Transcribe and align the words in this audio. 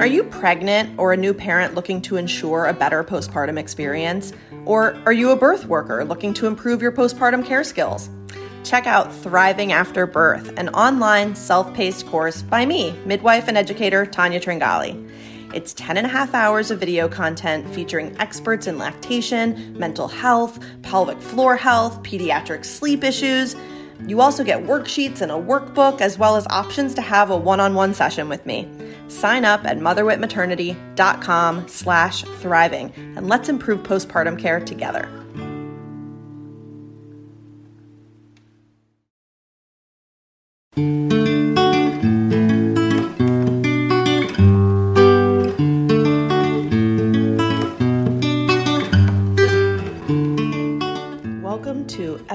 Are 0.00 0.06
you 0.06 0.24
pregnant 0.24 0.98
or 0.98 1.12
a 1.12 1.16
new 1.16 1.32
parent 1.32 1.76
looking 1.76 2.02
to 2.02 2.16
ensure 2.16 2.66
a 2.66 2.74
better 2.74 3.04
postpartum 3.04 3.56
experience? 3.56 4.32
Or 4.66 5.00
are 5.06 5.12
you 5.12 5.30
a 5.30 5.36
birth 5.36 5.66
worker 5.66 6.04
looking 6.04 6.34
to 6.34 6.48
improve 6.48 6.82
your 6.82 6.90
postpartum 6.90 7.46
care 7.46 7.62
skills? 7.62 8.10
Check 8.64 8.88
out 8.88 9.14
Thriving 9.14 9.70
After 9.70 10.04
Birth, 10.04 10.52
an 10.58 10.68
online 10.70 11.36
self 11.36 11.72
paced 11.74 12.06
course 12.08 12.42
by 12.42 12.66
me, 12.66 12.90
midwife 13.06 13.46
and 13.46 13.56
educator 13.56 14.04
Tanya 14.04 14.40
Tringali. 14.40 15.08
It's 15.54 15.72
10 15.72 15.96
and 15.96 16.06
a 16.08 16.10
half 16.10 16.34
hours 16.34 16.72
of 16.72 16.80
video 16.80 17.08
content 17.08 17.72
featuring 17.72 18.16
experts 18.18 18.66
in 18.66 18.76
lactation, 18.78 19.78
mental 19.78 20.08
health, 20.08 20.58
pelvic 20.82 21.20
floor 21.20 21.56
health, 21.56 22.02
pediatric 22.02 22.64
sleep 22.64 23.04
issues. 23.04 23.54
You 24.06 24.20
also 24.20 24.44
get 24.44 24.64
worksheets 24.64 25.20
and 25.20 25.32
a 25.32 25.34
workbook, 25.34 26.00
as 26.00 26.18
well 26.18 26.36
as 26.36 26.46
options 26.48 26.94
to 26.94 27.02
have 27.02 27.30
a 27.30 27.36
one-on-one 27.36 27.94
session 27.94 28.28
with 28.28 28.44
me. 28.44 28.68
Sign 29.08 29.44
up 29.44 29.64
at 29.64 29.78
motherwitmaternity.com 29.78 31.68
slash 31.68 32.22
thriving, 32.22 32.92
and 33.16 33.28
let's 33.28 33.48
improve 33.48 33.82
postpartum 33.82 34.38
care 34.38 34.60
together. 34.60 35.23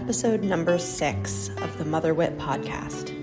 Episode 0.09 0.41
number 0.41 0.79
six 0.79 1.51
of 1.61 1.77
the 1.77 1.85
Mother 1.85 2.15
Wit 2.15 2.35
podcast. 2.39 3.13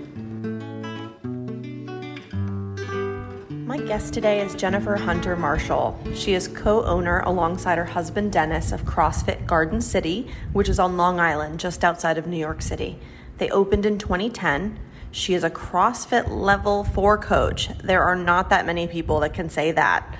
My 3.49 3.77
guest 3.77 4.13
today 4.13 4.39
is 4.39 4.55
Jennifer 4.55 4.95
Hunter 4.95 5.35
Marshall. 5.35 5.99
She 6.15 6.33
is 6.33 6.47
co 6.47 6.85
owner 6.85 7.19
alongside 7.25 7.77
her 7.77 7.83
husband 7.83 8.31
Dennis 8.31 8.71
of 8.71 8.85
CrossFit 8.85 9.45
Garden 9.45 9.81
City, 9.81 10.31
which 10.53 10.69
is 10.69 10.79
on 10.79 10.95
Long 10.95 11.19
Island, 11.19 11.59
just 11.59 11.83
outside 11.83 12.17
of 12.17 12.25
New 12.25 12.37
York 12.37 12.61
City. 12.61 12.97
They 13.37 13.49
opened 13.49 13.85
in 13.85 13.97
2010. 13.97 14.79
She 15.11 15.33
is 15.33 15.43
a 15.43 15.49
CrossFit 15.49 16.29
level 16.29 16.85
four 16.85 17.17
coach. 17.17 17.67
There 17.83 18.03
are 18.03 18.15
not 18.15 18.49
that 18.49 18.65
many 18.65 18.87
people 18.87 19.19
that 19.19 19.33
can 19.33 19.49
say 19.49 19.73
that. 19.73 20.17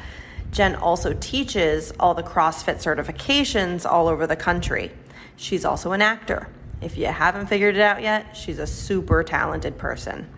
Jen 0.52 0.76
also 0.76 1.14
teaches 1.14 1.94
all 1.98 2.14
the 2.14 2.24
CrossFit 2.24 2.84
certifications 2.84 3.90
all 3.90 4.10
over 4.10 4.28
the 4.28 4.36
country. 4.36 4.92
She's 5.38 5.64
also 5.64 5.94
an 5.94 6.02
actor. 6.02 6.50
If 6.82 6.98
you 6.98 7.08
haven't 7.08 7.48
figured 7.48 7.76
it 7.76 7.82
out 7.82 8.02
yet, 8.02 8.36
she's 8.36 8.60
a 8.60 8.68
super 8.68 9.24
talented 9.24 9.78
person. 9.78 10.30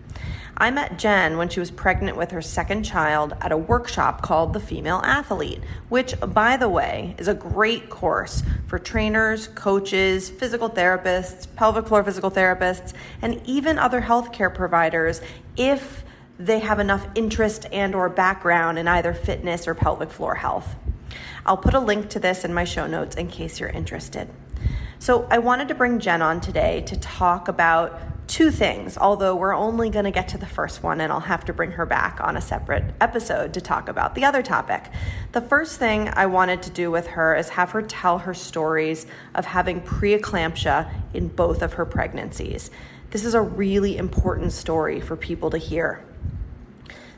I 0.56 0.70
met 0.70 0.98
Jen 0.98 1.38
when 1.38 1.48
she 1.48 1.58
was 1.58 1.70
pregnant 1.70 2.18
with 2.18 2.32
her 2.32 2.42
second 2.42 2.82
child 2.82 3.34
at 3.40 3.50
a 3.50 3.56
workshop 3.56 4.20
called 4.20 4.52
The 4.52 4.60
Female 4.60 5.00
Athlete, 5.02 5.62
which, 5.88 6.14
by 6.20 6.58
the 6.58 6.68
way, 6.68 7.14
is 7.16 7.28
a 7.28 7.34
great 7.34 7.88
course 7.88 8.42
for 8.66 8.78
trainers, 8.78 9.48
coaches, 9.48 10.28
physical 10.28 10.68
therapists, 10.68 11.46
pelvic 11.56 11.86
floor 11.86 12.04
physical 12.04 12.30
therapists, 12.30 12.92
and 13.22 13.40
even 13.46 13.78
other 13.78 14.02
healthcare 14.02 14.54
providers 14.54 15.22
if 15.56 16.04
they 16.38 16.58
have 16.58 16.78
enough 16.78 17.06
interest 17.14 17.66
and 17.72 17.94
or 17.94 18.10
background 18.10 18.78
in 18.78 18.86
either 18.86 19.14
fitness 19.14 19.66
or 19.66 19.74
pelvic 19.74 20.10
floor 20.10 20.34
health. 20.34 20.76
I'll 21.46 21.56
put 21.56 21.72
a 21.72 21.80
link 21.80 22.10
to 22.10 22.20
this 22.20 22.44
in 22.44 22.52
my 22.52 22.64
show 22.64 22.86
notes 22.86 23.16
in 23.16 23.28
case 23.28 23.60
you're 23.60 23.70
interested. 23.70 24.28
So, 25.02 25.26
I 25.30 25.38
wanted 25.38 25.68
to 25.68 25.74
bring 25.74 25.98
Jen 25.98 26.20
on 26.20 26.42
today 26.42 26.82
to 26.82 26.94
talk 26.94 27.48
about 27.48 27.98
two 28.28 28.50
things, 28.50 28.98
although 28.98 29.34
we're 29.34 29.54
only 29.54 29.88
going 29.88 30.04
to 30.04 30.10
get 30.10 30.28
to 30.28 30.36
the 30.36 30.44
first 30.44 30.82
one, 30.82 31.00
and 31.00 31.10
I'll 31.10 31.20
have 31.20 31.46
to 31.46 31.54
bring 31.54 31.70
her 31.72 31.86
back 31.86 32.20
on 32.20 32.36
a 32.36 32.40
separate 32.42 32.84
episode 33.00 33.54
to 33.54 33.62
talk 33.62 33.88
about 33.88 34.14
the 34.14 34.26
other 34.26 34.42
topic. 34.42 34.84
The 35.32 35.40
first 35.40 35.78
thing 35.78 36.10
I 36.12 36.26
wanted 36.26 36.60
to 36.64 36.70
do 36.70 36.90
with 36.90 37.06
her 37.06 37.34
is 37.34 37.48
have 37.48 37.70
her 37.70 37.80
tell 37.80 38.18
her 38.18 38.34
stories 38.34 39.06
of 39.34 39.46
having 39.46 39.80
preeclampsia 39.80 40.92
in 41.14 41.28
both 41.28 41.62
of 41.62 41.72
her 41.72 41.86
pregnancies. 41.86 42.70
This 43.08 43.24
is 43.24 43.32
a 43.32 43.40
really 43.40 43.96
important 43.96 44.52
story 44.52 45.00
for 45.00 45.16
people 45.16 45.48
to 45.48 45.58
hear. 45.58 46.04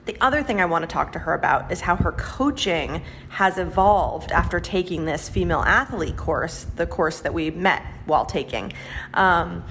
The 0.05 0.17
other 0.21 0.43
thing 0.43 0.61
I 0.61 0.65
want 0.65 0.83
to 0.83 0.89
talk 0.89 1.13
to 1.13 1.21
her 1.21 1.33
about 1.33 1.71
is 1.71 1.83
how 1.83 1.95
her 1.95 2.13
coaching 2.13 3.03
has 3.29 3.57
evolved 3.57 4.33
after 4.33 4.59
taking 4.59 5.05
this 5.05 5.29
female 5.29 5.61
athlete 5.61 6.17
course, 6.17 6.67
the 6.77 6.87
course 6.87 7.21
that 7.21 7.33
we 7.33 7.51
met 7.53 7.85
while 8.07 8.27
taking. 8.27 8.73
Um, 9.15 9.65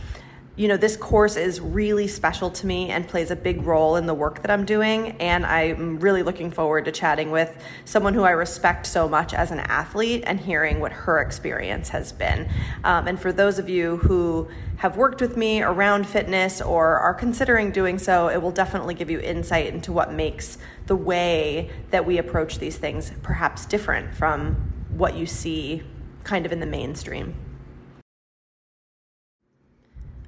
you 0.62 0.68
know, 0.68 0.78
this 0.78 0.96
course 0.96 1.38
is 1.38 1.60
really 1.60 2.08
special 2.08 2.52
to 2.52 2.68
me 2.68 2.92
and 2.92 3.08
plays 3.08 3.32
a 3.32 3.36
big 3.36 3.64
role 3.64 3.96
in 3.96 4.06
the 4.06 4.14
work 4.14 4.44
that 4.44 4.52
I'm 4.52 4.64
doing. 4.64 5.14
And 5.20 5.44
I'm 5.44 6.00
really 6.00 6.22
looking 6.22 6.52
forward 6.52 6.86
to 6.86 6.92
chatting 6.92 7.32
with 7.32 7.58
someone 7.84 8.14
who 8.14 8.22
I 8.22 8.30
respect 8.30 8.86
so 8.86 9.10
much 9.10 9.34
as 9.34 9.50
an 9.50 9.58
athlete 9.58 10.24
and 10.28 10.40
hearing 10.40 10.80
what 10.80 10.92
her 10.92 11.20
experience 11.20 11.90
has 11.90 12.12
been. 12.12 12.48
Um, 12.84 13.08
and 13.08 13.20
for 13.20 13.32
those 13.34 13.58
of 13.58 13.70
you 13.70 13.98
who 13.98 14.50
have 14.78 14.98
worked 14.98 15.20
with 15.20 15.36
me 15.36 15.64
around 15.64 16.06
fitness 16.06 16.62
or 16.62 17.00
are 17.00 17.16
considering 17.16 17.72
doing 17.72 17.98
so, 17.98 18.28
it 18.30 18.40
will 18.40 18.52
definitely 18.52 18.94
give 18.94 19.10
you 19.10 19.20
insight 19.20 19.74
into 19.74 19.92
what 19.92 20.14
makes 20.14 20.60
the 20.86 20.96
way 20.96 21.72
that 21.90 22.06
we 22.06 22.20
approach 22.20 22.60
these 22.60 22.78
things 22.78 23.12
perhaps 23.24 23.66
different 23.66 24.14
from 24.14 24.54
what 24.90 25.16
you 25.16 25.26
see 25.26 25.82
kind 26.24 26.46
of 26.46 26.52
in 26.52 26.60
the 26.60 26.68
mainstream. 26.68 27.34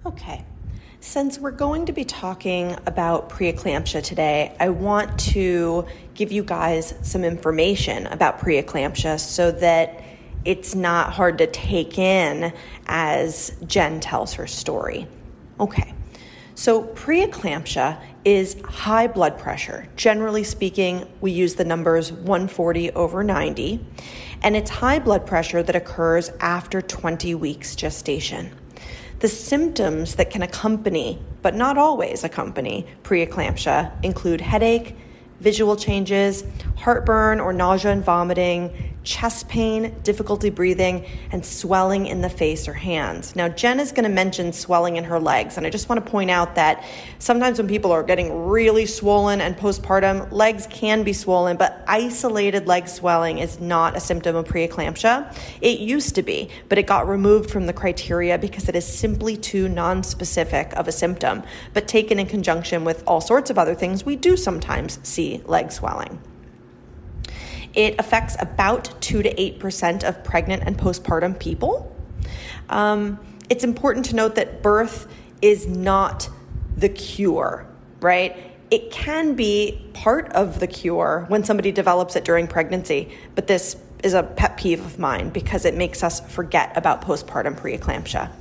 Okay. 0.06 0.44
Since 1.00 1.40
we're 1.40 1.52
going 1.52 1.86
to 1.86 1.94
be 1.94 2.04
talking 2.04 2.76
about 2.86 3.30
preeclampsia 3.30 4.04
today, 4.04 4.56
I 4.60 4.70
want 4.70 5.18
to 5.32 5.86
give 6.14 6.32
you 6.32 6.44
guys 6.44 6.94
some 7.02 7.24
information 7.24 8.08
about 8.08 8.40
preeclampsia 8.40 9.20
so 9.20 9.52
that 9.52 10.04
it's 10.44 10.76
not 10.76 11.14
hard 11.14 11.38
to 11.38 11.48
take 11.48 11.98
in 11.98 12.54
as 12.88 13.56
Jen 13.66 14.02
tells 14.02 14.34
her 14.34 14.48
story. 14.48 15.08
Okay. 15.60 15.94
So, 16.56 16.84
preeclampsia 16.84 18.00
is 18.26 18.62
high 18.62 19.08
blood 19.08 19.40
pressure. 19.40 19.88
Generally 19.96 20.44
speaking, 20.44 21.08
we 21.20 21.32
use 21.32 21.56
the 21.56 21.66
numbers 21.66 22.12
140 22.12 22.92
over 22.92 23.24
90, 23.24 23.86
and 24.44 24.56
it's 24.56 24.70
high 24.70 25.00
blood 25.00 25.26
pressure 25.26 25.64
that 25.64 25.76
occurs 25.76 26.30
after 26.40 26.82
20 26.82 27.36
weeks 27.36 27.76
gestation. 27.76 28.52
The 29.20 29.28
symptoms 29.28 30.16
that 30.16 30.30
can 30.30 30.42
accompany, 30.42 31.20
but 31.42 31.56
not 31.56 31.78
always 31.78 32.24
accompany, 32.24 32.86
preeclampsia 33.04 33.92
include 34.04 34.42
headache, 34.42 34.96
visual 35.40 35.76
changes, 35.76 36.44
heartburn 36.78 37.40
or 37.40 37.54
nausea 37.54 37.92
and 37.92 38.04
vomiting, 38.04 38.93
chest 39.04 39.48
pain, 39.50 39.96
difficulty 40.04 40.50
breathing, 40.50 41.06
and 41.32 41.46
swelling 41.46 42.08
in 42.08 42.22
the 42.22 42.30
face 42.30 42.68
or 42.68 42.74
hands. 42.74 43.36
Now, 43.36 43.50
Jen 43.50 43.80
is 43.80 43.92
going 43.92 44.04
to 44.04 44.10
mention 44.10 44.54
swelling 44.54 44.96
in 44.96 45.04
her 45.04 45.20
legs, 45.20 45.58
and 45.58 45.66
I 45.66 45.70
just 45.70 45.90
want 45.90 46.04
to 46.04 46.12
point 46.12 46.32
out 46.32 46.56
that 46.56 46.84
sometimes 47.20 47.58
when 47.58 47.68
people 47.68 47.92
are 47.92 48.04
getting 48.04 48.46
really 48.48 48.86
swollen 48.86 49.42
and 49.42 49.58
postpartum, 49.58 50.32
legs 50.32 50.68
can 50.70 51.04
be 51.04 51.14
swollen, 51.14 51.58
but 51.58 51.84
isolated 51.88 52.68
leg 52.68 52.88
swelling 52.88 53.40
is 53.40 53.60
not 53.60 53.96
a 53.98 54.00
symptom 54.00 54.36
of 54.36 54.46
preeclampsia. 54.46 55.36
It 55.62 55.80
used 55.80 56.16
to 56.16 56.24
be, 56.24 56.50
but 56.70 56.78
it 56.78 56.88
got 56.88 57.08
removed 57.08 57.52
from 57.52 57.66
the 57.66 57.74
criteria 57.74 58.38
because 58.38 58.70
it 58.70 58.76
is 58.76 58.86
simply 58.86 59.36
too 59.38 59.68
nonspecific 59.68 60.74
of 60.74 60.88
a 60.88 60.92
symptom. 60.92 61.44
But 61.74 61.88
taken 61.88 62.20
in 62.20 62.28
conjunction 62.28 62.84
with 62.86 63.04
all 63.06 63.22
sorts 63.22 63.50
of 63.50 63.58
other 63.58 63.76
things, 63.76 64.06
we 64.06 64.16
do 64.16 64.38
sometimes 64.38 65.00
see 65.04 65.42
leg 65.46 65.72
swelling. 65.72 66.20
It 67.74 67.96
affects 68.00 68.36
about 68.40 69.02
2 69.02 69.24
to 69.24 69.34
8% 69.34 70.04
of 70.04 70.24
pregnant 70.24 70.64
and 70.64 70.78
postpartum 70.78 71.40
people. 71.40 71.96
Um, 72.70 73.20
it's 73.50 73.64
important 73.64 74.06
to 74.08 74.16
note 74.16 74.36
that 74.36 74.62
birth 74.62 75.08
is 75.42 75.68
not 75.68 76.30
the 76.78 76.90
cure, 76.90 77.66
right? 78.00 78.36
It 78.72 78.92
can 78.92 79.36
be 79.36 79.86
part 79.94 80.32
of 80.32 80.60
the 80.60 80.68
cure 80.68 81.26
when 81.28 81.44
somebody 81.44 81.72
develops 81.72 82.16
it 82.16 82.26
during 82.26 82.48
pregnancy, 82.48 83.16
but 83.36 83.48
this 83.48 83.76
is 84.04 84.14
a 84.14 84.24
pet 84.24 84.58
peeve 84.58 84.84
of 84.86 85.00
mine 85.00 85.30
because 85.30 85.66
it 85.66 85.76
makes 85.76 86.04
us 86.04 86.20
forget 86.32 86.76
about 86.76 87.02
postpartum 87.02 87.60
preeclampsia. 87.60 88.32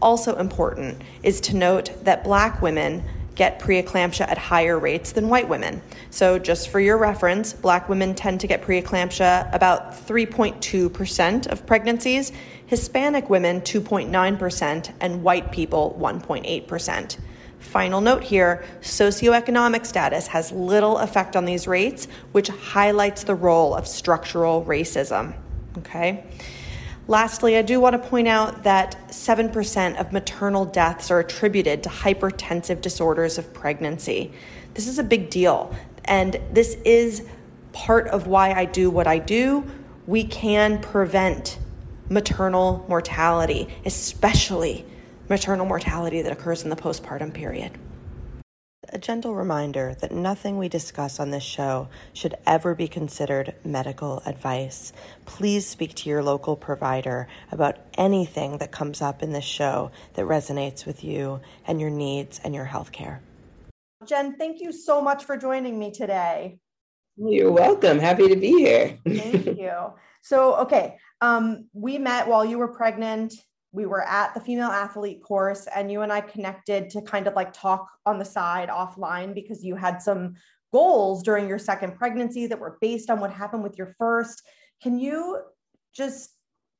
Also 0.00 0.36
important 0.36 1.02
is 1.22 1.40
to 1.42 1.56
note 1.56 1.92
that 2.04 2.24
black 2.24 2.62
women 2.62 3.04
get 3.38 3.60
preeclampsia 3.60 4.28
at 4.28 4.36
higher 4.36 4.78
rates 4.78 5.12
than 5.12 5.28
white 5.28 5.48
women. 5.48 5.80
So, 6.10 6.38
just 6.38 6.68
for 6.68 6.80
your 6.80 6.98
reference, 6.98 7.52
black 7.54 7.88
women 7.88 8.14
tend 8.14 8.40
to 8.40 8.46
get 8.46 8.62
preeclampsia 8.62 9.54
about 9.54 9.92
3.2% 9.92 11.46
of 11.46 11.64
pregnancies, 11.64 12.32
Hispanic 12.66 13.30
women 13.30 13.62
2.9%, 13.62 14.92
and 15.00 15.22
white 15.22 15.52
people 15.52 15.96
1.8%. 15.98 17.16
Final 17.60 18.00
note 18.00 18.24
here 18.24 18.64
socioeconomic 18.80 19.86
status 19.86 20.26
has 20.26 20.52
little 20.52 20.98
effect 20.98 21.36
on 21.36 21.44
these 21.44 21.66
rates, 21.66 22.08
which 22.32 22.48
highlights 22.48 23.22
the 23.22 23.34
role 23.34 23.74
of 23.74 23.86
structural 23.86 24.64
racism. 24.64 25.34
Okay? 25.78 26.24
Lastly, 27.08 27.56
I 27.56 27.62
do 27.62 27.80
want 27.80 28.00
to 28.00 28.08
point 28.08 28.28
out 28.28 28.64
that 28.64 29.08
7% 29.08 29.98
of 29.98 30.12
maternal 30.12 30.66
deaths 30.66 31.10
are 31.10 31.20
attributed 31.20 31.82
to 31.84 31.88
hypertensive 31.88 32.82
disorders 32.82 33.38
of 33.38 33.54
pregnancy. 33.54 34.30
This 34.74 34.86
is 34.86 34.98
a 34.98 35.02
big 35.02 35.30
deal, 35.30 35.74
and 36.04 36.38
this 36.52 36.74
is 36.84 37.26
part 37.72 38.08
of 38.08 38.26
why 38.26 38.52
I 38.52 38.66
do 38.66 38.90
what 38.90 39.06
I 39.06 39.18
do, 39.18 39.64
we 40.06 40.24
can 40.24 40.80
prevent 40.80 41.58
maternal 42.10 42.84
mortality, 42.88 43.68
especially 43.86 44.84
maternal 45.30 45.64
mortality 45.64 46.20
that 46.20 46.32
occurs 46.32 46.62
in 46.62 46.70
the 46.70 46.76
postpartum 46.76 47.32
period. 47.32 47.72
A 48.90 48.98
gentle 48.98 49.34
reminder 49.34 49.94
that 50.00 50.12
nothing 50.12 50.56
we 50.56 50.70
discuss 50.70 51.20
on 51.20 51.30
this 51.30 51.42
show 51.42 51.88
should 52.14 52.34
ever 52.46 52.74
be 52.74 52.88
considered 52.88 53.54
medical 53.62 54.22
advice. 54.24 54.94
Please 55.26 55.66
speak 55.66 55.94
to 55.96 56.08
your 56.08 56.22
local 56.22 56.56
provider 56.56 57.28
about 57.52 57.76
anything 57.98 58.56
that 58.58 58.72
comes 58.72 59.02
up 59.02 59.22
in 59.22 59.32
this 59.32 59.44
show 59.44 59.90
that 60.14 60.24
resonates 60.24 60.86
with 60.86 61.04
you 61.04 61.40
and 61.66 61.82
your 61.82 61.90
needs 61.90 62.40
and 62.42 62.54
your 62.54 62.64
health 62.64 62.90
care. 62.90 63.20
Jen, 64.06 64.36
thank 64.36 64.62
you 64.62 64.72
so 64.72 65.02
much 65.02 65.24
for 65.24 65.36
joining 65.36 65.78
me 65.78 65.90
today. 65.90 66.58
You're 67.18 67.52
welcome. 67.52 67.98
Happy 67.98 68.28
to 68.28 68.36
be 68.36 68.52
here. 68.52 68.98
thank 69.06 69.44
you. 69.58 69.92
So, 70.22 70.54
okay, 70.60 70.96
um, 71.20 71.68
we 71.74 71.98
met 71.98 72.26
while 72.26 72.44
you 72.44 72.56
were 72.56 72.68
pregnant 72.68 73.34
we 73.72 73.86
were 73.86 74.02
at 74.02 74.32
the 74.34 74.40
female 74.40 74.70
athlete 74.70 75.22
course 75.22 75.66
and 75.74 75.92
you 75.92 76.00
and 76.02 76.12
I 76.12 76.20
connected 76.20 76.88
to 76.90 77.02
kind 77.02 77.26
of 77.26 77.34
like 77.34 77.52
talk 77.52 77.86
on 78.06 78.18
the 78.18 78.24
side 78.24 78.68
offline 78.68 79.34
because 79.34 79.62
you 79.62 79.76
had 79.76 80.00
some 80.00 80.34
goals 80.72 81.22
during 81.22 81.48
your 81.48 81.58
second 81.58 81.96
pregnancy 81.96 82.46
that 82.46 82.58
were 82.58 82.78
based 82.80 83.10
on 83.10 83.20
what 83.20 83.30
happened 83.30 83.62
with 83.62 83.76
your 83.76 83.94
first. 83.98 84.42
Can 84.82 84.98
you 84.98 85.40
just 85.94 86.30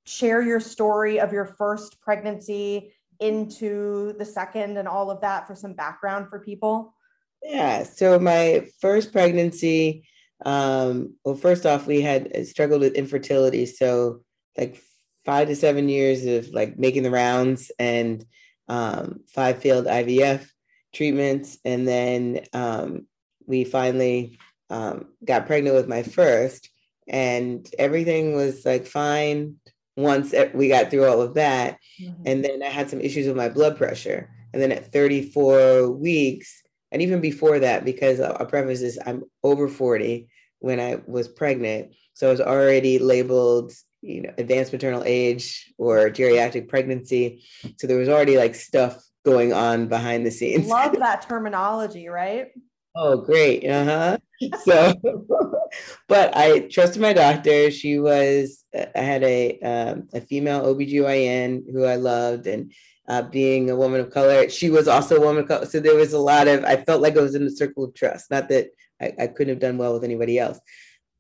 share 0.07 0.41
your 0.41 0.61
story 0.61 1.21
of 1.21 1.33
your 1.33 1.45
first 1.45 2.01
pregnancy 2.01 2.95
into 3.21 4.15
the 4.19 4.25
second 4.25 4.77
and 4.79 4.89
all 4.89 5.11
of 5.11 5.21
that 5.21 5.47
for 5.47 5.55
some 5.55 5.75
background 5.75 6.29
for 6.29 6.41
people? 6.41 6.95
Yeah. 7.43 7.83
So 7.83 8.19
my 8.19 8.67
first 8.81 9.13
pregnancy, 9.13 10.09
um, 10.45 11.15
well, 11.25 11.35
first 11.35 11.67
off, 11.67 11.87
we 11.87 12.01
had 12.01 12.47
struggled 12.47 12.81
with 12.81 12.95
infertility. 12.95 13.67
So 13.67 14.23
like 14.57 14.83
five 15.29 15.47
to 15.47 15.55
seven 15.55 15.91
years 15.91 16.25
of 16.25 16.49
like 16.55 16.79
making 16.79 17.03
the 17.03 17.11
rounds 17.11 17.71
and 17.79 18.25
um, 18.67 19.21
five 19.29 19.61
failed 19.61 19.85
IVF 19.85 20.49
treatments. 20.95 21.59
And 21.67 21.87
then 21.87 22.47
um, 22.55 23.07
we 23.47 23.65
finally 23.65 24.39
um, 24.71 25.09
got 25.23 25.47
pregnant 25.47 25.77
with 25.77 25.87
my 25.87 26.03
first, 26.03 26.71
and 27.07 27.69
everything 27.79 28.35
was 28.35 28.65
like 28.65 28.87
fine 28.87 29.57
once 29.99 30.35
we 30.55 30.69
got 30.69 30.91
through 30.91 31.05
all 31.05 31.21
of 31.21 31.35
that. 31.35 31.77
Mm-hmm. 32.01 32.23
And 32.25 32.43
then 32.43 32.63
I 32.63 32.69
had 32.69 32.89
some 32.89 33.03
issues 33.03 33.27
with 33.27 33.37
my 33.37 33.51
blood 33.51 33.77
pressure. 33.77 34.31
And 34.55 34.63
then 34.63 34.73
at 34.73 34.91
34 34.95 35.91
weeks, 35.91 36.63
and 36.91 37.03
even 37.03 37.21
before 37.21 37.59
that, 37.59 37.85
because 37.85 38.19
I'll 38.19 38.47
preface 38.47 38.81
this, 38.81 38.99
I'm 39.05 39.25
over 39.43 39.69
40 39.69 40.27
when 40.61 40.81
I 40.81 41.03
was 41.07 41.29
pregnant. 41.29 41.93
So 42.15 42.29
I 42.29 42.31
was 42.31 42.41
already 42.41 42.99
labeled 42.99 43.75
you 44.01 44.23
know 44.23 44.33
advanced 44.39 44.73
maternal 44.73 45.03
age 45.05 45.73
or 45.79 46.11
geriatric 46.11 46.69
pregnancy. 46.69 47.45
So 47.79 47.87
there 47.87 47.99
was 47.99 48.09
already 48.09 48.37
like 48.37 48.55
stuff 48.55 49.03
going 49.25 49.53
on 49.53 49.89
behind 49.89 50.25
the 50.25 50.31
scenes. 50.31 50.67
Love 50.69 50.93
that 50.99 51.23
terminology 51.23 52.09
right? 52.09 52.49
Oh 52.95 53.19
great. 53.19 53.65
Uh-huh. 53.69 54.19
So 54.65 54.95
but 56.09 56.37
i 56.37 56.61
trusted 56.61 57.03
my 57.03 57.13
doctor. 57.13 57.71
She 57.71 57.99
was 57.99 58.65
i 58.75 59.01
had 59.01 59.23
a 59.23 59.59
um, 59.61 60.09
a 60.13 60.21
female 60.21 60.63
obgyn 60.63 61.63
who 61.73 61.85
i 61.85 61.97
loved 61.97 62.47
and 62.47 62.73
uh, 63.09 63.23
being 63.23 63.71
a 63.71 63.77
woman 63.77 64.01
of 64.01 64.11
color 64.11 64.51
she 64.51 64.69
was 64.69 64.87
also 64.87 65.17
a 65.17 65.21
woman 65.21 65.43
of 65.43 65.49
color. 65.49 65.67
So 65.67 65.81
there 65.81 65.97
was 65.97 66.13
a 66.13 66.19
lot 66.19 66.49
of 66.49 66.65
i 66.65 66.77
felt 66.77 67.03
like 67.03 67.17
i 67.17 67.23
was 67.23 67.35
in 67.35 67.45
the 67.45 67.51
circle 67.51 67.85
of 67.85 67.95
trust. 67.95 68.31
Not 68.31 68.49
that 68.49 68.69
I, 69.01 69.13
I 69.19 69.27
couldn't 69.27 69.55
have 69.55 69.61
done 69.61 69.79
well 69.79 69.95
with 69.95 70.05
anybody 70.05 70.39
else. 70.39 70.59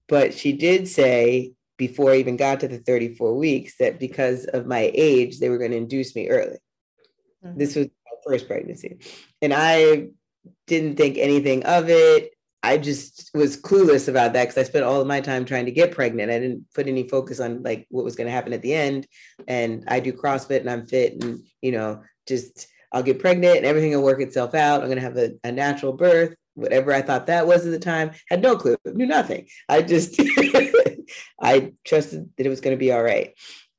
But 0.08 0.32
she 0.34 0.52
did 0.52 0.88
say 0.88 1.52
before 1.78 2.10
I 2.10 2.16
even 2.16 2.36
got 2.36 2.60
to 2.60 2.68
the 2.68 2.78
34 2.78 3.34
weeks 3.34 3.76
that 3.78 3.98
because 3.98 4.44
of 4.44 4.66
my 4.66 4.90
age, 4.92 5.38
they 5.38 5.48
were 5.48 5.58
going 5.58 5.70
to 5.70 5.76
induce 5.78 6.14
me 6.14 6.28
early. 6.28 6.58
Mm-hmm. 7.44 7.58
This 7.58 7.76
was 7.76 7.86
my 7.86 8.16
first 8.26 8.46
pregnancy. 8.46 8.98
And 9.40 9.54
I 9.54 10.08
didn't 10.66 10.96
think 10.96 11.16
anything 11.16 11.64
of 11.64 11.88
it. 11.88 12.32
I 12.64 12.76
just 12.76 13.30
was 13.32 13.56
clueless 13.56 14.08
about 14.08 14.32
that 14.32 14.48
because 14.48 14.58
I 14.58 14.64
spent 14.64 14.84
all 14.84 15.00
of 15.00 15.06
my 15.06 15.20
time 15.20 15.44
trying 15.44 15.66
to 15.66 15.70
get 15.70 15.92
pregnant. 15.92 16.32
I 16.32 16.40
didn't 16.40 16.66
put 16.74 16.88
any 16.88 17.08
focus 17.08 17.38
on 17.38 17.62
like 17.62 17.86
what 17.88 18.04
was 18.04 18.16
going 18.16 18.26
to 18.26 18.32
happen 18.32 18.52
at 18.52 18.62
the 18.62 18.74
end. 18.74 19.06
And 19.46 19.84
I 19.86 20.00
do 20.00 20.12
CrossFit 20.12 20.60
and 20.60 20.68
I'm 20.68 20.86
fit 20.86 21.22
and, 21.22 21.40
you 21.62 21.70
know, 21.70 22.02
just 22.26 22.66
I'll 22.92 23.04
get 23.04 23.20
pregnant 23.20 23.58
and 23.58 23.66
everything 23.66 23.92
will 23.92 24.02
work 24.02 24.20
itself 24.20 24.56
out. 24.56 24.80
I'm 24.80 24.88
going 24.88 24.98
to 24.98 25.04
have 25.04 25.16
a, 25.16 25.34
a 25.44 25.52
natural 25.52 25.92
birth 25.92 26.34
whatever 26.58 26.92
I 26.92 27.02
thought 27.02 27.28
that 27.28 27.46
was 27.46 27.64
at 27.64 27.70
the 27.70 27.78
time, 27.78 28.10
had 28.28 28.42
no 28.42 28.56
clue, 28.56 28.76
knew 28.84 29.06
nothing. 29.06 29.46
I 29.68 29.82
just, 29.82 30.18
I 31.40 31.72
trusted 31.84 32.30
that 32.36 32.46
it 32.46 32.50
was 32.50 32.60
going 32.60 32.76
to 32.76 32.80
be 32.80 32.92
all 32.92 33.02
right. 33.02 33.34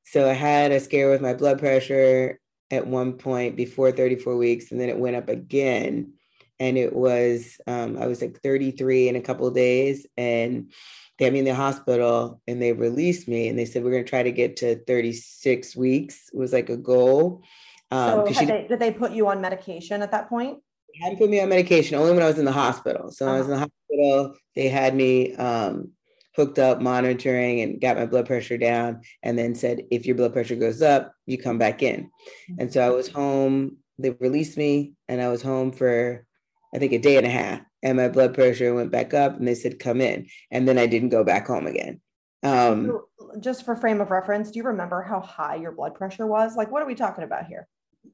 So 0.06 0.30
I 0.30 0.34
had 0.34 0.72
a 0.72 0.80
scare 0.80 1.10
with 1.10 1.22
my 1.22 1.34
blood 1.34 1.60
pressure 1.60 2.40
at 2.72 2.88
one 2.88 3.14
point 3.14 3.56
before 3.56 3.92
34 3.92 4.38
weeks, 4.38 4.72
and 4.72 4.80
then 4.80 4.90
it 4.90 4.98
went 4.98 5.16
up 5.16 5.30
again. 5.30 6.14
And 6.60 6.78
it 6.78 6.94
was, 6.94 7.60
um, 7.68 7.98
I 7.98 8.08
was 8.08 8.22
like 8.22 8.42
33 8.42 9.10
in 9.10 9.16
a 9.16 9.22
couple 9.22 9.48
of 9.48 9.56
days, 9.56 10.06
and 10.18 10.72
they 11.20 11.26
had 11.26 11.34
me 11.34 11.40
in 11.40 11.46
the 11.46 11.54
hospital 11.54 12.42
and 12.48 12.62
they 12.62 12.72
released 12.72 13.28
me 13.28 13.50
and 13.50 13.60
they 13.60 13.66
said, 13.66 13.84
We're 13.84 13.92
going 13.92 14.06
to 14.06 14.10
try 14.10 14.24
to 14.24 14.32
get 14.32 14.56
to 14.58 14.78
36 14.86 15.76
weeks, 15.76 16.30
It 16.34 16.38
was 16.38 16.54
like 16.54 16.70
a 16.70 16.78
goal. 16.78 17.44
Um, 17.92 18.26
so, 18.28 18.34
she, 18.34 18.46
they, 18.46 18.68
did 18.68 18.80
they 18.80 18.92
put 18.92 19.12
you 19.12 19.28
on 19.28 19.42
medication 19.42 20.02
at 20.02 20.12
that 20.12 20.30
point? 20.30 20.60
They 20.94 21.04
hadn't 21.04 21.20
put 21.20 21.30
me 21.30 21.42
on 21.42 21.50
medication 21.50 21.98
only 21.98 22.14
when 22.14 22.24
I 22.24 22.28
was 22.28 22.40
in 22.40 22.46
the 22.46 22.52
hospital. 22.52 23.12
So 23.12 23.26
uh-huh. 23.26 23.36
I 23.36 23.38
was 23.38 23.48
in 23.48 23.52
the 23.52 23.58
uh-huh. 23.58 23.68
hospital. 23.90 24.36
They 24.56 24.70
had 24.70 24.96
me 24.96 25.36
um, 25.36 25.92
hooked 26.36 26.60
up, 26.60 26.82
monitoring, 26.82 27.62
and 27.62 27.82
got 27.82 27.98
my 27.98 28.06
blood 28.06 28.26
pressure 28.26 28.58
down. 28.58 29.02
And 29.24 29.38
then 29.38 29.56
said, 29.56 29.84
if 29.92 30.06
your 30.06 30.16
blood 30.16 30.34
pressure 30.34 30.56
goes 30.56 30.82
up, 30.82 31.14
you 31.26 31.38
come 31.38 31.58
back 31.58 31.82
in. 31.82 32.10
And 32.58 32.72
so 32.72 32.82
I 32.82 32.90
was 32.90 33.08
home. 33.08 33.78
They 33.98 34.12
released 34.12 34.58
me, 34.58 34.94
and 35.08 35.22
I 35.22 35.30
was 35.30 35.42
home 35.42 35.72
for 35.72 36.26
I 36.74 36.78
think 36.78 36.94
a 36.94 37.00
day 37.00 37.18
and 37.18 37.26
a 37.26 37.30
half. 37.30 37.62
And 37.82 37.98
my 37.98 38.10
blood 38.10 38.34
pressure 38.34 38.74
went 38.74 38.92
back 38.92 39.14
up, 39.14 39.38
and 39.38 39.48
they 39.48 39.56
said, 39.56 39.80
come 39.80 40.02
in. 40.02 40.28
And 40.52 40.68
then 40.68 40.78
I 40.78 40.86
didn't 40.86 41.10
go 41.10 41.24
back 41.24 41.48
home 41.48 41.66
again. 41.66 42.02
Um, 42.44 43.02
Just 43.40 43.66
for 43.66 43.76
frame 43.76 44.02
of 44.02 44.12
reference, 44.12 44.52
do 44.52 44.60
you 44.60 44.64
remember 44.64 45.02
how 45.02 45.20
high 45.20 45.56
your 45.56 45.72
blood 45.72 45.96
pressure 45.96 46.28
was? 46.28 46.56
Like, 46.56 46.72
what 46.72 46.82
are 46.82 46.86
we 46.86 46.96
talking 46.96 47.24
about 47.24 47.48
here? 47.48 47.68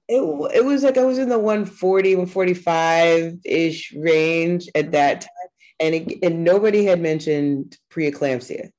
it, 0.08 0.22
it 0.54 0.66
was 0.66 0.84
like 0.84 0.98
I 0.98 1.06
was 1.06 1.18
in 1.18 1.30
the 1.30 1.40
140, 1.40 2.16
145 2.16 3.40
ish 3.44 3.94
range 3.94 4.68
at 4.76 4.92
that 4.92 5.22
time. 5.22 5.30
And, 5.80 5.96
it, 5.96 6.20
and 6.24 6.44
nobody 6.44 6.86
had 6.86 7.02
mentioned 7.02 7.78
preeclampsia 7.92 8.70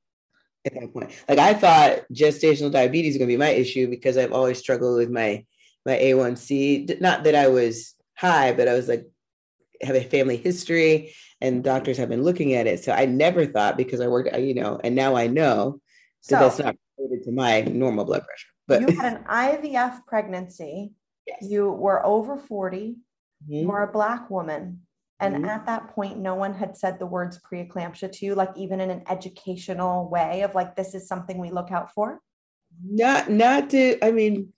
at 0.64 0.74
that 0.74 0.92
point. 0.92 1.12
Like 1.28 1.38
I 1.38 1.54
thought 1.54 2.04
gestational 2.12 2.72
diabetes 2.72 3.14
was 3.14 3.18
going 3.18 3.28
to 3.28 3.34
be 3.34 3.38
my 3.38 3.50
issue 3.50 3.88
because 3.88 4.16
I've 4.16 4.32
always 4.32 4.58
struggled 4.58 4.96
with 4.96 5.10
my 5.10 5.44
my 5.84 5.92
A1C. 5.92 7.00
Not 7.00 7.24
that 7.24 7.34
I 7.36 7.48
was 7.48 7.94
high, 8.16 8.52
but 8.52 8.66
I 8.66 8.74
was 8.74 8.88
like 8.88 9.06
have 9.82 9.94
a 9.94 10.02
family 10.02 10.36
history, 10.36 11.14
and 11.40 11.62
doctors 11.62 11.98
have 11.98 12.08
been 12.08 12.24
looking 12.24 12.54
at 12.54 12.66
it. 12.66 12.82
So 12.82 12.92
I 12.92 13.04
never 13.04 13.46
thought 13.46 13.76
because 13.76 14.00
I 14.00 14.08
worked, 14.08 14.36
you 14.38 14.54
know, 14.54 14.80
and 14.82 14.96
now 14.96 15.14
I 15.14 15.26
know 15.26 15.80
that 16.28 16.38
so, 16.38 16.38
that's 16.40 16.58
not 16.58 16.76
related 16.98 17.24
to 17.26 17.32
my 17.32 17.60
normal 17.60 18.04
blood 18.04 18.24
pressure. 18.24 18.48
But 18.66 18.80
you 18.80 18.96
had 18.96 19.18
an 19.18 19.24
IVF 19.24 20.06
pregnancy 20.06 20.92
Yes. 21.26 21.38
You 21.42 21.70
were 21.70 22.04
over 22.06 22.36
40. 22.36 22.78
Mm-hmm. 22.78 23.52
You 23.52 23.70
are 23.72 23.88
a 23.88 23.92
Black 23.92 24.30
woman. 24.30 24.85
And 25.18 25.36
mm-hmm. 25.36 25.44
at 25.46 25.66
that 25.66 25.88
point, 25.88 26.18
no 26.18 26.34
one 26.34 26.54
had 26.54 26.76
said 26.76 26.98
the 26.98 27.06
words 27.06 27.40
preeclampsia 27.40 28.12
to 28.12 28.26
you, 28.26 28.34
like 28.34 28.50
even 28.56 28.80
in 28.80 28.90
an 28.90 29.02
educational 29.08 30.08
way 30.10 30.42
of 30.42 30.54
like, 30.54 30.76
this 30.76 30.94
is 30.94 31.08
something 31.08 31.38
we 31.38 31.50
look 31.50 31.72
out 31.72 31.92
for? 31.92 32.20
Not, 32.84 33.30
not 33.30 33.70
to, 33.70 33.98
I 34.04 34.10
mean, 34.10 34.52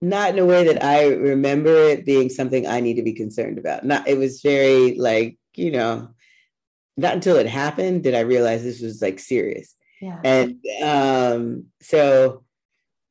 not 0.00 0.30
in 0.30 0.38
a 0.38 0.46
way 0.46 0.64
that 0.64 0.82
I 0.82 1.08
remember 1.08 1.74
it 1.74 2.06
being 2.06 2.30
something 2.30 2.66
I 2.66 2.80
need 2.80 2.94
to 2.94 3.02
be 3.02 3.12
concerned 3.12 3.58
about. 3.58 3.84
Not, 3.84 4.08
it 4.08 4.16
was 4.16 4.40
very 4.40 4.94
like, 4.94 5.38
you 5.54 5.70
know, 5.70 6.08
not 6.96 7.14
until 7.14 7.36
it 7.36 7.46
happened 7.46 8.02
did 8.02 8.14
I 8.14 8.20
realize 8.20 8.62
this 8.62 8.80
was 8.80 9.02
like 9.02 9.18
serious. 9.18 9.74
Yeah. 10.00 10.18
And 10.24 10.56
um, 10.82 11.66
so 11.80 12.44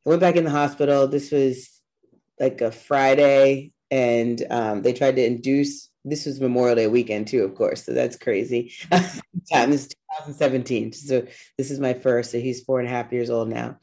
I 0.05 0.09
went 0.09 0.21
back 0.21 0.35
in 0.35 0.43
the 0.43 0.49
hospital. 0.49 1.07
This 1.07 1.31
was 1.31 1.79
like 2.39 2.61
a 2.61 2.71
Friday, 2.71 3.71
and 3.91 4.43
um, 4.49 4.81
they 4.81 4.93
tried 4.93 5.15
to 5.15 5.25
induce. 5.25 5.89
This 6.05 6.25
was 6.25 6.39
Memorial 6.39 6.75
Day 6.75 6.87
weekend 6.87 7.27
too, 7.27 7.43
of 7.43 7.55
course. 7.55 7.85
So 7.85 7.93
that's 7.93 8.15
crazy. 8.15 8.73
Time 9.51 9.71
is 9.71 9.87
2017. 9.87 10.93
So 10.93 11.25
this 11.57 11.71
is 11.71 11.79
my 11.79 11.93
first. 11.93 12.31
So 12.31 12.39
he's 12.39 12.63
four 12.63 12.79
and 12.79 12.87
a 12.87 12.91
half 12.91 13.11
years 13.11 13.29
old 13.29 13.49
now, 13.49 13.77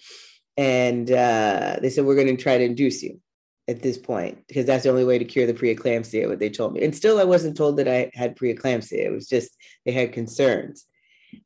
and 0.56 1.10
uh, 1.10 1.76
they 1.80 1.90
said 1.90 2.04
we're 2.04 2.14
going 2.14 2.34
to 2.34 2.42
try 2.42 2.58
to 2.58 2.64
induce 2.64 3.02
you 3.02 3.20
at 3.68 3.82
this 3.82 3.98
point 3.98 4.46
because 4.46 4.64
that's 4.64 4.84
the 4.84 4.90
only 4.90 5.04
way 5.04 5.18
to 5.18 5.24
cure 5.24 5.46
the 5.46 5.54
preeclampsia. 5.54 6.28
What 6.28 6.38
they 6.38 6.50
told 6.50 6.72
me, 6.74 6.84
and 6.84 6.94
still 6.94 7.18
I 7.18 7.24
wasn't 7.24 7.56
told 7.56 7.76
that 7.78 7.88
I 7.88 8.10
had 8.14 8.36
preeclampsia. 8.36 9.06
It 9.06 9.12
was 9.12 9.28
just 9.28 9.56
they 9.84 9.92
had 9.92 10.12
concerns, 10.12 10.86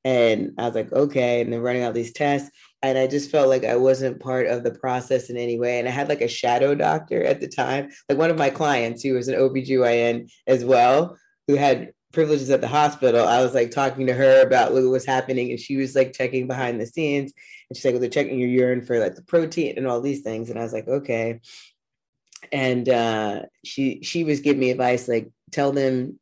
and 0.04 0.52
I 0.58 0.66
was 0.66 0.74
like, 0.74 0.92
okay. 0.92 1.40
And 1.40 1.52
they're 1.52 1.60
running 1.60 1.82
out 1.82 1.94
these 1.94 2.12
tests 2.12 2.50
and 2.82 2.96
I 2.96 3.06
just 3.06 3.30
felt 3.30 3.48
like 3.48 3.64
I 3.64 3.76
wasn't 3.76 4.20
part 4.20 4.46
of 4.46 4.62
the 4.62 4.70
process 4.70 5.28
in 5.28 5.36
any 5.36 5.58
way. 5.58 5.78
And 5.78 5.86
I 5.86 5.90
had 5.90 6.08
like 6.08 6.22
a 6.22 6.28
shadow 6.28 6.74
doctor 6.74 7.22
at 7.22 7.40
the 7.40 7.48
time, 7.48 7.90
like 8.08 8.18
one 8.18 8.30
of 8.30 8.38
my 8.38 8.50
clients 8.50 9.02
who 9.02 9.14
was 9.14 9.28
an 9.28 9.34
OBGYN 9.38 10.30
as 10.46 10.64
well, 10.64 11.18
who 11.46 11.56
had 11.56 11.92
privileges 12.12 12.50
at 12.50 12.60
the 12.60 12.68
hospital, 12.68 13.26
I 13.26 13.42
was 13.42 13.54
like 13.54 13.70
talking 13.70 14.06
to 14.06 14.14
her 14.14 14.42
about 14.42 14.72
what 14.72 14.82
was 14.82 15.04
happening, 15.04 15.50
and 15.50 15.60
she 15.60 15.76
was 15.76 15.94
like 15.94 16.12
checking 16.12 16.46
behind 16.46 16.80
the 16.80 16.86
scenes, 16.86 17.32
and 17.68 17.76
she's 17.76 17.84
like, 17.84 17.92
"Well, 17.92 18.00
they're 18.00 18.10
checking 18.10 18.38
your 18.38 18.48
urine 18.48 18.82
for 18.82 18.98
like 18.98 19.14
the 19.14 19.22
protein 19.22 19.74
and 19.76 19.86
all 19.86 20.00
these 20.00 20.22
things," 20.22 20.50
and 20.50 20.58
I 20.58 20.62
was 20.62 20.72
like, 20.72 20.88
"Okay." 20.88 21.40
And 22.52 22.88
uh, 22.88 23.42
she 23.64 24.00
she 24.02 24.24
was 24.24 24.40
giving 24.40 24.60
me 24.60 24.70
advice 24.70 25.06
like, 25.06 25.30
tell 25.52 25.72
them 25.72 26.18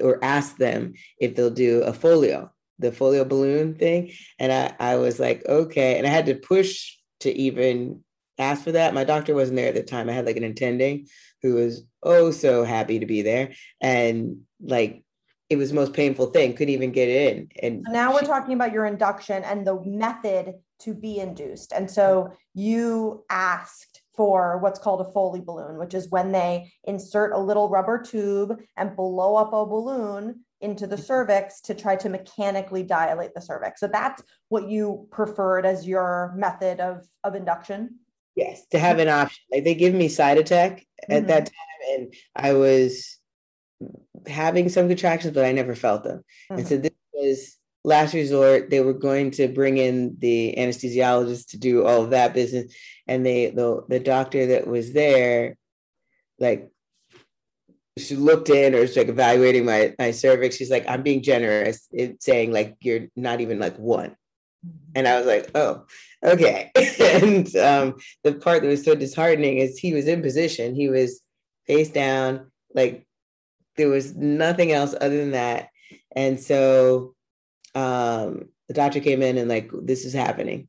or 0.00 0.22
ask 0.22 0.56
them 0.56 0.94
if 1.18 1.34
they'll 1.34 1.50
do 1.50 1.82
a 1.82 1.92
Foley, 1.92 2.36
the 2.82 2.92
Foley 2.92 3.22
balloon 3.24 3.74
thing, 3.74 4.12
and 4.38 4.52
I 4.52 4.74
I 4.78 4.96
was 4.96 5.18
like, 5.18 5.44
okay, 5.46 5.98
and 5.98 6.06
I 6.06 6.10
had 6.10 6.26
to 6.26 6.34
push 6.34 6.96
to 7.20 7.32
even 7.32 8.02
ask 8.38 8.64
for 8.64 8.72
that. 8.72 8.94
My 8.94 9.04
doctor 9.04 9.34
wasn't 9.34 9.56
there 9.56 9.68
at 9.68 9.74
the 9.74 9.82
time. 9.82 10.08
I 10.08 10.12
had 10.12 10.26
like 10.26 10.36
an 10.36 10.44
attending 10.44 11.06
who 11.42 11.54
was 11.54 11.84
oh 12.02 12.30
so 12.30 12.64
happy 12.64 12.98
to 12.98 13.06
be 13.06 13.22
there 13.22 13.52
and 13.80 14.38
like 14.60 15.02
it 15.50 15.56
was 15.56 15.68
the 15.68 15.74
most 15.74 15.92
painful 15.92 16.26
thing 16.26 16.54
couldn't 16.54 16.72
even 16.72 16.92
get 16.92 17.08
in 17.08 17.48
and 17.60 17.84
so 17.86 17.92
now 17.92 18.12
we're 18.12 18.20
talking 18.20 18.54
about 18.54 18.72
your 18.72 18.86
induction 18.86 19.42
and 19.44 19.66
the 19.66 19.80
method 19.84 20.54
to 20.78 20.94
be 20.94 21.18
induced 21.18 21.72
and 21.72 21.90
so 21.90 22.32
you 22.54 23.24
asked 23.28 24.02
for 24.14 24.58
what's 24.58 24.78
called 24.78 25.00
a 25.00 25.12
foley 25.12 25.40
balloon 25.40 25.78
which 25.78 25.94
is 25.94 26.10
when 26.10 26.32
they 26.32 26.72
insert 26.84 27.32
a 27.32 27.38
little 27.38 27.68
rubber 27.68 28.00
tube 28.00 28.58
and 28.76 28.96
blow 28.96 29.36
up 29.36 29.52
a 29.52 29.66
balloon 29.66 30.40
into 30.62 30.86
the 30.86 30.96
cervix 30.96 31.60
to 31.60 31.74
try 31.74 31.96
to 31.96 32.08
mechanically 32.08 32.82
dilate 32.82 33.34
the 33.34 33.40
cervix 33.40 33.80
so 33.80 33.88
that's 33.88 34.22
what 34.48 34.68
you 34.68 35.06
preferred 35.10 35.66
as 35.66 35.86
your 35.86 36.32
method 36.36 36.80
of 36.80 37.04
of 37.24 37.34
induction 37.34 37.98
Yes, 38.34 38.66
to 38.70 38.78
have 38.78 38.98
an 38.98 39.08
option. 39.08 39.42
Like 39.50 39.64
they 39.64 39.74
give 39.74 39.94
me 39.94 40.08
Cytotec 40.08 40.46
mm-hmm. 40.46 41.12
at 41.12 41.26
that 41.26 41.46
time, 41.46 41.94
and 41.94 42.14
I 42.34 42.54
was 42.54 43.18
having 44.26 44.68
some 44.68 44.88
contractions, 44.88 45.34
but 45.34 45.44
I 45.44 45.52
never 45.52 45.74
felt 45.74 46.04
them. 46.04 46.18
Mm-hmm. 46.18 46.58
And 46.58 46.68
so 46.68 46.74
mm-hmm. 46.74 46.82
this 46.82 46.92
was 47.12 47.58
last 47.84 48.14
resort. 48.14 48.70
They 48.70 48.80
were 48.80 48.94
going 48.94 49.32
to 49.32 49.48
bring 49.48 49.76
in 49.76 50.16
the 50.18 50.54
anesthesiologist 50.56 51.50
to 51.50 51.58
do 51.58 51.84
all 51.84 52.02
of 52.02 52.10
that 52.10 52.32
business, 52.32 52.74
and 53.06 53.24
they 53.24 53.50
the 53.50 53.84
the 53.88 54.00
doctor 54.00 54.46
that 54.46 54.66
was 54.66 54.94
there, 54.94 55.58
like 56.38 56.70
she 57.98 58.16
looked 58.16 58.48
in 58.48 58.74
or 58.74 58.80
was 58.80 58.96
like 58.96 59.08
evaluating 59.08 59.64
my 59.64 59.94
my 59.98 60.10
cervix. 60.10 60.56
She's 60.56 60.70
like, 60.70 60.84
I'm 60.88 61.02
being 61.02 61.22
generous, 61.22 61.88
it's 61.92 62.24
saying 62.24 62.52
like 62.52 62.76
you're 62.80 63.08
not 63.16 63.40
even 63.40 63.58
like 63.58 63.78
one. 63.78 64.16
And 64.94 65.08
I 65.08 65.16
was 65.16 65.26
like, 65.26 65.50
oh, 65.54 65.84
okay. 66.22 66.70
and 67.00 67.54
um, 67.56 67.96
the 68.22 68.34
part 68.34 68.62
that 68.62 68.68
was 68.68 68.84
so 68.84 68.94
disheartening 68.94 69.58
is 69.58 69.78
he 69.78 69.92
was 69.92 70.06
in 70.06 70.22
position. 70.22 70.74
He 70.74 70.88
was 70.88 71.20
face 71.66 71.90
down, 71.90 72.50
like 72.74 73.06
there 73.76 73.88
was 73.88 74.14
nothing 74.14 74.72
else 74.72 74.94
other 75.00 75.16
than 75.16 75.32
that. 75.32 75.68
And 76.14 76.38
so 76.38 77.14
um, 77.74 78.48
the 78.68 78.74
doctor 78.74 79.00
came 79.00 79.22
in 79.22 79.38
and 79.38 79.48
like, 79.48 79.70
this 79.72 80.04
is 80.04 80.12
happening, 80.12 80.68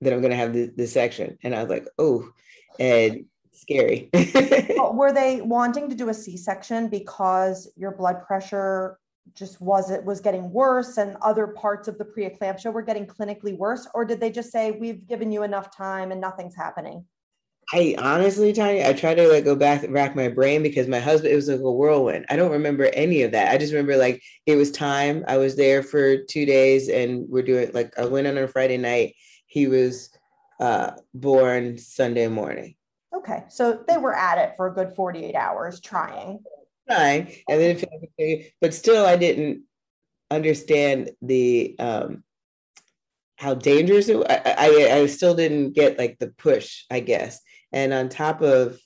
that 0.00 0.12
I'm 0.12 0.20
going 0.20 0.30
to 0.30 0.36
have 0.36 0.52
this, 0.52 0.70
this 0.76 0.92
section. 0.92 1.38
And 1.42 1.54
I 1.54 1.62
was 1.62 1.70
like, 1.70 1.86
oh, 1.98 2.30
and 2.78 3.26
scary. 3.60 4.10
Were 4.92 5.12
they 5.12 5.40
wanting 5.40 5.88
to 5.88 5.94
do 5.94 6.08
a 6.08 6.14
C 6.14 6.36
section 6.36 6.88
because 6.88 7.70
your 7.76 7.92
blood 7.92 8.22
pressure 8.26 8.98
just 9.34 9.60
was 9.60 9.90
it 9.90 10.04
was 10.04 10.20
getting 10.20 10.50
worse 10.50 10.96
and 10.96 11.16
other 11.22 11.46
parts 11.46 11.88
of 11.88 11.98
the 11.98 12.04
preeclampsia 12.04 12.72
were 12.72 12.82
getting 12.82 13.06
clinically 13.06 13.56
worse 13.56 13.86
or 13.94 14.04
did 14.04 14.18
they 14.18 14.30
just 14.30 14.50
say 14.50 14.72
we've 14.72 15.06
given 15.06 15.30
you 15.30 15.42
enough 15.42 15.76
time 15.76 16.10
and 16.10 16.20
nothing's 16.20 16.56
happening 16.56 17.04
I 17.72 17.94
honestly, 17.98 18.52
Tanya, 18.52 18.84
I 18.86 18.92
try 18.92 19.14
to 19.14 19.28
like 19.28 19.44
go 19.44 19.54
back 19.54 19.84
rack 19.88 20.16
my 20.16 20.28
brain 20.28 20.62
because 20.62 20.88
my 20.88 20.98
husband, 20.98 21.32
it 21.32 21.36
was 21.36 21.48
like 21.48 21.60
a 21.60 21.70
whirlwind. 21.70 22.26
I 22.28 22.34
don't 22.34 22.50
remember 22.50 22.86
any 22.94 23.22
of 23.22 23.30
that. 23.30 23.52
I 23.52 23.58
just 23.58 23.72
remember 23.72 23.96
like 23.96 24.22
it 24.46 24.56
was 24.56 24.72
time. 24.72 25.24
I 25.28 25.36
was 25.36 25.54
there 25.54 25.84
for 25.84 26.16
two 26.16 26.44
days 26.46 26.88
and 26.88 27.28
we're 27.28 27.44
doing 27.44 27.70
like 27.72 27.96
I 27.96 28.06
went 28.06 28.26
on 28.26 28.38
a 28.38 28.48
Friday 28.48 28.76
night. 28.76 29.14
He 29.46 29.68
was 29.68 30.10
uh 30.58 30.92
born 31.14 31.78
Sunday 31.78 32.26
morning. 32.26 32.74
Okay. 33.14 33.44
So 33.48 33.82
they 33.88 33.98
were 33.98 34.14
at 34.14 34.38
it 34.38 34.54
for 34.56 34.68
a 34.68 34.74
good 34.74 34.94
48 34.94 35.34
hours 35.34 35.80
trying 35.80 36.40
trying, 36.90 37.32
and 37.48 37.60
then 37.60 38.44
but 38.60 38.74
still, 38.74 39.06
I 39.06 39.16
didn't 39.16 39.62
understand 40.30 41.10
the 41.22 41.76
um, 41.78 42.24
how 43.36 43.54
dangerous 43.54 44.08
it. 44.08 44.16
I, 44.28 44.54
I 44.58 44.96
I 44.96 45.06
still 45.06 45.34
didn't 45.34 45.72
get 45.72 45.98
like 45.98 46.18
the 46.18 46.28
push, 46.28 46.84
I 46.90 47.00
guess. 47.00 47.40
And 47.72 47.92
on 47.92 48.08
top 48.08 48.42
of 48.42 48.80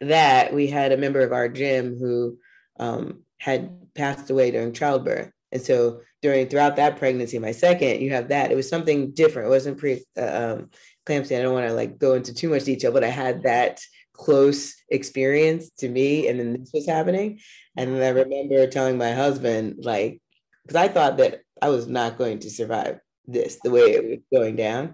that, 0.00 0.54
we 0.54 0.66
had 0.66 0.92
a 0.92 0.96
member 0.96 1.20
of 1.20 1.32
our 1.32 1.48
gym 1.48 1.98
who 1.98 2.38
um, 2.78 3.22
had 3.38 3.94
passed 3.94 4.30
away 4.30 4.50
during 4.50 4.72
childbirth. 4.72 5.30
And 5.52 5.62
so 5.62 6.00
during 6.22 6.48
throughout 6.48 6.76
that 6.76 6.96
pregnancy, 6.98 7.38
my 7.38 7.52
second, 7.52 8.00
you 8.00 8.10
have 8.10 8.28
that. 8.28 8.50
It 8.50 8.56
was 8.56 8.68
something 8.68 9.12
different. 9.12 9.48
It 9.48 9.50
wasn't 9.50 9.78
pre 9.78 10.04
uh, 10.18 10.56
um, 10.58 10.70
eclampsia. 11.06 11.38
I 11.38 11.42
don't 11.42 11.54
want 11.54 11.68
to 11.68 11.74
like 11.74 11.98
go 11.98 12.14
into 12.14 12.34
too 12.34 12.48
much 12.48 12.64
detail, 12.64 12.92
but 12.92 13.04
I 13.04 13.08
had 13.08 13.42
that 13.44 13.80
close 14.16 14.74
experience 14.90 15.70
to 15.78 15.88
me 15.88 16.26
and 16.26 16.40
then 16.40 16.52
this 16.58 16.70
was 16.72 16.86
happening 16.86 17.38
and 17.76 18.02
i 18.02 18.08
remember 18.08 18.66
telling 18.66 18.96
my 18.96 19.12
husband 19.12 19.74
like 19.82 20.20
because 20.62 20.76
i 20.76 20.88
thought 20.88 21.18
that 21.18 21.40
i 21.60 21.68
was 21.68 21.86
not 21.86 22.16
going 22.16 22.38
to 22.38 22.50
survive 22.50 22.98
this 23.26 23.58
the 23.62 23.70
way 23.70 23.80
it 23.80 24.04
was 24.04 24.18
going 24.32 24.56
down 24.56 24.92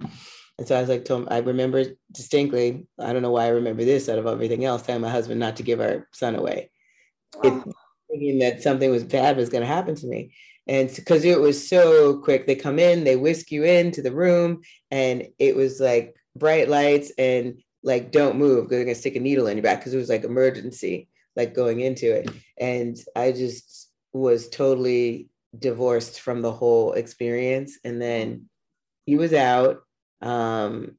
and 0.59 0.67
so 0.67 0.77
i 0.77 0.81
was 0.81 0.89
like 0.89 1.05
told 1.05 1.29
i 1.31 1.39
remember 1.39 1.85
distinctly 2.11 2.87
i 2.99 3.13
don't 3.13 3.23
know 3.23 3.31
why 3.31 3.45
i 3.45 3.51
remember 3.51 3.85
this 3.85 4.09
out 4.09 4.19
of 4.19 4.27
everything 4.27 4.65
else 4.65 4.83
telling 4.83 5.03
my 5.03 5.11
husband 5.11 5.39
not 5.39 5.57
to 5.57 5.63
give 5.63 5.81
our 5.81 6.09
son 6.13 6.35
away 6.35 6.71
oh. 7.45 7.65
thinking 8.11 8.41
that 8.41 8.63
something 8.63 8.91
was 8.91 9.05
bad 9.05 9.37
was 9.37 9.51
going 9.51 9.63
to 9.63 9.67
happen 9.67 9.95
to 9.95 10.07
me 10.07 10.35
and 10.67 10.93
because 10.95 11.25
it 11.25 11.41
was 11.41 11.69
so 11.69 12.19
quick 12.19 12.47
they 12.47 12.55
come 12.55 12.79
in 12.79 13.05
they 13.05 13.17
whisk 13.17 13.51
you 13.51 13.65
into 13.65 14.03
the 14.03 14.13
room 14.13 14.61
and 14.91 15.27
it 15.39 15.57
was 15.57 15.81
like 15.81 16.15
bright 16.37 16.69
lights 16.69 17.13
and 17.19 17.61
like 17.83 18.13
don't 18.13 18.37
move 18.37 18.69
they're 18.69 18.85
gonna 18.85 18.95
stick 18.95 19.17
a 19.17 19.21
needle 19.21 19.47
in 19.47 19.57
your 19.57 19.63
back 19.63 19.79
because 19.79 19.95
it 19.95 19.99
was 19.99 20.09
like 20.09 20.25
emergency 20.25 21.09
like 21.35 21.55
going 21.55 21.81
into 21.81 22.13
it. 22.13 22.31
And 22.59 22.97
i 23.17 23.33
just 23.33 23.91
was 24.13 24.49
totally 24.49 25.29
divorced 25.59 26.21
from 26.21 26.43
the 26.43 26.53
whole 26.53 26.93
experience 26.93 27.79
and 27.85 28.01
then 28.01 28.49
he 29.07 29.17
was 29.17 29.33
out 29.33 29.81
um 30.21 30.97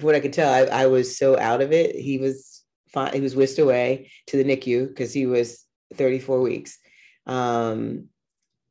what 0.00 0.14
i 0.14 0.20
could 0.20 0.32
tell 0.32 0.52
I, 0.52 0.82
I 0.82 0.86
was 0.86 1.18
so 1.18 1.38
out 1.38 1.60
of 1.60 1.72
it 1.72 1.94
he 1.96 2.18
was 2.18 2.64
fine 2.88 3.12
he 3.12 3.20
was 3.20 3.36
whisked 3.36 3.58
away 3.58 4.10
to 4.28 4.36
the 4.36 4.44
nicu 4.44 4.88
because 4.88 5.12
he 5.12 5.26
was 5.26 5.64
34 5.94 6.40
weeks. 6.40 6.78
Um 7.26 8.08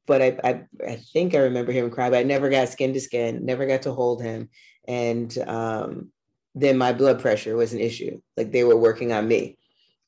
but 0.08 0.22
I, 0.22 0.40
I 0.44 0.64
i 0.88 0.96
think 0.96 1.36
i 1.36 1.40
remember 1.40 1.72
him 1.72 1.92
cry 1.92 2.10
but 2.10 2.20
i 2.20 2.24
never 2.24 2.50
got 2.50 2.70
skin 2.70 2.94
to 2.94 3.00
skin 3.00 3.46
never 3.46 3.68
got 3.68 3.84
to 3.84 3.94
hold 3.94 4.24
him 4.24 4.50
and 4.88 5.38
um 5.48 6.12
then 6.60 6.78
my 6.78 6.92
blood 6.92 7.20
pressure 7.20 7.56
was 7.56 7.74
an 7.74 7.80
issue. 7.80 8.20
Like 8.36 8.52
they 8.52 8.64
were 8.64 8.76
working 8.76 9.12
on 9.14 9.28
me. 9.28 9.58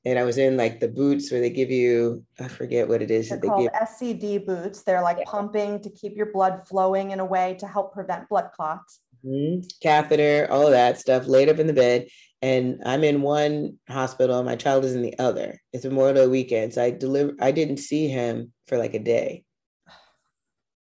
And 0.05 0.17
I 0.17 0.23
was 0.23 0.37
in 0.37 0.57
like 0.57 0.79
the 0.79 0.87
boots 0.87 1.31
where 1.31 1.41
they 1.41 1.49
give 1.49 1.69
you, 1.69 2.23
I 2.39 2.47
forget 2.47 2.87
what 2.87 3.01
it 3.01 3.11
is. 3.11 3.29
They're 3.29 3.39
called 3.39 3.69
give. 3.71 3.71
SCD 3.73 4.45
boots. 4.45 4.81
They're 4.83 5.01
like 5.01 5.17
yeah. 5.19 5.25
pumping 5.27 5.81
to 5.83 5.89
keep 5.89 6.15
your 6.15 6.31
blood 6.31 6.67
flowing 6.67 7.11
in 7.11 7.19
a 7.19 7.25
way 7.25 7.57
to 7.59 7.67
help 7.67 7.93
prevent 7.93 8.29
blood 8.29 8.49
clots. 8.55 9.01
Mm-hmm. 9.25 9.67
Catheter, 9.83 10.47
all 10.49 10.65
of 10.65 10.71
that 10.71 10.97
stuff, 10.99 11.27
laid 11.27 11.49
up 11.49 11.59
in 11.59 11.67
the 11.67 11.73
bed. 11.73 12.07
And 12.41 12.81
I'm 12.85 13.03
in 13.03 13.21
one 13.21 13.77
hospital, 13.89 14.41
my 14.41 14.55
child 14.55 14.85
is 14.85 14.95
in 14.95 15.01
the 15.01 15.19
other. 15.19 15.61
It's 15.73 15.83
Memorial 15.83 16.15
Day 16.15 16.27
weekend. 16.27 16.73
So 16.73 16.83
I 16.83 16.91
deliver 16.91 17.33
I 17.41 17.51
didn't 17.51 17.77
see 17.77 18.07
him 18.07 18.53
for 18.67 18.77
like 18.77 18.93
a 18.93 18.99
day. 18.99 19.43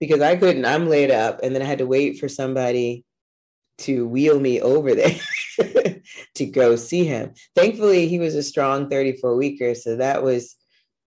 Because 0.00 0.20
I 0.20 0.36
couldn't, 0.36 0.64
I'm 0.64 0.88
laid 0.88 1.10
up, 1.10 1.40
and 1.42 1.54
then 1.54 1.62
I 1.62 1.66
had 1.66 1.78
to 1.78 1.86
wait 1.86 2.18
for 2.18 2.28
somebody 2.28 3.04
to 3.78 4.06
wheel 4.06 4.38
me 4.38 4.60
over 4.60 4.94
there 4.94 5.18
to 6.34 6.46
go 6.46 6.76
see 6.76 7.04
him. 7.04 7.32
Thankfully, 7.54 8.08
he 8.08 8.18
was 8.18 8.34
a 8.34 8.42
strong 8.42 8.88
34 8.88 9.36
weeker, 9.36 9.74
so 9.74 9.96
that 9.96 10.22
was 10.22 10.56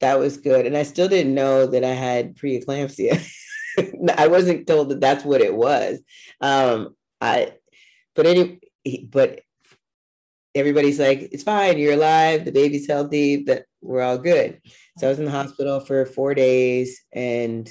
that 0.00 0.18
was 0.18 0.36
good. 0.36 0.66
And 0.66 0.76
I 0.76 0.82
still 0.82 1.08
didn't 1.08 1.34
know 1.34 1.66
that 1.66 1.84
I 1.84 1.92
had 1.92 2.36
preeclampsia. 2.36 3.26
I 4.18 4.28
wasn't 4.28 4.66
told 4.66 4.90
that 4.90 5.00
that's 5.00 5.24
what 5.24 5.40
it 5.40 5.54
was. 5.54 6.00
Um, 6.40 6.94
I, 7.20 7.52
but 8.14 8.26
any, 8.26 8.60
but 9.08 9.40
everybody's 10.54 11.00
like, 11.00 11.28
it's 11.32 11.42
fine, 11.42 11.78
you're 11.78 11.94
alive, 11.94 12.44
the 12.44 12.52
baby's 12.52 12.86
healthy, 12.86 13.44
that 13.44 13.64
we're 13.80 14.02
all 14.02 14.18
good. 14.18 14.60
So 14.98 15.06
I 15.06 15.10
was 15.10 15.18
in 15.18 15.24
the 15.24 15.30
hospital 15.30 15.80
for 15.80 16.06
four 16.06 16.34
days, 16.34 17.00
and 17.12 17.68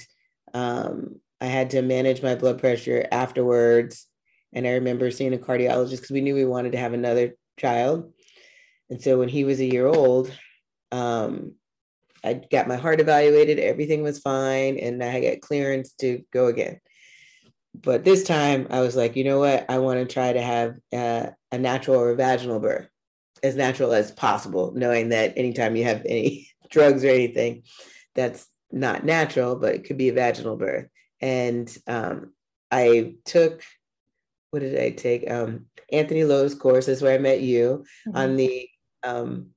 um, 0.54 1.20
I 1.42 1.48
had 1.48 1.72
to 1.72 1.82
manage 1.82 2.22
my 2.22 2.36
blood 2.36 2.60
pressure 2.60 3.06
afterwards. 3.12 4.08
And 4.54 4.68
I 4.68 4.72
remember 4.72 5.12
seeing 5.12 5.34
a 5.34 5.38
cardiologist 5.38 5.92
because 5.92 6.12
we 6.12 6.22
knew 6.22 6.36
we 6.36 6.46
wanted 6.46 6.74
to 6.74 6.78
have 6.78 6.94
another 6.94 7.36
child. 7.58 8.14
And 8.90 9.02
so 9.02 9.18
when 9.18 9.30
he 9.30 9.44
was 9.44 9.60
a 9.60 9.66
year 9.66 9.88
old, 9.88 10.32
um, 10.92 11.54
I 12.24 12.36
got 12.36 12.68
my 12.68 12.78
heart 12.78 13.02
evaluated, 13.02 13.60
everything 13.60 14.04
was 14.04 14.20
fine, 14.20 14.78
and 14.78 15.04
I 15.04 15.20
got 15.20 15.42
clearance 15.42 15.94
to 16.00 16.24
go 16.32 16.48
again. 16.48 16.80
But 17.76 18.06
this 18.06 18.24
time 18.24 18.68
I 18.70 18.82
was 18.82 18.96
like, 18.96 19.16
you 19.16 19.24
know 19.24 19.40
what? 19.40 19.66
I 19.70 19.80
want 19.80 20.00
to 20.00 20.14
try 20.14 20.32
to 20.32 20.42
have 20.42 20.78
uh, 20.94 21.32
a 21.52 21.58
natural 21.58 22.00
or 22.00 22.16
vaginal 22.16 22.60
birth, 22.60 22.88
as 23.42 23.56
natural 23.56 23.92
as 23.92 24.12
possible, 24.12 24.72
knowing 24.74 25.10
that 25.10 25.34
anytime 25.36 25.76
you 25.76 25.84
have 25.84 26.04
any 26.06 26.50
drugs 26.70 27.04
or 27.04 27.10
anything 27.10 27.64
that's 28.16 28.48
not 28.74 29.06
natural, 29.06 29.56
but 29.56 29.76
it 29.76 29.86
could 29.86 29.98
be 29.98 30.10
a 30.10 30.14
vaginal 30.14 30.58
birth. 30.58 30.88
And 31.22 31.76
um, 31.88 32.34
I 32.72 33.16
took, 33.24 33.62
what 34.50 34.60
did 34.60 34.80
I 34.80 34.90
take? 34.90 35.30
Um, 35.30 35.68
Antony 35.92 36.24
Lo's 36.24 36.56
course. 36.56 36.88
That's 36.88 37.02
where 37.02 37.14
I 37.14 37.20
met 37.20 37.42
you 37.42 37.86
mm-hmm. 38.08 38.18
on 38.18 38.36
the 38.36 38.68
um, 39.04 39.52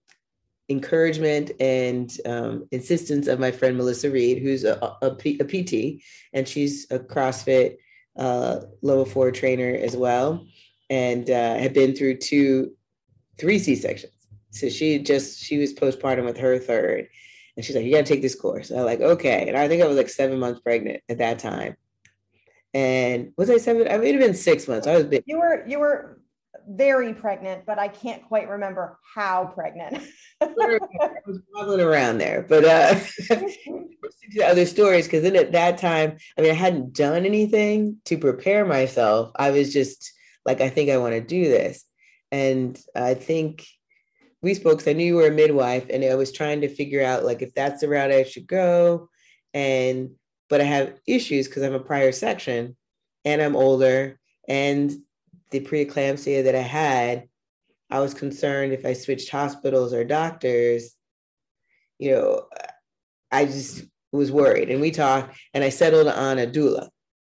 encouragement 0.69 1.53
and 1.61 2.13
um, 2.27 2.69
insistence 2.71 3.27
of 3.27 3.41
my 3.41 3.51
friend 3.51 3.77
Melissa 3.77 4.11
Reed, 4.11 4.43
who's 4.43 4.65
a, 4.65 4.77
a, 5.03 5.07
a 5.11 5.45
PT, 5.45 6.03
and 6.33 6.47
she's 6.47 6.87
a 6.91 6.99
CrossFit 6.99 7.77
uh, 8.17 8.61
level 8.83 9.05
four 9.05 9.31
trainer 9.31 9.75
as 9.75 9.97
well, 9.97 10.47
and 10.91 11.31
uh, 11.31 11.57
had 11.57 11.73
been 11.73 11.95
through 11.95 12.19
two, 12.19 12.73
three 13.39 13.59
C 13.59 13.75
sections. 13.75 14.13
So 14.51 14.69
she 14.69 14.99
just 14.99 15.43
she 15.43 15.59
was 15.59 15.75
postpartum 15.75 16.25
with 16.25 16.39
her 16.39 16.59
third, 16.59 17.09
and 17.57 17.65
she's 17.65 17.75
like, 17.75 17.85
"You 17.85 17.93
got 17.93 18.07
to 18.07 18.13
take 18.13 18.23
this 18.23 18.35
course." 18.35 18.71
And 18.71 18.79
I'm 18.81 18.87
like, 18.87 19.01
"Okay." 19.01 19.49
And 19.49 19.57
I 19.57 19.69
think 19.69 19.83
I 19.83 19.87
was 19.87 19.97
like 19.97 20.09
seven 20.09 20.39
months 20.39 20.61
pregnant 20.61 21.03
at 21.09 21.19
that 21.19 21.39
time. 21.39 21.77
And 22.75 23.33
was 23.37 23.49
I 23.49 23.57
seven? 23.57 23.89
I 23.89 23.97
may 23.97 24.13
have 24.13 24.21
been 24.21 24.35
six 24.35 24.69
months. 24.69 24.87
I 24.87 24.97
was 24.97 25.05
big. 25.05 25.25
You 25.27 25.39
were 25.39 25.67
you 25.67 25.79
were 25.79 26.21
very 26.69 27.15
pregnant, 27.15 27.65
but 27.65 27.79
I 27.79 27.89
can't 27.89 28.27
quite 28.27 28.49
remember 28.49 28.99
how 29.15 29.47
pregnant. 29.47 30.03
I 30.41 30.49
was 31.27 31.41
wobbling 31.55 31.81
around 31.81 32.19
there, 32.19 32.45
but 32.47 32.65
uh, 32.65 32.99
other 34.45 34.67
stories 34.67 35.07
because 35.07 35.23
then 35.23 35.37
at 35.37 35.53
that 35.53 35.79
time, 35.79 36.19
I 36.37 36.43
mean, 36.43 36.51
I 36.51 36.55
hadn't 36.55 36.93
done 36.93 37.25
anything 37.25 37.99
to 38.07 38.19
prepare 38.19 38.65
myself. 38.65 39.31
I 39.37 39.51
was 39.51 39.73
just 39.73 40.13
like, 40.45 40.61
I 40.61 40.69
think 40.69 40.91
I 40.91 40.99
want 40.99 41.15
to 41.15 41.21
do 41.21 41.45
this, 41.45 41.85
and 42.31 42.79
I 42.95 43.15
think 43.15 43.67
we 44.47 44.55
spoke. 44.55 44.79
Cause 44.79 44.87
I 44.87 44.93
knew 44.93 45.05
you 45.05 45.17
were 45.17 45.27
a 45.27 45.33
midwife, 45.33 45.87
and 45.91 46.05
I 46.05 46.15
was 46.15 46.31
trying 46.31 46.61
to 46.61 46.69
figure 46.69 47.03
out 47.03 47.25
like 47.25 47.43
if 47.43 47.53
that's 47.53 47.81
the 47.81 47.89
route 47.89 48.13
I 48.13 48.23
should 48.23 48.47
go, 48.47 49.09
and 49.53 50.11
but 50.49 50.61
I 50.61 50.65
have 50.65 51.01
issues 51.07 51.49
because 51.49 51.65
I'm 51.65 51.75
a 51.75 51.81
prior 51.81 52.13
section, 52.13 52.77
and 53.25 53.43
I'm 53.43 53.57
older, 53.57 54.21
and 54.49 54.93
the 55.51 55.61
preeclampsia 55.61 56.45
that 56.45 56.55
I 56.55 56.61
had, 56.61 57.29
I 57.91 57.99
was 57.99 58.15
concerned 58.15 58.73
if 58.73 58.87
I 58.87 58.93
switched 58.93 59.31
hospitals 59.31 59.93
or 59.93 60.05
doctors, 60.05 60.95
you 61.99 62.13
know, 62.13 62.47
I 63.33 63.47
just 63.47 63.85
was 64.13 64.31
worried. 64.31 64.71
And 64.71 64.81
we 64.81 64.93
talked, 64.93 65.37
and 65.55 65.65
I 65.65 65.71
settled 65.71 66.07
on 66.07 66.39
a 66.39 66.47
doula. 66.47 66.89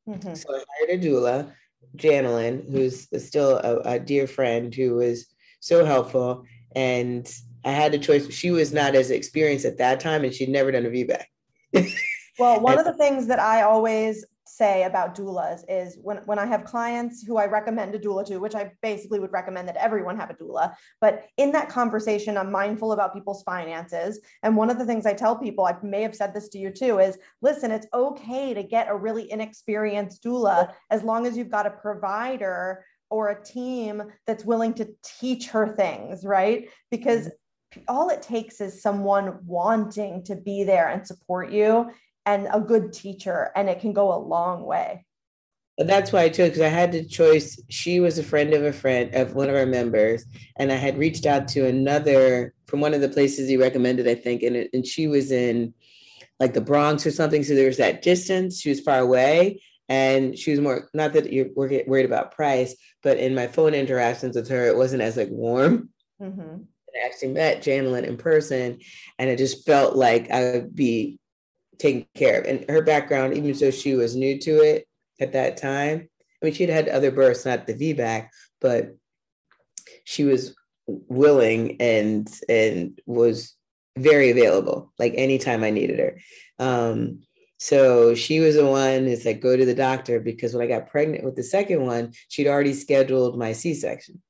Mm-hmm. 0.08 0.34
So 0.34 0.54
I 0.54 0.62
hired 0.78 1.00
a 1.00 1.04
doula, 1.04 1.52
Janelyn, 1.96 2.70
who's 2.70 3.08
still 3.24 3.56
a, 3.58 3.94
a 3.94 3.98
dear 3.98 4.28
friend 4.28 4.72
who 4.72 4.94
was 4.94 5.26
so 5.60 5.84
helpful. 5.84 6.44
And 6.74 7.32
I 7.64 7.72
had 7.72 7.94
a 7.94 7.98
choice. 7.98 8.32
She 8.32 8.50
was 8.50 8.72
not 8.72 8.94
as 8.94 9.10
experienced 9.10 9.64
at 9.64 9.78
that 9.78 10.00
time, 10.00 10.24
and 10.24 10.34
she'd 10.34 10.48
never 10.48 10.72
done 10.72 10.86
a 10.86 10.90
VBAC. 10.90 11.24
well, 12.38 12.60
one 12.60 12.78
of 12.78 12.84
the 12.84 12.94
things 12.94 13.26
that 13.26 13.38
I 13.38 13.62
always 13.62 14.24
say 14.50 14.82
about 14.82 15.14
doulas 15.14 15.60
is 15.68 15.96
when, 16.02 16.18
when 16.26 16.38
I 16.38 16.44
have 16.44 16.64
clients 16.64 17.22
who 17.22 17.36
I 17.36 17.46
recommend 17.46 17.94
a 17.94 17.98
doula 17.98 18.26
to, 18.26 18.38
which 18.38 18.54
I 18.54 18.72
basically 18.82 19.20
would 19.20 19.32
recommend 19.32 19.68
that 19.68 19.76
everyone 19.76 20.16
have 20.16 20.30
a 20.30 20.34
doula, 20.34 20.74
but 21.00 21.26
in 21.36 21.52
that 21.52 21.68
conversation, 21.68 22.36
I'm 22.36 22.50
mindful 22.50 22.92
about 22.92 23.14
people's 23.14 23.42
finances. 23.44 24.20
And 24.42 24.56
one 24.56 24.68
of 24.68 24.78
the 24.78 24.84
things 24.84 25.06
I 25.06 25.14
tell 25.14 25.36
people, 25.36 25.66
I 25.66 25.76
may 25.82 26.02
have 26.02 26.16
said 26.16 26.34
this 26.34 26.48
to 26.50 26.58
you 26.58 26.70
too, 26.70 26.98
is 26.98 27.16
listen, 27.40 27.70
it's 27.70 27.86
okay 27.94 28.52
to 28.52 28.62
get 28.62 28.88
a 28.88 28.96
really 28.96 29.30
inexperienced 29.30 30.22
doula 30.24 30.72
as 30.90 31.04
long 31.04 31.26
as 31.26 31.36
you've 31.36 31.50
got 31.50 31.66
a 31.66 31.70
provider 31.70 32.84
or 33.10 33.28
a 33.28 33.44
team 33.44 34.02
that's 34.26 34.44
willing 34.44 34.74
to 34.74 34.88
teach 35.02 35.48
her 35.48 35.74
things, 35.76 36.24
right? 36.24 36.68
Because 36.90 37.26
mm-hmm. 37.26 37.80
all 37.88 38.08
it 38.08 38.22
takes 38.22 38.60
is 38.60 38.82
someone 38.82 39.38
wanting 39.44 40.24
to 40.24 40.36
be 40.36 40.64
there 40.64 40.88
and 40.88 41.06
support 41.06 41.50
you 41.50 41.90
and 42.26 42.48
a 42.52 42.60
good 42.60 42.92
teacher, 42.92 43.50
and 43.56 43.68
it 43.68 43.80
can 43.80 43.92
go 43.92 44.14
a 44.14 44.18
long 44.18 44.64
way. 44.64 45.04
That's 45.78 46.12
why 46.12 46.22
I 46.22 46.28
chose 46.28 46.50
because 46.50 46.60
I 46.60 46.68
had 46.68 46.92
the 46.92 47.04
choice. 47.04 47.60
She 47.70 48.00
was 48.00 48.18
a 48.18 48.22
friend 48.22 48.52
of 48.52 48.62
a 48.62 48.72
friend 48.72 49.14
of 49.14 49.34
one 49.34 49.48
of 49.48 49.56
our 49.56 49.66
members, 49.66 50.24
and 50.58 50.70
I 50.70 50.76
had 50.76 50.98
reached 50.98 51.24
out 51.24 51.48
to 51.48 51.66
another 51.66 52.54
from 52.66 52.80
one 52.80 52.92
of 52.92 53.00
the 53.00 53.08
places 53.08 53.48
he 53.48 53.56
recommended, 53.56 54.06
I 54.06 54.14
think, 54.14 54.42
and 54.42 54.68
and 54.72 54.86
she 54.86 55.06
was 55.06 55.32
in 55.32 55.72
like 56.38 56.52
the 56.52 56.60
Bronx 56.60 57.06
or 57.06 57.10
something. 57.10 57.42
So 57.42 57.54
there 57.54 57.66
was 57.66 57.78
that 57.78 58.02
distance. 58.02 58.60
She 58.60 58.68
was 58.68 58.80
far 58.80 58.98
away, 58.98 59.62
and 59.90 60.38
she 60.38 60.52
was 60.52 60.60
more 60.60 60.88
not 60.94 61.12
that 61.12 61.32
you're 61.32 61.48
worried 61.54 62.06
about 62.06 62.30
price, 62.30 62.76
but 63.02 63.18
in 63.18 63.34
my 63.34 63.48
phone 63.48 63.74
interactions 63.74 64.36
with 64.36 64.48
her, 64.48 64.66
it 64.68 64.76
wasn't 64.76 65.02
as 65.02 65.16
like 65.16 65.28
warm. 65.30 65.90
Mm-hmm. 66.22 66.62
I 66.94 67.06
actually 67.06 67.32
met 67.32 67.62
Janelyn 67.62 68.04
in 68.04 68.16
person, 68.16 68.78
and 69.18 69.28
it 69.28 69.36
just 69.36 69.66
felt 69.66 69.96
like 69.96 70.30
I 70.30 70.52
would 70.52 70.74
be 70.74 71.18
taken 71.78 72.06
care 72.14 72.40
of. 72.40 72.46
And 72.46 72.64
her 72.70 72.82
background, 72.82 73.34
even 73.34 73.52
though 73.52 73.70
she 73.70 73.94
was 73.94 74.14
new 74.14 74.38
to 74.38 74.60
it 74.62 74.86
at 75.20 75.32
that 75.32 75.56
time, 75.56 76.08
I 76.40 76.46
mean, 76.46 76.54
she'd 76.54 76.68
had 76.68 76.88
other 76.88 77.10
births, 77.10 77.44
not 77.44 77.66
the 77.66 77.74
VBAC, 77.74 78.28
but 78.60 78.96
she 80.04 80.24
was 80.24 80.54
willing 80.86 81.80
and 81.80 82.30
and 82.48 83.00
was 83.06 83.56
very 83.98 84.30
available, 84.30 84.92
like 85.00 85.14
anytime 85.16 85.64
I 85.64 85.70
needed 85.70 85.98
her. 85.98 86.20
Um, 86.60 87.22
so 87.62 88.14
she 88.14 88.40
was 88.40 88.54
the 88.54 88.64
one 88.64 89.06
It's 89.06 89.26
like 89.26 89.42
go 89.42 89.54
to 89.54 89.66
the 89.66 89.74
doctor 89.74 90.18
because 90.18 90.54
when 90.54 90.64
I 90.64 90.66
got 90.66 90.88
pregnant 90.88 91.24
with 91.24 91.36
the 91.36 91.42
second 91.42 91.84
one, 91.84 92.14
she'd 92.28 92.48
already 92.48 92.72
scheduled 92.72 93.38
my 93.38 93.52
C-section. 93.52 94.22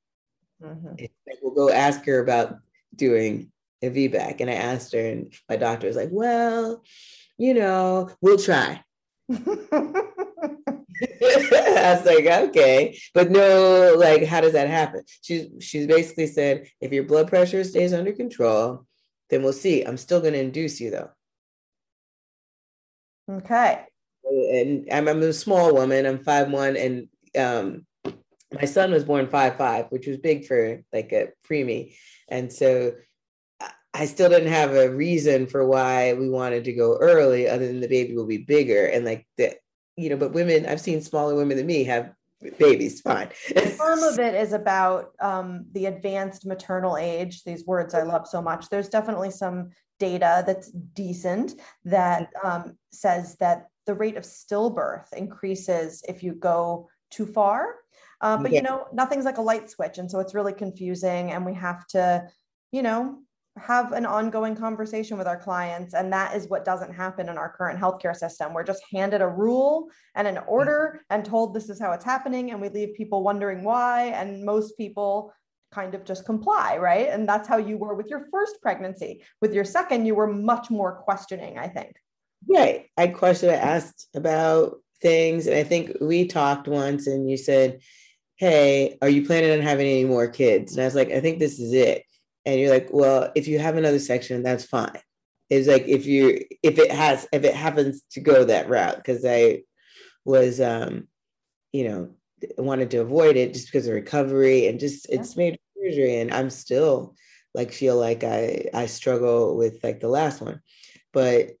Mm-hmm. 0.61 0.95
Like, 0.99 1.39
we'll 1.41 1.55
go 1.55 1.73
ask 1.73 2.03
her 2.05 2.19
about 2.19 2.57
doing 2.93 3.49
a 3.81 3.89
VBAC. 3.89 4.41
And 4.41 4.49
I 4.49 4.55
asked 4.55 4.91
her, 4.91 4.99
and 4.99 5.33
my 5.47 5.55
doctor 5.55 5.87
was 5.87 5.95
like, 5.95 6.09
well, 6.11 6.83
you 7.37 7.53
know, 7.53 8.11
we'll 8.19 8.37
try. 8.37 8.83
I 9.31 9.37
was 11.95 12.05
like, 12.05 12.25
okay, 12.25 12.99
but 13.13 13.31
no, 13.31 13.95
like, 13.97 14.25
how 14.25 14.41
does 14.41 14.53
that 14.53 14.67
happen? 14.67 15.03
She's 15.21 15.47
she's 15.61 15.87
basically 15.87 16.27
said, 16.27 16.67
if 16.81 16.91
your 16.91 17.05
blood 17.05 17.29
pressure 17.29 17.63
stays 17.63 17.93
under 17.93 18.11
control, 18.11 18.85
then 19.29 19.41
we'll 19.41 19.53
see. 19.53 19.83
I'm 19.83 19.95
still 19.95 20.19
going 20.19 20.33
to 20.33 20.41
induce 20.41 20.81
you 20.81 20.91
though. 20.91 21.11
Okay. 23.31 23.85
And 24.23 24.87
I'm, 24.91 25.07
I'm 25.07 25.21
a 25.21 25.33
small 25.33 25.73
woman. 25.73 26.05
I'm 26.05 26.23
five 26.23 26.49
one, 26.49 26.75
and 26.77 27.07
um, 27.37 27.85
my 28.53 28.65
son 28.65 28.91
was 28.91 29.03
born 29.03 29.27
five 29.27 29.57
five, 29.57 29.87
which 29.89 30.07
was 30.07 30.17
big 30.17 30.45
for 30.45 30.81
like 30.93 31.11
a 31.11 31.29
preemie, 31.47 31.95
and 32.29 32.51
so 32.51 32.93
I 33.93 34.05
still 34.05 34.29
didn't 34.29 34.51
have 34.51 34.73
a 34.73 34.89
reason 34.89 35.47
for 35.47 35.67
why 35.67 36.13
we 36.13 36.29
wanted 36.29 36.63
to 36.65 36.73
go 36.73 36.97
early, 36.97 37.47
other 37.47 37.67
than 37.67 37.81
the 37.81 37.87
baby 37.87 38.15
will 38.15 38.25
be 38.25 38.37
bigger. 38.37 38.85
And 38.85 39.05
like 39.05 39.27
that, 39.37 39.57
you 39.97 40.09
know, 40.09 40.17
but 40.17 40.33
women, 40.33 40.65
I've 40.65 40.81
seen 40.81 41.01
smaller 41.01 41.35
women 41.35 41.57
than 41.57 41.65
me 41.65 41.83
have 41.85 42.13
babies, 42.57 43.01
fine. 43.01 43.29
Some 43.77 44.03
of 44.03 44.19
it 44.19 44.35
is 44.35 44.53
about 44.53 45.11
um, 45.19 45.65
the 45.71 45.85
advanced 45.85 46.45
maternal 46.45 46.97
age, 46.97 47.43
these 47.43 47.65
words 47.65 47.93
I 47.93 48.03
love 48.03 48.27
so 48.27 48.41
much. 48.41 48.69
There's 48.69 48.89
definitely 48.89 49.31
some 49.31 49.69
data 49.99 50.43
that's 50.45 50.71
decent 50.71 51.53
that 51.85 52.29
um, 52.43 52.77
says 52.91 53.35
that 53.37 53.67
the 53.85 53.93
rate 53.93 54.17
of 54.17 54.23
stillbirth 54.23 55.13
increases 55.13 56.03
if 56.07 56.23
you 56.23 56.33
go 56.33 56.89
too 57.11 57.25
far. 57.25 57.75
Uh, 58.21 58.37
but 58.37 58.51
yeah. 58.51 58.57
you 58.57 58.63
know, 58.63 58.87
nothing's 58.93 59.25
like 59.25 59.37
a 59.37 59.41
light 59.41 59.69
switch. 59.69 59.97
And 59.97 60.09
so 60.09 60.19
it's 60.19 60.35
really 60.35 60.53
confusing. 60.53 61.31
And 61.31 61.45
we 61.45 61.53
have 61.55 61.85
to, 61.87 62.27
you 62.71 62.83
know, 62.83 63.19
have 63.57 63.91
an 63.91 64.05
ongoing 64.05 64.55
conversation 64.55 65.17
with 65.17 65.27
our 65.27 65.37
clients 65.37 65.93
and 65.93 66.11
that 66.13 66.35
is 66.35 66.47
what 66.47 66.63
doesn't 66.63 66.93
happen 66.93 67.27
in 67.27 67.37
our 67.37 67.51
current 67.51 67.79
healthcare 67.79 68.15
system. 68.15 68.53
We're 68.53 68.63
just 68.63 68.81
handed 68.93 69.21
a 69.21 69.27
rule 69.27 69.89
and 70.15 70.25
an 70.25 70.37
order 70.47 71.01
and 71.09 71.25
told 71.25 71.53
this 71.53 71.69
is 71.69 71.79
how 71.79 71.91
it's 71.91 72.05
happening 72.05 72.51
and 72.51 72.61
we 72.61 72.69
leave 72.69 72.95
people 72.95 73.23
wondering 73.23 73.63
why 73.63 74.05
and 74.05 74.45
most 74.45 74.77
people 74.77 75.33
kind 75.73 75.93
of 75.95 76.05
just 76.05 76.25
comply 76.25 76.77
right? 76.77 77.09
And 77.09 77.27
that's 77.27 77.47
how 77.47 77.57
you 77.57 77.77
were 77.77 77.93
with 77.93 78.07
your 78.07 78.27
first 78.31 78.61
pregnancy. 78.61 79.21
With 79.41 79.53
your 79.53 79.65
second 79.65 80.05
you 80.05 80.15
were 80.15 80.31
much 80.31 80.69
more 80.69 81.01
questioning 81.03 81.57
i 81.57 81.67
think. 81.67 81.93
Right. 82.47 82.87
I 82.97 83.07
questioned 83.07 83.51
i 83.51 83.55
asked 83.55 84.07
about 84.15 84.77
things 85.01 85.47
and 85.47 85.57
i 85.57 85.63
think 85.63 85.97
we 85.99 86.25
talked 86.25 86.67
once 86.69 87.07
and 87.07 87.29
you 87.29 87.35
said 87.35 87.81
hey 88.37 88.97
are 89.01 89.09
you 89.09 89.25
planning 89.25 89.51
on 89.51 89.61
having 89.61 89.87
any 89.87 90.05
more 90.05 90.29
kids? 90.29 90.71
And 90.71 90.81
i 90.81 90.85
was 90.85 90.95
like 90.95 91.11
i 91.11 91.19
think 91.19 91.39
this 91.39 91.59
is 91.59 91.73
it 91.73 92.03
and 92.45 92.59
you're 92.59 92.71
like, 92.71 92.89
well, 92.91 93.31
if 93.35 93.47
you 93.47 93.59
have 93.59 93.77
another 93.77 93.99
section, 93.99 94.43
that's 94.43 94.65
fine. 94.65 94.99
It's 95.49 95.67
like 95.67 95.87
if 95.87 96.05
you 96.05 96.45
if 96.63 96.79
it 96.79 96.91
has 96.91 97.27
if 97.33 97.43
it 97.43 97.53
happens 97.53 98.01
to 98.11 98.21
go 98.21 98.45
that 98.45 98.69
route, 98.69 98.95
because 98.95 99.25
I 99.25 99.63
was 100.23 100.61
um, 100.61 101.07
you 101.73 101.89
know, 101.89 102.09
wanted 102.57 102.91
to 102.91 102.97
avoid 102.97 103.35
it 103.35 103.53
just 103.53 103.67
because 103.67 103.87
of 103.87 103.93
recovery 103.93 104.67
and 104.67 104.79
just 104.79 105.07
yeah. 105.09 105.19
it's 105.19 105.35
made 105.35 105.59
surgery 105.77 106.19
and 106.19 106.33
I'm 106.33 106.49
still 106.49 107.15
like 107.53 107.71
feel 107.71 107.97
like 107.97 108.23
I 108.23 108.69
I 108.73 108.85
struggle 108.85 109.57
with 109.57 109.83
like 109.83 109.99
the 109.99 110.07
last 110.07 110.41
one. 110.41 110.61
But 111.13 111.51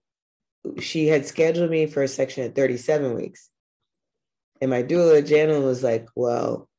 she 0.79 1.07
had 1.07 1.25
scheduled 1.25 1.71
me 1.71 1.85
for 1.87 2.03
a 2.03 2.07
section 2.07 2.45
at 2.45 2.55
37 2.55 3.15
weeks. 3.15 3.49
And 4.61 4.69
my 4.69 4.83
doula, 4.83 5.21
Janelyn, 5.27 5.65
was 5.65 5.83
like, 5.83 6.07
well, 6.15 6.69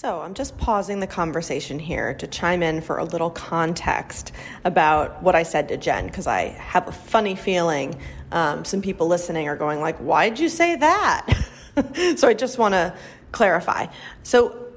So, 0.00 0.20
I'm 0.20 0.34
just 0.34 0.56
pausing 0.58 1.00
the 1.00 1.08
conversation 1.08 1.80
here 1.80 2.14
to 2.14 2.28
chime 2.28 2.62
in 2.62 2.82
for 2.82 2.98
a 2.98 3.04
little 3.04 3.30
context 3.30 4.30
about 4.64 5.24
what 5.24 5.34
I 5.34 5.42
said 5.42 5.66
to 5.70 5.76
Jen, 5.76 6.06
because 6.06 6.28
I 6.28 6.50
have 6.50 6.86
a 6.86 6.92
funny 6.92 7.34
feeling 7.34 7.98
um, 8.30 8.64
some 8.64 8.80
people 8.80 9.08
listening 9.08 9.48
are 9.48 9.56
going 9.56 9.80
like, 9.80 9.98
"Why'd 9.98 10.38
you 10.38 10.50
say 10.50 10.76
that?" 10.76 11.26
so, 12.16 12.28
I 12.28 12.34
just 12.34 12.58
want 12.58 12.74
to 12.74 12.94
clarify. 13.32 13.88
So, 14.22 14.68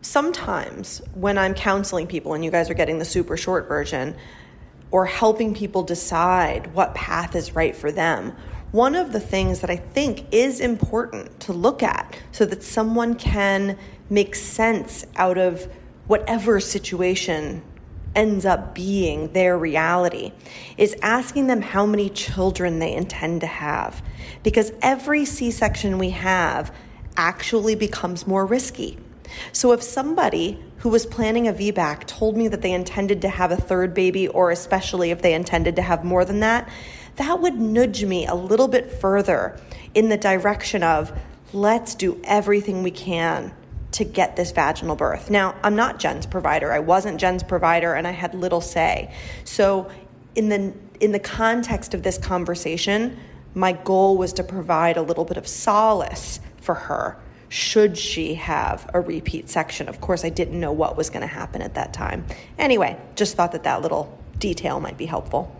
sometimes 0.00 1.02
when 1.12 1.36
I'm 1.36 1.52
counseling 1.52 2.06
people, 2.06 2.32
and 2.32 2.42
you 2.42 2.50
guys 2.50 2.70
are 2.70 2.74
getting 2.74 2.98
the 2.98 3.04
super 3.04 3.36
short 3.36 3.68
version, 3.68 4.16
or 4.90 5.04
helping 5.04 5.54
people 5.54 5.82
decide 5.82 6.72
what 6.72 6.94
path 6.94 7.36
is 7.36 7.54
right 7.54 7.76
for 7.76 7.92
them, 7.92 8.34
one 8.74 8.96
of 8.96 9.12
the 9.12 9.20
things 9.20 9.60
that 9.60 9.70
I 9.70 9.76
think 9.76 10.26
is 10.32 10.58
important 10.58 11.38
to 11.40 11.52
look 11.52 11.80
at 11.80 12.18
so 12.32 12.44
that 12.44 12.62
someone 12.64 13.14
can 13.14 13.78
make 14.10 14.34
sense 14.34 15.06
out 15.16 15.38
of 15.38 15.68
whatever 16.06 16.60
situation 16.60 17.62
ends 18.14 18.44
up 18.44 18.74
being 18.74 19.32
their 19.32 19.58
reality 19.58 20.32
is 20.76 20.96
asking 21.02 21.46
them 21.46 21.62
how 21.62 21.84
many 21.84 22.08
children 22.08 22.78
they 22.78 22.92
intend 22.92 23.40
to 23.40 23.46
have. 23.46 24.02
Because 24.42 24.72
every 24.82 25.24
C 25.24 25.50
section 25.50 25.98
we 25.98 26.10
have 26.10 26.72
actually 27.16 27.74
becomes 27.74 28.26
more 28.26 28.46
risky. 28.46 28.98
So 29.52 29.72
if 29.72 29.82
somebody 29.82 30.62
who 30.78 30.90
was 30.90 31.06
planning 31.06 31.48
a 31.48 31.52
VBAC 31.52 32.06
told 32.06 32.36
me 32.36 32.46
that 32.48 32.62
they 32.62 32.72
intended 32.72 33.22
to 33.22 33.28
have 33.28 33.50
a 33.50 33.56
third 33.56 33.94
baby, 33.94 34.28
or 34.28 34.50
especially 34.50 35.10
if 35.10 35.22
they 35.22 35.34
intended 35.34 35.76
to 35.76 35.82
have 35.82 36.04
more 36.04 36.24
than 36.24 36.40
that, 36.40 36.68
that 37.16 37.40
would 37.40 37.54
nudge 37.54 38.04
me 38.04 38.26
a 38.26 38.34
little 38.34 38.68
bit 38.68 38.92
further 38.92 39.58
in 39.94 40.08
the 40.08 40.16
direction 40.16 40.82
of 40.82 41.18
let's 41.52 41.94
do 41.94 42.20
everything 42.24 42.82
we 42.82 42.90
can 42.90 43.52
to 43.94 44.04
get 44.04 44.34
this 44.34 44.50
vaginal 44.50 44.96
birth. 44.96 45.30
Now, 45.30 45.54
I'm 45.62 45.76
not 45.76 46.00
Jen's 46.00 46.26
provider. 46.26 46.72
I 46.72 46.80
wasn't 46.80 47.20
Jen's 47.20 47.44
provider 47.44 47.94
and 47.94 48.06
I 48.08 48.10
had 48.10 48.34
little 48.34 48.60
say. 48.60 49.14
So, 49.44 49.90
in 50.34 50.48
the 50.48 50.74
in 51.00 51.12
the 51.12 51.20
context 51.20 51.94
of 51.94 52.02
this 52.02 52.18
conversation, 52.18 53.16
my 53.54 53.72
goal 53.72 54.16
was 54.16 54.32
to 54.34 54.42
provide 54.42 54.96
a 54.96 55.02
little 55.02 55.24
bit 55.24 55.36
of 55.36 55.46
solace 55.46 56.40
for 56.60 56.74
her 56.74 57.16
should 57.48 57.96
she 57.96 58.34
have 58.34 58.90
a 58.94 59.00
repeat 59.00 59.48
section. 59.48 59.88
Of 59.88 60.00
course, 60.00 60.24
I 60.24 60.28
didn't 60.28 60.58
know 60.58 60.72
what 60.72 60.96
was 60.96 61.08
going 61.08 61.20
to 61.20 61.28
happen 61.28 61.62
at 61.62 61.74
that 61.74 61.92
time. 61.92 62.26
Anyway, 62.58 62.98
just 63.14 63.36
thought 63.36 63.52
that 63.52 63.62
that 63.62 63.80
little 63.80 64.18
detail 64.38 64.80
might 64.80 64.98
be 64.98 65.06
helpful. 65.06 65.54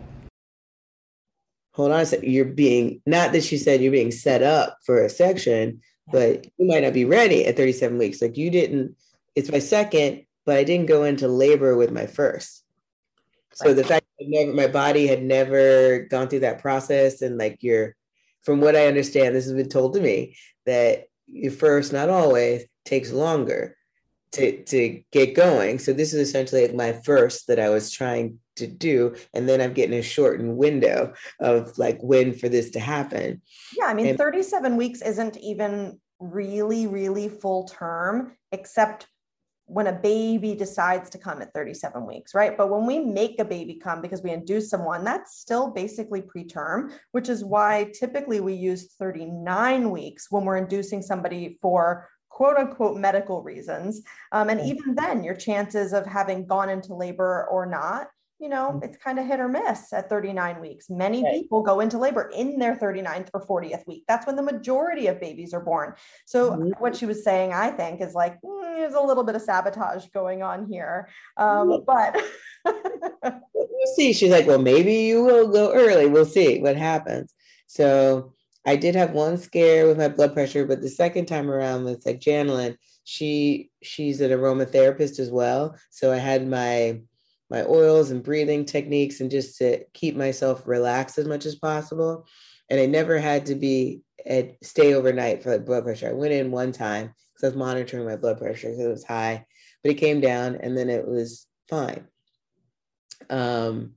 Hold 1.71 1.91
on 1.91 2.01
a 2.01 2.05
second. 2.05 2.29
You're 2.29 2.45
being, 2.45 3.01
not 3.05 3.31
that 3.31 3.45
she 3.45 3.57
said 3.57 3.81
you're 3.81 3.93
being 3.93 4.11
set 4.11 4.43
up 4.43 4.77
for 4.85 5.03
a 5.03 5.09
section, 5.09 5.81
but 6.11 6.45
you 6.57 6.67
might 6.67 6.83
not 6.83 6.93
be 6.93 7.05
ready 7.05 7.45
at 7.45 7.57
37 7.57 7.97
weeks. 7.97 8.21
Like 8.21 8.37
you 8.37 8.49
didn't, 8.49 8.95
it's 9.35 9.51
my 9.51 9.59
second, 9.59 10.25
but 10.45 10.57
I 10.57 10.63
didn't 10.63 10.87
go 10.87 11.03
into 11.03 11.27
labor 11.27 11.75
with 11.75 11.91
my 11.91 12.05
first. 12.05 12.63
So 13.53 13.67
right. 13.67 13.75
the 13.75 13.83
fact 13.83 14.05
that 14.19 14.27
never, 14.27 14.53
my 14.53 14.67
body 14.67 15.07
had 15.07 15.23
never 15.23 15.99
gone 15.99 16.27
through 16.27 16.41
that 16.41 16.61
process, 16.61 17.21
and 17.21 17.37
like 17.37 17.59
you're, 17.61 17.95
from 18.43 18.59
what 18.59 18.75
I 18.75 18.87
understand, 18.87 19.33
this 19.33 19.45
has 19.45 19.53
been 19.53 19.69
told 19.69 19.93
to 19.93 20.01
me 20.01 20.35
that 20.65 21.05
your 21.27 21.51
first, 21.51 21.93
not 21.93 22.09
always, 22.09 22.65
takes 22.83 23.11
longer 23.11 23.75
to 24.33 24.63
to 24.65 25.01
get 25.11 25.35
going. 25.35 25.79
So 25.79 25.93
this 25.93 26.13
is 26.13 26.27
essentially 26.27 26.67
like 26.67 26.75
my 26.75 26.93
first 27.03 27.47
that 27.47 27.59
I 27.59 27.69
was 27.69 27.91
trying 27.91 28.39
to 28.55 28.67
do, 28.67 29.15
and 29.33 29.47
then 29.47 29.61
I'm 29.61 29.73
getting 29.73 29.97
a 29.97 30.03
shortened 30.03 30.57
window 30.57 31.13
of 31.39 31.77
like 31.77 31.99
when 32.01 32.33
for 32.33 32.49
this 32.49 32.71
to 32.71 32.79
happen. 32.79 33.41
Yeah, 33.77 33.85
I 33.85 33.93
mean, 33.93 34.07
and, 34.07 34.17
37 34.17 34.75
weeks 34.75 35.01
isn't 35.01 35.37
even 35.37 35.99
really, 36.19 36.87
really 36.87 37.29
full 37.29 37.65
term, 37.67 38.33
except 38.51 39.07
when 39.67 39.87
a 39.87 39.93
baby 39.93 40.53
decides 40.53 41.09
to 41.09 41.17
come 41.17 41.41
at 41.41 41.51
37 41.53 42.05
weeks, 42.05 42.35
right? 42.35 42.55
But 42.55 42.69
when 42.69 42.85
we 42.85 42.99
make 42.99 43.39
a 43.39 43.45
baby 43.45 43.79
come 43.81 43.99
because 43.99 44.21
we 44.21 44.31
induce 44.31 44.69
someone, 44.69 45.03
that's 45.03 45.39
still 45.39 45.71
basically 45.71 46.21
preterm, 46.21 46.93
which 47.13 47.29
is 47.29 47.43
why 47.43 47.91
typically 47.97 48.39
we 48.39 48.53
use 48.53 48.93
39 48.99 49.89
weeks 49.89 50.27
when 50.29 50.45
we're 50.45 50.57
inducing 50.57 51.01
somebody 51.01 51.57
for 51.61 52.07
quote 52.29 52.57
unquote 52.57 52.97
medical 52.97 53.41
reasons. 53.41 54.03
Um, 54.31 54.49
and 54.49 54.61
even 54.61 54.93
then, 54.93 55.23
your 55.23 55.35
chances 55.35 55.93
of 55.93 56.05
having 56.05 56.45
gone 56.45 56.69
into 56.69 56.93
labor 56.93 57.47
or 57.49 57.65
not 57.65 58.07
you 58.39 58.49
know, 58.49 58.71
mm-hmm. 58.71 58.83
it's 58.83 58.97
kind 58.97 59.17
of 59.17 59.25
hit 59.25 59.39
or 59.39 59.47
miss 59.47 59.93
at 59.93 60.09
39 60.09 60.59
weeks. 60.59 60.89
Many 60.89 61.23
right. 61.23 61.33
people 61.33 61.61
go 61.61 61.79
into 61.79 61.97
labor 61.97 62.29
in 62.35 62.59
their 62.59 62.75
39th 62.75 63.29
or 63.33 63.45
40th 63.45 63.87
week. 63.87 64.03
That's 64.07 64.27
when 64.27 64.35
the 64.35 64.41
majority 64.41 65.07
of 65.07 65.21
babies 65.21 65.53
are 65.53 65.61
born. 65.61 65.93
So, 66.25 66.51
mm-hmm. 66.51 66.69
what 66.79 66.95
she 66.95 67.05
was 67.05 67.23
saying, 67.23 67.53
I 67.53 67.69
think, 67.69 68.01
is 68.01 68.13
like, 68.13 68.41
mm, 68.41 68.77
there's 68.77 68.93
a 68.93 69.01
little 69.01 69.23
bit 69.23 69.35
of 69.35 69.41
sabotage 69.41 70.07
going 70.13 70.43
on 70.43 70.67
here. 70.69 71.07
Um, 71.37 71.83
but 71.85 72.21
we'll 72.65 73.95
see. 73.95 74.11
She's 74.11 74.31
like, 74.31 74.47
well, 74.47 74.59
maybe 74.59 74.93
you 74.93 75.23
will 75.23 75.47
go 75.47 75.73
early. 75.73 76.07
We'll 76.07 76.25
see 76.25 76.59
what 76.59 76.75
happens. 76.75 77.33
So, 77.67 78.33
I 78.65 78.75
did 78.75 78.95
have 78.95 79.11
one 79.11 79.37
scare 79.37 79.87
with 79.87 79.97
my 79.97 80.07
blood 80.07 80.33
pressure, 80.33 80.65
but 80.65 80.81
the 80.81 80.89
second 80.89 81.27
time 81.27 81.51
around 81.51 81.83
with 81.83 82.05
like 82.05 82.19
Janelin, 82.19 82.77
she 83.03 83.69
she's 83.83 84.21
an 84.21 84.31
aromatherapist 84.31 85.19
as 85.19 85.29
well. 85.29 85.77
So 85.91 86.11
I 86.11 86.17
had 86.17 86.47
my 86.47 87.01
my 87.55 87.63
oils 87.69 88.11
and 88.11 88.21
breathing 88.21 88.65
techniques 88.65 89.21
and 89.21 89.31
just 89.31 89.57
to 89.57 89.81
keep 89.93 90.17
myself 90.17 90.67
relaxed 90.67 91.17
as 91.17 91.25
much 91.25 91.45
as 91.45 91.55
possible. 91.55 92.27
And 92.69 92.81
I 92.81 92.85
never 92.85 93.17
had 93.17 93.45
to 93.45 93.55
be 93.55 94.01
at 94.25 94.57
stay 94.61 94.93
overnight 94.93 95.41
for 95.41 95.51
like 95.51 95.65
blood 95.65 95.85
pressure. 95.85 96.09
I 96.09 96.13
went 96.13 96.33
in 96.33 96.51
one 96.51 96.73
time 96.73 97.13
because 97.33 97.43
I 97.43 97.47
was 97.47 97.55
monitoring 97.55 98.05
my 98.05 98.17
blood 98.17 98.39
pressure 98.39 98.67
because 98.67 98.83
it 98.83 98.89
was 98.89 99.05
high, 99.05 99.45
but 99.81 99.91
it 99.91 99.95
came 99.95 100.19
down 100.19 100.55
and 100.55 100.77
then 100.77 100.89
it 100.89 101.07
was 101.07 101.47
fine. 101.69 102.05
Um, 103.29 103.93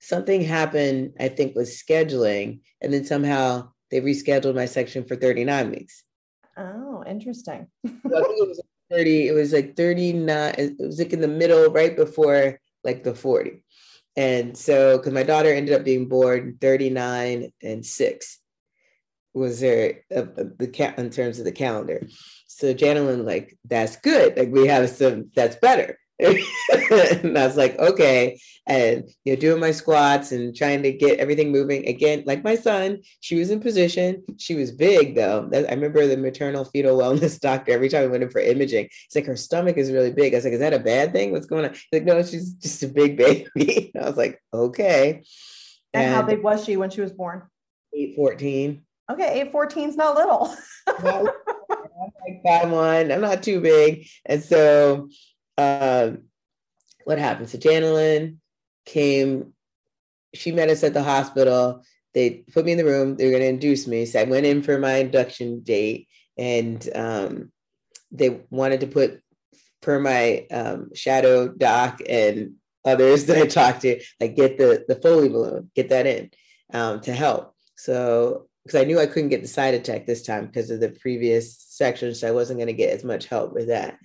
something 0.00 0.42
happened, 0.42 1.14
I 1.18 1.28
think, 1.28 1.56
with 1.56 1.68
scheduling, 1.68 2.60
and 2.82 2.92
then 2.92 3.06
somehow 3.06 3.70
they 3.90 4.02
rescheduled 4.02 4.54
my 4.54 4.66
section 4.66 5.04
for 5.04 5.16
39 5.16 5.70
weeks. 5.70 6.04
Oh, 6.58 7.04
interesting. 7.06 7.68
so 7.86 7.92
I 7.94 8.22
think 8.22 8.38
it 8.38 8.48
was 8.48 8.60
30, 8.90 9.28
it 9.28 9.32
was 9.32 9.54
like 9.54 9.76
39, 9.76 10.54
it 10.58 10.74
was 10.78 10.98
like 10.98 11.14
in 11.14 11.22
the 11.22 11.28
middle, 11.28 11.72
right 11.72 11.96
before 11.96 12.60
like 12.84 13.04
the 13.04 13.14
40. 13.14 13.62
And 14.16 14.56
so, 14.56 14.96
because 14.98 15.12
my 15.12 15.22
daughter 15.22 15.52
ended 15.52 15.74
up 15.74 15.84
being 15.84 16.08
born 16.08 16.58
39 16.60 17.52
and 17.62 17.86
six 17.86 18.38
was 19.34 19.60
there 19.60 20.02
uh, 20.14 20.20
uh, 20.20 20.44
the 20.58 20.66
cat 20.66 20.98
in 20.98 21.10
terms 21.10 21.38
of 21.38 21.44
the 21.44 21.52
calendar. 21.52 22.06
So 22.46 22.74
Janelin, 22.74 23.24
like, 23.24 23.56
that's 23.64 23.96
good. 23.96 24.36
Like 24.36 24.50
we 24.50 24.66
have 24.66 24.88
some, 24.90 25.30
that's 25.36 25.56
better. 25.56 25.98
and 26.20 27.38
I 27.38 27.46
was 27.46 27.56
like, 27.56 27.78
okay. 27.78 28.40
And 28.66 29.08
you 29.24 29.32
know, 29.34 29.40
doing 29.40 29.60
my 29.60 29.70
squats 29.70 30.32
and 30.32 30.54
trying 30.54 30.82
to 30.82 30.92
get 30.92 31.20
everything 31.20 31.52
moving. 31.52 31.86
Again, 31.86 32.24
like 32.26 32.42
my 32.42 32.56
son, 32.56 33.02
she 33.20 33.38
was 33.38 33.50
in 33.50 33.60
position. 33.60 34.24
She 34.36 34.54
was 34.56 34.72
big 34.72 35.14
though. 35.14 35.48
I 35.52 35.72
remember 35.72 36.06
the 36.06 36.16
maternal 36.16 36.64
fetal 36.64 36.98
wellness 36.98 37.38
doctor, 37.48 37.72
every 37.72 37.88
time 37.88 38.02
we 38.02 38.08
went 38.08 38.24
in 38.24 38.30
for 38.30 38.40
imaging, 38.40 38.86
it's 38.86 39.14
like 39.14 39.26
her 39.26 39.36
stomach 39.36 39.76
is 39.76 39.92
really 39.92 40.12
big. 40.12 40.34
I 40.34 40.38
was 40.38 40.44
like, 40.44 40.54
is 40.54 40.60
that 40.60 40.74
a 40.74 40.80
bad 40.80 41.12
thing? 41.12 41.30
What's 41.30 41.46
going 41.46 41.64
on? 41.64 41.72
He's 41.72 41.86
like, 41.92 42.04
no, 42.04 42.22
she's 42.22 42.52
just 42.54 42.82
a 42.82 42.88
big 42.88 43.16
baby. 43.16 43.92
I 44.00 44.04
was 44.04 44.16
like, 44.16 44.42
okay. 44.52 45.22
And, 45.94 46.04
and 46.04 46.14
how 46.14 46.22
big 46.22 46.42
was 46.42 46.64
she 46.64 46.76
when 46.76 46.90
she 46.90 47.00
was 47.00 47.12
born? 47.12 47.42
814. 47.94 48.82
Okay, 49.10 49.40
814 49.40 49.88
is 49.88 49.96
not 49.96 50.16
little. 50.16 50.54
I'm 50.86 51.24
like 52.26 52.42
five 52.44 52.70
one. 52.70 53.10
I'm 53.10 53.22
not 53.22 53.42
too 53.42 53.60
big. 53.60 54.06
And 54.26 54.42
so 54.42 55.08
um, 55.58 56.22
what 57.04 57.18
happened? 57.18 57.48
to 57.48 57.58
Janelin 57.58 58.36
came, 58.86 59.52
she 60.34 60.52
met 60.52 60.70
us 60.70 60.84
at 60.84 60.94
the 60.94 61.02
hospital. 61.02 61.82
They 62.14 62.44
put 62.52 62.64
me 62.64 62.72
in 62.72 62.78
the 62.78 62.84
room. 62.84 63.16
They 63.16 63.24
were 63.24 63.32
going 63.32 63.42
to 63.42 63.48
induce 63.48 63.86
me. 63.86 64.06
So 64.06 64.20
I 64.20 64.24
went 64.24 64.46
in 64.46 64.62
for 64.62 64.78
my 64.78 64.94
induction 64.94 65.60
date 65.60 66.08
and 66.36 66.88
um, 66.94 67.52
they 68.10 68.40
wanted 68.50 68.80
to 68.80 68.86
put, 68.86 69.20
per 69.80 70.00
my 70.00 70.46
um, 70.50 70.94
shadow 70.94 71.48
doc 71.48 72.00
and 72.08 72.54
others 72.84 73.24
that 73.26 73.38
I 73.38 73.46
talked 73.46 73.82
to, 73.82 74.00
like 74.20 74.36
get 74.36 74.58
the, 74.58 74.84
the 74.88 74.96
Foley 74.96 75.28
balloon, 75.28 75.70
get 75.74 75.90
that 75.90 76.06
in 76.06 76.30
um, 76.72 77.00
to 77.02 77.12
help. 77.12 77.54
So, 77.76 78.46
because 78.64 78.80
I 78.80 78.84
knew 78.84 79.00
I 79.00 79.06
couldn't 79.06 79.30
get 79.30 79.40
the 79.40 79.48
Cytotec 79.48 80.04
this 80.04 80.22
time 80.22 80.46
because 80.46 80.70
of 80.70 80.80
the 80.80 80.90
previous 80.90 81.56
section, 81.58 82.14
so 82.14 82.28
I 82.28 82.32
wasn't 82.32 82.58
going 82.58 82.66
to 82.66 82.74
get 82.74 82.92
as 82.92 83.02
much 83.02 83.26
help 83.26 83.54
with 83.54 83.68
that. 83.68 83.98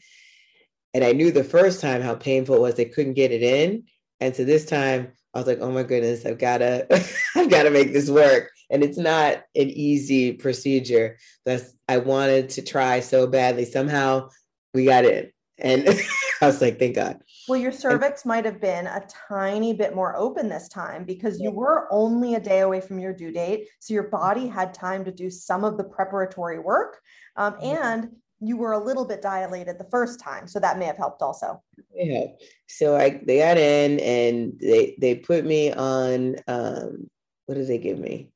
And 0.94 1.04
I 1.04 1.12
knew 1.12 1.32
the 1.32 1.44
first 1.44 1.82
time 1.82 2.02
how 2.02 2.16
painful 2.16 2.56
it 2.56 2.62
was. 2.62 2.76
They 2.76 2.86
couldn't 2.86 3.14
get 3.14 3.32
it 3.32 3.42
in. 3.42 3.84
And 4.20 4.36
so 4.36 4.44
this 4.44 4.66
time 4.66 5.12
I 5.34 5.40
was 5.40 5.48
like, 5.48 5.60
oh 5.62 5.72
my 5.72 5.84
goodness, 5.84 6.26
I've 6.26 6.38
gotta, 6.38 6.88
I've 7.36 7.50
gotta 7.50 7.72
make 7.72 7.94
this 7.94 8.10
work. 8.10 8.52
And 8.70 8.84
it's 8.84 8.98
not 8.98 9.38
an 9.56 9.70
easy 9.70 10.34
procedure. 10.34 11.18
That's 11.46 11.74
I 11.88 11.98
wanted 11.98 12.50
to 12.52 12.62
try 12.62 13.00
so 13.00 13.28
badly. 13.28 13.66
Somehow 13.66 14.30
we 14.74 14.86
got 14.86 15.06
in. 15.06 15.32
And 15.58 15.88
I 16.42 16.48
was 16.48 16.62
like, 16.62 16.80
thank 16.80 16.96
God. 16.96 17.20
Well, 17.48 17.60
your 17.60 17.72
cervix 17.72 18.26
might 18.26 18.46
have 18.46 18.62
been 18.62 18.88
a 18.88 19.06
tiny 19.28 19.74
bit 19.74 19.96
more 19.96 20.16
open 20.16 20.50
this 20.50 20.70
time 20.70 21.04
because 21.04 21.40
you 21.40 21.52
were 21.52 21.88
only 21.92 22.36
a 22.36 22.40
day 22.40 22.62
away 22.62 22.80
from 22.80 23.00
your 23.00 23.14
due 23.14 23.32
date. 23.32 23.68
So 23.80 23.94
your 23.94 24.10
body 24.10 24.48
had 24.48 24.74
time 24.74 25.04
to 25.06 25.12
do 25.12 25.30
some 25.30 25.64
of 25.64 25.78
the 25.78 25.84
preparatory 25.84 26.60
work. 26.60 27.00
Um, 27.36 27.56
and 27.62 28.10
you 28.44 28.58
were 28.58 28.74
a 28.74 28.84
little 28.84 29.06
bit 29.06 29.22
dilated 29.22 29.78
the 29.78 29.88
first 29.90 30.20
time, 30.20 30.48
so 30.48 30.60
that 30.60 30.78
may 30.78 30.86
have 30.86 30.98
helped 30.98 31.22
also. 31.22 31.62
Yeah. 31.96 32.26
So 32.68 32.96
I 32.96 33.22
they 33.26 33.40
got 33.40 33.58
in 33.58 34.00
and 34.00 34.60
they 34.60 34.96
they 35.00 35.16
put 35.16 35.46
me 35.46 35.72
on 35.72 36.36
um 36.48 37.10
what 37.46 37.56
did 37.56 37.68
they 37.68 37.78
give 37.78 38.00
me? 38.00 38.30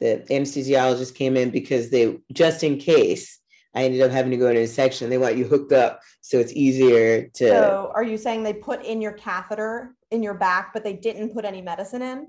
The 0.00 0.24
anesthesiologist 0.28 1.14
came 1.14 1.36
in 1.36 1.50
because 1.50 1.90
they 1.90 2.18
just 2.32 2.62
in 2.62 2.78
case 2.78 3.40
I 3.74 3.84
ended 3.84 4.00
up 4.00 4.10
having 4.10 4.30
to 4.30 4.38
go 4.38 4.48
into 4.48 4.62
a 4.62 4.66
section. 4.66 5.10
They 5.10 5.18
want 5.18 5.36
you 5.36 5.44
hooked 5.44 5.72
up 5.72 6.00
so 6.22 6.38
it's 6.38 6.52
easier 6.54 7.28
to. 7.34 7.48
So, 7.48 7.92
are 7.94 8.02
you 8.02 8.16
saying 8.16 8.42
they 8.42 8.54
put 8.54 8.82
in 8.84 9.02
your 9.02 9.12
catheter 9.12 9.94
in 10.10 10.22
your 10.22 10.34
back, 10.34 10.72
but 10.72 10.82
they 10.82 10.94
didn't 10.94 11.34
put 11.34 11.44
any 11.44 11.60
medicine 11.60 12.00
in? 12.00 12.26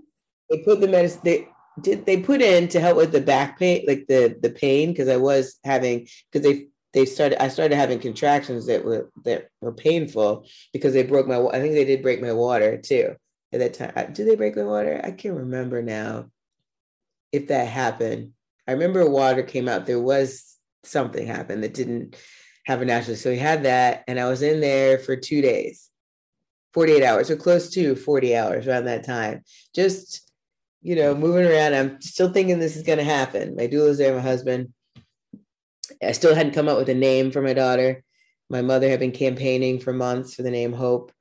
They 0.50 0.60
put 0.60 0.82
the 0.82 0.88
medicine. 0.90 1.22
They 1.24 1.48
did. 1.82 2.06
They 2.06 2.22
put 2.22 2.42
in 2.42 2.68
to 2.70 2.82
help 2.82 2.98
with 2.98 3.14
the 3.14 3.22
back 3.22 3.58
pain, 3.58 3.86
like 3.88 4.08
the 4.08 4.38
the 4.42 4.50
pain, 4.50 4.92
because 4.92 5.08
I 5.08 5.18
was 5.18 5.58
having 5.64 6.08
because 6.32 6.46
they 6.46 6.68
they 6.98 7.06
started. 7.06 7.42
I 7.42 7.50
started 7.50 7.76
having 7.76 8.00
contractions 8.00 8.66
that 8.66 8.84
were 8.84 9.12
that 9.24 9.50
were 9.62 9.72
painful 9.72 10.48
because 10.74 10.94
they 10.94 11.04
broke 11.04 11.28
my. 11.28 11.38
I 11.38 11.60
think 11.60 11.76
they 11.76 11.86
did 11.86 12.02
break 12.02 12.24
my 12.24 12.34
water 12.34 12.82
too 12.82 13.16
at 13.54 13.60
that 13.60 13.76
time. 13.76 14.14
Did 14.14 14.28
they 14.28 14.36
break 14.36 14.56
my 14.56 14.64
water? 14.64 15.00
I 15.04 15.12
can't 15.12 15.36
remember 15.36 15.84
now 15.84 16.32
if 17.32 17.50
that 17.50 17.68
happened. 17.68 18.32
I 18.68 18.72
remember 18.72 19.08
water 19.08 19.44
came 19.44 19.70
out. 19.70 19.86
There 19.86 20.02
was 20.02 20.58
something 20.84 21.28
happened 21.28 21.64
that 21.64 21.76
didn't 21.76 22.16
have 22.66 22.82
a 22.82 22.86
natural. 22.86 23.16
So 23.16 23.32
he 23.32 23.38
had 23.38 23.64
that, 23.64 24.04
and 24.08 24.20
I 24.20 24.28
was 24.28 24.42
in 24.42 24.60
there 24.60 24.98
for 24.98 25.16
two 25.16 25.44
days, 25.44 25.92
48 26.74 27.04
hours, 27.04 27.30
or 27.30 27.36
close 27.36 27.70
to 27.76 27.96
40 27.96 28.36
hours 28.36 28.68
around 28.68 28.86
that 28.86 29.06
time. 29.06 29.44
Just, 29.76 30.32
you 30.82 30.96
know, 30.96 31.14
moving 31.14 31.46
around. 31.46 31.76
I'm 31.76 32.02
still 32.02 32.34
thinking 32.34 32.58
this 32.58 32.76
is 32.76 32.84
going 32.84 32.98
to 32.98 33.04
happen. 33.04 33.56
My 33.56 33.68
doula's 33.68 34.00
there, 34.00 34.16
my 34.16 34.22
husband. 34.22 34.74
I 36.02 36.12
still 36.12 36.36
hadn't 36.36 36.54
come 36.54 36.68
up 36.68 36.78
with 36.78 36.90
a 36.90 36.96
name 36.96 37.32
for 37.32 37.42
my 37.42 37.54
daughter. 37.54 38.04
My 38.50 38.62
mother 38.62 38.90
had 38.90 39.00
been 39.00 39.12
campaigning 39.12 39.80
for 39.80 39.94
months 39.94 40.36
for 40.36 40.44
the 40.44 40.52
name 40.52 40.74
Hope. 40.74 41.12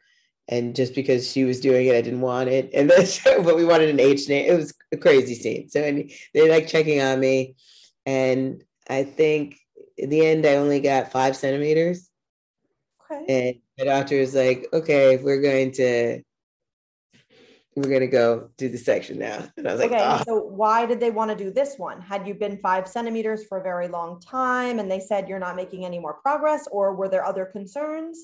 And 0.48 0.76
just 0.76 0.94
because 0.94 1.31
she 1.31 1.44
was 1.44 1.61
doing 1.61 1.87
it, 1.87 1.96
I 1.96 2.02
didn't 2.02 2.20
want 2.20 2.48
it. 2.48 2.70
And 2.72 2.88
then, 2.88 3.07
but 3.44 3.57
we 3.57 3.64
wanted 3.64 3.90
an 3.90 4.00
H 4.00 4.29
name. 4.29 4.50
It 4.50 4.57
was 4.57 4.74
a 4.92 4.96
crazy 4.96 5.35
scene. 5.35 5.68
So 5.68 5.81
they're 6.35 6.50
like 6.50 6.68
checking 6.68 7.00
on 7.00 7.18
me. 7.18 7.57
And 8.05 8.62
I 8.88 9.02
think 9.02 9.59
in 9.96 10.11
the 10.11 10.24
end, 10.24 10.46
I 10.46 10.57
only 10.57 10.81
got 10.81 11.11
five 11.11 11.37
centimeters. 11.37 12.09
Okay. 13.11 13.50
And 13.50 13.61
the 13.79 13.85
doctor 13.87 14.18
was 14.20 14.35
like, 14.35 14.68
okay, 14.72 15.16
we're 15.16 15.40
going 15.40 15.72
to 15.72 16.22
we're 17.76 17.90
going 17.90 18.00
to 18.00 18.06
go 18.06 18.48
do 18.56 18.70
the 18.70 18.78
section 18.78 19.18
now. 19.18 19.46
And 19.58 19.68
I 19.68 19.72
was 19.72 19.80
like, 19.80 19.92
okay, 19.92 20.02
oh. 20.02 20.22
so 20.26 20.38
why 20.38 20.86
did 20.86 20.98
they 20.98 21.10
want 21.10 21.30
to 21.30 21.36
do 21.36 21.50
this 21.50 21.76
one? 21.76 22.00
Had 22.00 22.26
you 22.26 22.34
been 22.34 22.58
five 22.58 22.88
centimeters 22.88 23.44
for 23.44 23.58
a 23.58 23.62
very 23.62 23.86
long 23.86 24.18
time 24.18 24.78
and 24.78 24.90
they 24.90 24.98
said 24.98 25.28
you're 25.28 25.38
not 25.38 25.56
making 25.56 25.84
any 25.84 25.98
more 25.98 26.14
progress, 26.14 26.66
or 26.72 26.94
were 26.94 27.08
there 27.08 27.24
other 27.24 27.44
concerns? 27.44 28.18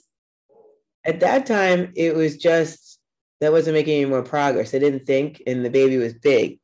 At 1.04 1.20
that 1.20 1.44
time, 1.44 1.92
it 1.94 2.14
was 2.14 2.38
just 2.38 2.98
that 3.40 3.52
wasn't 3.52 3.74
making 3.74 4.00
any 4.00 4.10
more 4.10 4.22
progress. 4.22 4.74
I 4.74 4.78
didn't 4.78 5.04
think, 5.04 5.42
and 5.46 5.64
the 5.64 5.70
baby 5.70 5.98
was 5.98 6.14
big 6.14 6.58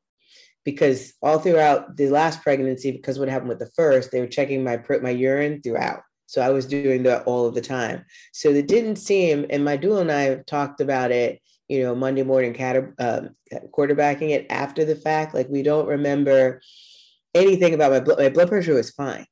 because 0.65 1.13
all 1.21 1.39
throughout 1.39 1.97
the 1.97 2.09
last 2.09 2.43
pregnancy, 2.43 2.91
because 2.91 3.19
what 3.19 3.29
happened 3.29 3.51
with 3.51 3.59
the 3.59 3.71
first, 3.75 4.13
they 4.13 4.21
were 4.21 4.27
checking 4.27 4.65
my 4.65 4.83
my 5.03 5.11
urine 5.11 5.61
throughout. 5.61 6.01
So 6.27 6.41
I 6.41 6.51
was 6.51 6.67
doing 6.67 7.03
that 7.03 7.25
all 7.25 7.47
of 7.47 7.55
the 7.55 7.61
time. 7.61 8.05
So 8.33 8.51
it 8.51 8.69
didn't 8.69 8.97
seem, 8.97 9.47
and 9.51 9.65
my 9.65 9.77
doula 9.77 10.03
and 10.03 10.13
I 10.13 10.37
talked 10.47 10.81
about 10.81 11.11
it, 11.11 11.41
you 11.69 11.83
know, 11.83 11.95
Monday 11.95 12.23
morning 12.23 12.57
um, 12.99 13.31
quarterbacking 13.73 14.31
it 14.31 14.47
after 14.51 14.85
the 14.85 14.97
fact. 14.97 15.35
Like 15.35 15.49
we 15.49 15.63
don't 15.63 15.87
remember 15.87 16.61
anything 17.35 17.75
about 17.75 17.93
my 17.93 18.01
blood. 18.01 18.19
My 18.19 18.29
blood 18.31 18.49
pressure 18.49 18.75
was 18.75 18.91
fine. 18.91 19.27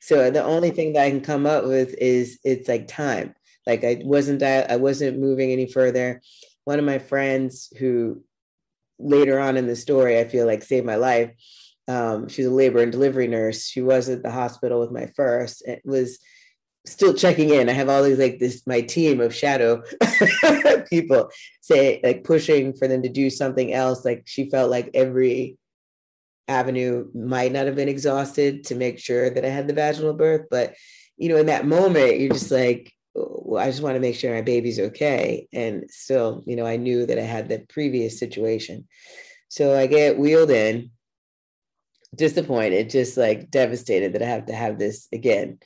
So 0.00 0.30
the 0.30 0.44
only 0.44 0.70
thing 0.70 0.92
that 0.92 1.04
I 1.04 1.10
can 1.10 1.20
come 1.20 1.46
up 1.46 1.64
with 1.64 1.94
is 1.98 2.38
it's 2.44 2.68
like 2.68 2.88
time. 2.88 3.34
Like 3.66 3.84
I 3.84 4.00
wasn't 4.04 4.42
I 4.42 4.76
wasn't 4.76 5.18
moving 5.18 5.52
any 5.52 5.70
further. 5.70 6.22
One 6.64 6.78
of 6.78 6.84
my 6.84 6.98
friends 6.98 7.72
who 7.78 8.22
later 8.98 9.38
on 9.38 9.56
in 9.56 9.66
the 9.66 9.76
story, 9.76 10.18
I 10.18 10.24
feel 10.24 10.46
like 10.46 10.62
saved 10.62 10.86
my 10.86 10.96
life. 10.96 11.30
Um, 11.86 12.28
she's 12.28 12.46
a 12.46 12.50
labor 12.50 12.82
and 12.82 12.92
delivery 12.92 13.28
nurse. 13.28 13.66
She 13.66 13.80
was 13.80 14.08
at 14.08 14.22
the 14.22 14.30
hospital 14.30 14.80
with 14.80 14.90
my 14.90 15.06
first. 15.16 15.66
It 15.66 15.82
was 15.84 16.18
still 16.90 17.14
checking 17.14 17.50
in. 17.50 17.68
I 17.68 17.72
have 17.72 17.88
all 17.88 18.02
these 18.02 18.18
like 18.18 18.38
this 18.38 18.66
my 18.66 18.80
team 18.80 19.20
of 19.20 19.34
shadow 19.34 19.82
people 20.90 21.30
say 21.60 22.00
like 22.02 22.24
pushing 22.24 22.72
for 22.72 22.88
them 22.88 23.02
to 23.02 23.08
do 23.08 23.30
something 23.30 23.72
else. 23.72 24.04
Like 24.04 24.22
she 24.26 24.50
felt 24.50 24.70
like 24.70 24.90
every 24.94 25.58
avenue 26.48 27.08
might 27.14 27.52
not 27.52 27.66
have 27.66 27.76
been 27.76 27.88
exhausted 27.88 28.64
to 28.64 28.74
make 28.74 28.98
sure 28.98 29.30
that 29.30 29.44
I 29.44 29.48
had 29.48 29.68
the 29.68 29.74
vaginal 29.74 30.14
birth. 30.14 30.46
But 30.50 30.74
you 31.16 31.28
know, 31.28 31.36
in 31.36 31.46
that 31.46 31.66
moment, 31.66 32.18
you're 32.18 32.32
just 32.32 32.50
like, 32.50 32.92
well, 33.14 33.62
I 33.62 33.70
just 33.70 33.82
want 33.82 33.96
to 33.96 34.00
make 34.00 34.14
sure 34.14 34.34
my 34.34 34.42
baby's 34.42 34.78
okay. 34.78 35.48
And 35.52 35.90
still, 35.90 36.42
you 36.46 36.56
know, 36.56 36.66
I 36.66 36.76
knew 36.76 37.06
that 37.06 37.18
I 37.18 37.22
had 37.22 37.48
the 37.48 37.60
previous 37.68 38.18
situation. 38.18 38.86
So 39.48 39.76
I 39.76 39.86
get 39.86 40.18
wheeled 40.18 40.50
in, 40.50 40.90
disappointed, 42.14 42.90
just 42.90 43.16
like 43.16 43.50
devastated 43.50 44.12
that 44.12 44.22
I 44.22 44.26
have 44.26 44.46
to 44.46 44.54
have 44.54 44.78
this 44.78 45.08
again. 45.12 45.58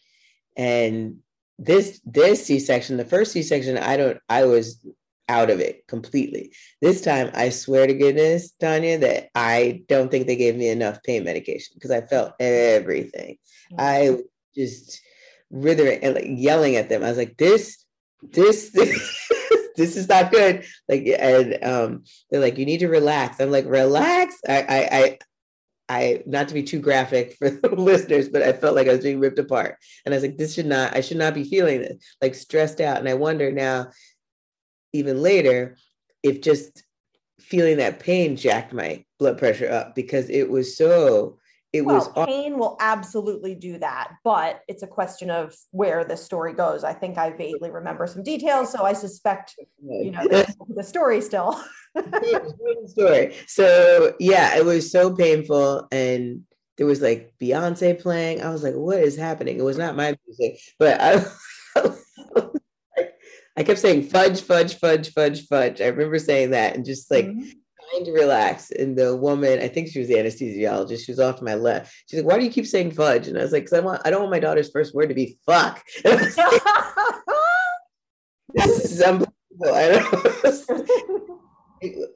And 0.57 1.19
this 1.59 2.01
this 2.05 2.47
C-section, 2.47 2.97
the 2.97 3.05
first 3.05 3.33
C-section, 3.33 3.79
I 3.79 3.97
don't, 3.97 4.19
I 4.29 4.45
was 4.45 4.85
out 5.29 5.51
of 5.51 5.61
it 5.61 5.87
completely. 5.87 6.53
This 6.81 7.01
time, 7.01 7.31
I 7.35 7.49
swear 7.51 7.87
to 7.87 7.95
goodness, 7.95 8.53
Tanya, 8.61 8.99
that 8.99 9.29
I 9.35 9.83
don't 9.89 10.11
think 10.11 10.27
they 10.27 10.37
gave 10.37 10.57
me 10.57 10.69
enough 10.69 11.03
pain 11.03 11.25
medication 11.25 11.75
because 11.75 11.91
I 11.91 12.03
felt 12.03 12.35
everything. 12.41 13.39
Mm-hmm. 13.73 13.81
I 13.81 14.19
just 14.55 15.01
withering 15.51 16.03
and 16.03 16.15
like 16.15 16.27
yelling 16.29 16.77
at 16.77 16.89
them. 16.89 17.03
I 17.03 17.09
was 17.09 17.19
like, 17.19 17.37
this, 17.37 17.85
this, 18.23 18.71
this, 18.75 19.31
this 19.77 19.97
is 19.97 20.09
not 20.09 20.33
good. 20.33 20.65
Like, 20.89 21.07
and 21.07 21.65
um, 21.65 22.05
they're 22.31 22.41
like, 22.41 22.59
you 22.59 22.67
need 22.67 22.81
to 22.81 22.89
relax. 22.89 23.41
I'm 23.41 23.51
like, 23.51 23.67
relax. 23.67 24.37
I, 24.49 24.63
I, 24.63 24.99
I, 24.99 25.19
I, 25.89 26.23
not 26.27 26.49
to 26.49 26.55
be 26.55 26.63
too 26.63 26.81
graphic 26.81 27.35
for 27.35 27.51
the 27.51 27.69
listeners, 27.75 28.29
but 28.29 28.43
I 28.43 28.53
felt 28.53 28.77
like 28.77 28.89
I 28.89 28.93
was 28.93 29.03
being 29.03 29.21
ripped 29.21 29.39
apart. 29.39 29.79
And 30.05 30.15
I 30.15 30.17
was 30.17 30.25
like, 30.25 30.39
this 30.39 30.55
should 30.55 30.67
not, 30.67 30.97
I 30.97 31.01
should 31.01 31.17
not 31.17 31.35
be 31.35 31.45
feeling 31.45 31.81
this, 31.81 31.97
like 32.21 32.35
stressed 32.35 32.81
out. 32.81 32.99
And 32.99 33.09
I 33.09 33.15
wonder 33.15 33.51
now, 33.51 33.91
even 34.93 35.23
later, 35.23 35.77
if 36.23 36.41
just 36.41 36.85
feeling 37.41 37.79
that 37.79 38.01
pain 38.01 38.37
jacked 38.37 38.73
my 38.73 39.05
blood 39.19 39.39
pressure 39.39 39.71
up 39.71 39.95
because 39.95 40.31
it 40.31 40.49
was 40.49 40.77
so 40.77 41.39
it 41.73 41.83
well, 41.83 41.97
was 41.97 42.27
pain 42.27 42.59
will 42.59 42.77
absolutely 42.81 43.55
do 43.55 43.79
that 43.79 44.13
but 44.25 44.61
it's 44.69 44.83
a 44.83 44.87
question 44.87 45.31
of 45.31 45.55
where 45.71 46.05
the 46.05 46.17
story 46.17 46.53
goes. 46.53 46.85
I 46.85 46.93
think 46.93 47.19
i 47.19 47.31
vaguely 47.31 47.71
remember 47.71 48.07
some 48.07 48.23
details 48.23 48.71
so 48.71 48.85
i 48.85 48.93
suspect 48.93 49.55
you 49.83 50.11
know 50.11 50.23
the, 50.25 50.55
the 50.75 50.85
story 50.85 51.21
still. 51.21 51.61
Story. 52.87 53.37
So 53.47 54.15
yeah 54.19 54.57
it 54.57 54.65
was 54.65 54.91
so 54.91 55.15
painful 55.15 55.89
and 55.93 56.43
there 56.79 56.87
was 56.87 57.03
like 57.03 57.35
beyonce 57.41 58.01
playing. 58.01 58.43
I 58.43 58.49
was 58.51 58.63
like 58.63 58.75
what 58.75 59.01
is 59.01 59.17
happening? 59.17 59.59
It 59.59 59.63
was 59.63 59.79
not 59.79 59.97
my 59.97 60.17
music 60.27 60.61
but 60.79 61.01
i 61.01 61.25
I 63.55 63.65
kept 63.65 63.81
saying 63.81 64.05
fudge, 64.05 64.41
fudge, 64.41 64.79
fudge, 64.79 65.13
fudge, 65.13 65.47
fudge. 65.47 65.83
I 65.83 65.89
remember 65.89 66.19
saying 66.19 66.53
that 66.53 66.75
and 66.75 66.87
just 66.87 67.11
like 67.11 67.27
mm-hmm 67.27 67.51
trying 67.93 68.05
to 68.05 68.13
relax. 68.13 68.71
And 68.71 68.97
the 68.97 69.17
woman, 69.17 69.61
I 69.61 69.69
think 69.69 69.89
she 69.89 69.99
was 69.99 70.09
the 70.09 70.15
anesthesiologist, 70.15 71.05
she 71.05 71.13
was 71.13 71.21
off 71.21 71.37
to 71.37 71.45
my 71.45 71.55
left. 71.55 71.95
She's 72.09 72.21
like, 72.21 72.31
Why 72.31 72.39
do 72.39 72.45
you 72.45 72.51
keep 72.51 72.67
saying 72.67 72.93
fudge? 72.93 73.29
And 73.29 73.39
I 73.39 73.43
was 73.43 73.53
like, 73.53 73.65
Because 73.65 73.79
I 73.79 73.81
want 73.81 74.03
I 74.05 74.11
don't 74.11 74.21
want 74.21 74.33
my 74.33 74.41
daughter's 74.41 74.71
first 74.71 74.95
word 74.95 75.09
to 75.09 75.15
be 75.15 75.39
fuck. 75.47 75.83
this 76.05 76.39
is 78.55 79.03
unbelievable. 79.03 79.33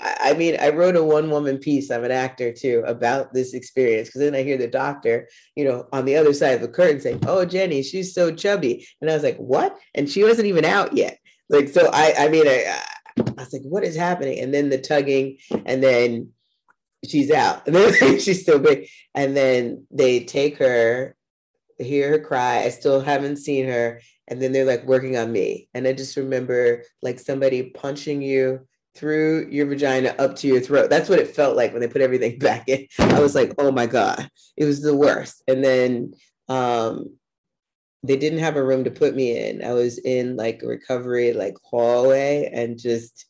I, 0.00 0.16
I 0.20 0.34
mean, 0.34 0.56
I 0.60 0.68
wrote 0.68 0.94
a 0.94 1.02
one 1.02 1.28
woman 1.28 1.58
piece. 1.58 1.90
I'm 1.90 2.04
an 2.04 2.12
actor 2.12 2.52
too 2.52 2.84
about 2.86 3.34
this 3.34 3.52
experience 3.52 4.08
because 4.08 4.20
then 4.20 4.36
I 4.36 4.44
hear 4.44 4.56
the 4.56 4.68
doctor, 4.68 5.28
you 5.56 5.64
know, 5.64 5.88
on 5.92 6.04
the 6.04 6.14
other 6.14 6.32
side 6.32 6.54
of 6.54 6.60
the 6.60 6.68
curtain 6.68 7.00
saying, 7.00 7.24
"Oh, 7.26 7.44
Jenny, 7.44 7.82
she's 7.82 8.14
so 8.14 8.32
chubby," 8.32 8.86
and 9.00 9.10
I 9.10 9.14
was 9.14 9.24
like, 9.24 9.38
"What?" 9.38 9.76
And 9.94 10.08
she 10.08 10.22
wasn't 10.22 10.46
even 10.46 10.64
out 10.64 10.96
yet. 10.96 11.18
Like, 11.48 11.68
so 11.68 11.90
I, 11.92 12.14
I 12.16 12.28
mean, 12.28 12.46
I, 12.46 12.80
I 13.18 13.42
was 13.42 13.52
like, 13.52 13.62
what 13.62 13.84
is 13.84 13.96
happening? 13.96 14.40
And 14.40 14.52
then 14.52 14.68
the 14.68 14.78
tugging, 14.78 15.38
and 15.64 15.82
then 15.82 16.30
she's 17.04 17.30
out. 17.30 17.66
And 17.66 17.76
then 17.76 18.18
she's 18.18 18.42
still 18.42 18.58
big. 18.58 18.88
And 19.14 19.36
then 19.36 19.86
they 19.90 20.24
take 20.24 20.58
her, 20.58 21.16
hear 21.78 22.10
her 22.10 22.18
cry. 22.18 22.58
I 22.58 22.70
still 22.70 23.00
haven't 23.00 23.36
seen 23.36 23.66
her. 23.66 24.00
And 24.28 24.42
then 24.42 24.52
they're 24.52 24.64
like 24.64 24.84
working 24.84 25.16
on 25.16 25.30
me. 25.30 25.68
And 25.74 25.86
I 25.86 25.92
just 25.92 26.16
remember 26.16 26.82
like 27.02 27.20
somebody 27.20 27.70
punching 27.70 28.22
you 28.22 28.66
through 28.96 29.48
your 29.50 29.66
vagina 29.66 30.14
up 30.18 30.34
to 30.36 30.48
your 30.48 30.60
throat. 30.60 30.90
That's 30.90 31.08
what 31.08 31.18
it 31.18 31.36
felt 31.36 31.56
like 31.56 31.72
when 31.72 31.80
they 31.80 31.88
put 31.88 32.02
everything 32.02 32.38
back 32.40 32.68
in. 32.68 32.86
I 32.98 33.20
was 33.20 33.34
like, 33.34 33.54
oh 33.58 33.70
my 33.70 33.86
God, 33.86 34.28
it 34.56 34.64
was 34.64 34.82
the 34.82 34.96
worst. 34.96 35.42
And 35.46 35.62
then 35.62 36.14
um, 36.48 37.16
they 38.06 38.16
didn't 38.16 38.38
have 38.40 38.56
a 38.56 38.64
room 38.64 38.84
to 38.84 38.90
put 38.90 39.14
me 39.14 39.48
in. 39.48 39.64
I 39.64 39.72
was 39.72 39.98
in 39.98 40.36
like 40.36 40.62
a 40.62 40.66
recovery 40.66 41.32
like 41.32 41.56
hallway 41.62 42.50
and 42.52 42.78
just 42.78 43.26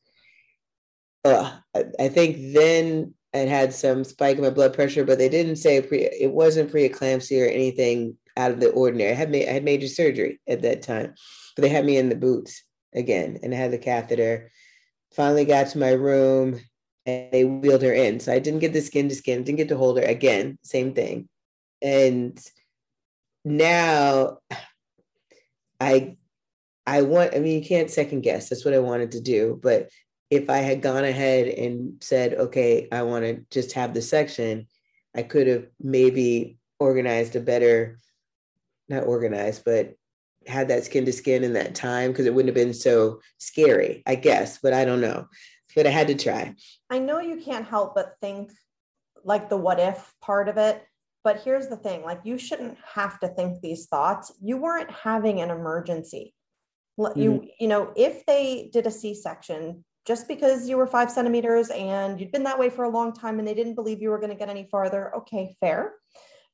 uh, 1.26 1.50
I, 1.98 2.08
think 2.08 2.54
then 2.54 3.14
I 3.34 3.38
had 3.38 3.74
some 3.74 4.04
spike 4.04 4.36
in 4.36 4.42
my 4.42 4.50
blood 4.50 4.74
pressure, 4.74 5.04
but 5.04 5.18
they 5.18 5.28
didn't 5.28 5.56
say 5.56 5.82
pre 5.82 6.04
it 6.04 6.32
wasn't 6.32 6.72
preeclampsia 6.72 7.44
or 7.44 7.50
anything 7.50 8.16
out 8.36 8.52
of 8.52 8.60
the 8.60 8.70
ordinary. 8.70 9.10
I 9.10 9.14
had 9.14 9.30
made 9.30 9.48
I 9.48 9.52
had 9.52 9.64
major 9.64 9.88
surgery 9.88 10.40
at 10.46 10.62
that 10.62 10.82
time, 10.82 11.14
but 11.54 11.62
they 11.62 11.68
had 11.68 11.84
me 11.84 11.96
in 11.96 12.08
the 12.08 12.14
boots 12.14 12.62
again, 12.94 13.38
and 13.42 13.52
I 13.52 13.56
had 13.56 13.72
the 13.72 13.78
catheter. 13.78 14.50
Finally 15.14 15.46
got 15.46 15.68
to 15.68 15.78
my 15.78 15.92
room, 15.92 16.60
and 17.06 17.32
they 17.32 17.44
wheeled 17.44 17.82
her 17.82 17.92
in. 17.92 18.20
So 18.20 18.32
I 18.32 18.38
didn't 18.38 18.60
get 18.60 18.72
the 18.72 18.80
skin 18.80 19.08
to 19.08 19.14
skin, 19.14 19.42
didn't 19.42 19.58
get 19.58 19.68
to 19.68 19.76
hold 19.76 19.98
her 19.98 20.04
again. 20.04 20.58
Same 20.62 20.94
thing, 20.94 21.28
and 21.82 22.38
now 23.46 24.38
I 25.80 26.16
I 26.84 27.02
want. 27.02 27.34
I 27.34 27.38
mean, 27.38 27.62
you 27.62 27.66
can't 27.66 27.90
second 27.90 28.22
guess. 28.22 28.48
That's 28.48 28.64
what 28.64 28.74
I 28.74 28.78
wanted 28.80 29.12
to 29.12 29.20
do, 29.20 29.58
but 29.62 29.88
if 30.30 30.50
I 30.50 30.58
had 30.58 30.82
gone 30.82 31.04
ahead 31.04 31.46
and 31.46 32.02
said, 32.02 32.34
okay, 32.34 32.88
I 32.90 33.02
want 33.02 33.24
to 33.24 33.44
just 33.50 33.72
have 33.74 33.94
the 33.94 34.02
section, 34.02 34.66
I 35.14 35.22
could 35.22 35.46
have 35.46 35.66
maybe 35.80 36.58
organized 36.80 37.36
a 37.36 37.40
better, 37.40 38.00
not 38.88 39.04
organized, 39.04 39.62
but 39.64 39.94
had 40.46 40.68
that 40.68 40.84
skin 40.84 41.04
to 41.04 41.12
skin 41.12 41.44
in 41.44 41.52
that 41.52 41.76
time 41.76 42.10
because 42.10 42.26
it 42.26 42.34
wouldn't 42.34 42.54
have 42.54 42.66
been 42.66 42.74
so 42.74 43.20
scary, 43.38 44.02
I 44.06 44.16
guess, 44.16 44.58
but 44.58 44.72
I 44.72 44.84
don't 44.84 45.00
know. 45.00 45.28
But 45.76 45.86
I 45.86 45.90
had 45.90 46.08
to 46.08 46.14
try. 46.14 46.54
I 46.90 46.98
know 46.98 47.20
you 47.20 47.36
can't 47.36 47.66
help 47.66 47.94
but 47.94 48.16
think 48.20 48.50
like 49.24 49.48
the 49.48 49.56
what 49.56 49.78
if 49.78 50.12
part 50.20 50.48
of 50.48 50.56
it. 50.56 50.82
But 51.26 51.42
here's 51.42 51.66
the 51.66 51.76
thing 51.76 52.04
like, 52.04 52.20
you 52.22 52.38
shouldn't 52.38 52.78
have 52.94 53.18
to 53.18 53.26
think 53.26 53.60
these 53.60 53.86
thoughts. 53.86 54.32
You 54.40 54.58
weren't 54.58 54.92
having 54.92 55.40
an 55.40 55.50
emergency. 55.50 56.32
You, 56.96 57.04
mm-hmm. 57.32 57.46
you 57.58 57.66
know, 57.66 57.92
if 57.96 58.24
they 58.26 58.70
did 58.72 58.86
a 58.86 58.92
C 58.92 59.12
section, 59.12 59.84
just 60.06 60.28
because 60.28 60.68
you 60.68 60.76
were 60.76 60.86
five 60.86 61.10
centimeters 61.10 61.70
and 61.70 62.20
you'd 62.20 62.30
been 62.30 62.44
that 62.44 62.60
way 62.60 62.70
for 62.70 62.84
a 62.84 62.88
long 62.88 63.12
time 63.12 63.40
and 63.40 63.48
they 63.48 63.54
didn't 63.54 63.74
believe 63.74 64.00
you 64.00 64.10
were 64.10 64.20
going 64.20 64.30
to 64.30 64.36
get 64.36 64.48
any 64.48 64.68
farther, 64.70 65.12
okay, 65.16 65.56
fair. 65.58 65.94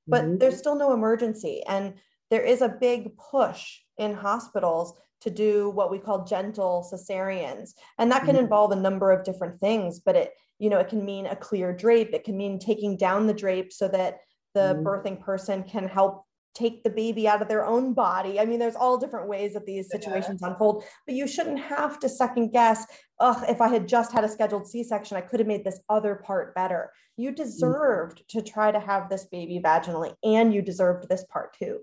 But 0.09 0.25
mm-hmm. 0.25 0.39
there's 0.39 0.57
still 0.57 0.75
no 0.75 0.95
emergency. 0.95 1.63
And 1.69 1.93
there 2.31 2.43
is 2.43 2.63
a 2.63 2.71
big 2.71 3.15
push 3.19 3.81
in 3.99 4.15
hospitals 4.15 4.95
to 5.21 5.29
do 5.29 5.69
what 5.69 5.91
we 5.91 5.99
call 5.99 6.25
gentle 6.25 6.89
cesareans. 6.91 7.75
And 7.99 8.11
that 8.11 8.25
can 8.25 8.37
mm-hmm. 8.37 8.45
involve 8.45 8.73
a 8.73 8.77
number 8.77 9.13
of 9.13 9.23
different 9.23 9.61
things, 9.61 10.01
but 10.01 10.17
it, 10.17 10.33
you 10.59 10.71
know, 10.71 10.79
it 10.79 10.89
can 10.89 11.05
mean 11.05 11.27
a 11.27 11.37
clear 11.37 11.75
drape. 11.75 12.15
It 12.15 12.25
can 12.25 12.39
mean 12.39 12.59
taking 12.59 12.97
down 12.97 13.27
the 13.27 13.35
drape 13.35 13.71
so 13.71 13.87
that 13.89 14.21
the 14.55 14.75
mm-hmm. 14.75 14.87
birthing 14.87 15.21
person 15.21 15.63
can 15.65 15.89
help 15.89 16.27
take 16.55 16.85
the 16.85 16.91
baby 16.91 17.27
out 17.27 17.41
of 17.41 17.49
their 17.49 17.65
own 17.65 17.95
body. 17.95 18.39
I 18.39 18.45
mean, 18.45 18.59
there's 18.59 18.77
all 18.77 18.99
different 18.99 19.27
ways 19.27 19.55
that 19.55 19.65
these 19.65 19.91
situations 19.91 20.41
yeah. 20.43 20.49
unfold, 20.49 20.85
but 21.07 21.15
you 21.15 21.27
shouldn't 21.27 21.61
have 21.61 21.99
to 22.01 22.09
second 22.09 22.53
guess. 22.53 22.85
Oh, 23.19 23.43
if 23.49 23.61
I 23.61 23.69
had 23.69 23.89
just 23.89 24.13
had 24.13 24.25
a 24.25 24.29
scheduled 24.29 24.69
C 24.69 24.85
section, 24.85 25.17
I 25.17 25.23
could 25.23 25.41
have 25.41 25.47
made 25.47 25.65
this 25.65 25.81
other 25.89 26.17
part 26.17 26.55
better. 26.55 26.93
You 27.17 27.31
mm. 27.31 27.37
deserved 27.37 28.19
mm-hmm. 28.19 28.39
to 28.39 28.51
try 28.51 28.71
to 28.71 28.81
have 28.81 29.09
this 29.09 29.25
baby 29.25 29.61
vaginally, 29.65 30.15
and 30.23 30.53
you 30.53 30.61
deserved 30.61 31.09
this 31.09 31.25
part 31.25 31.57
too. 31.59 31.81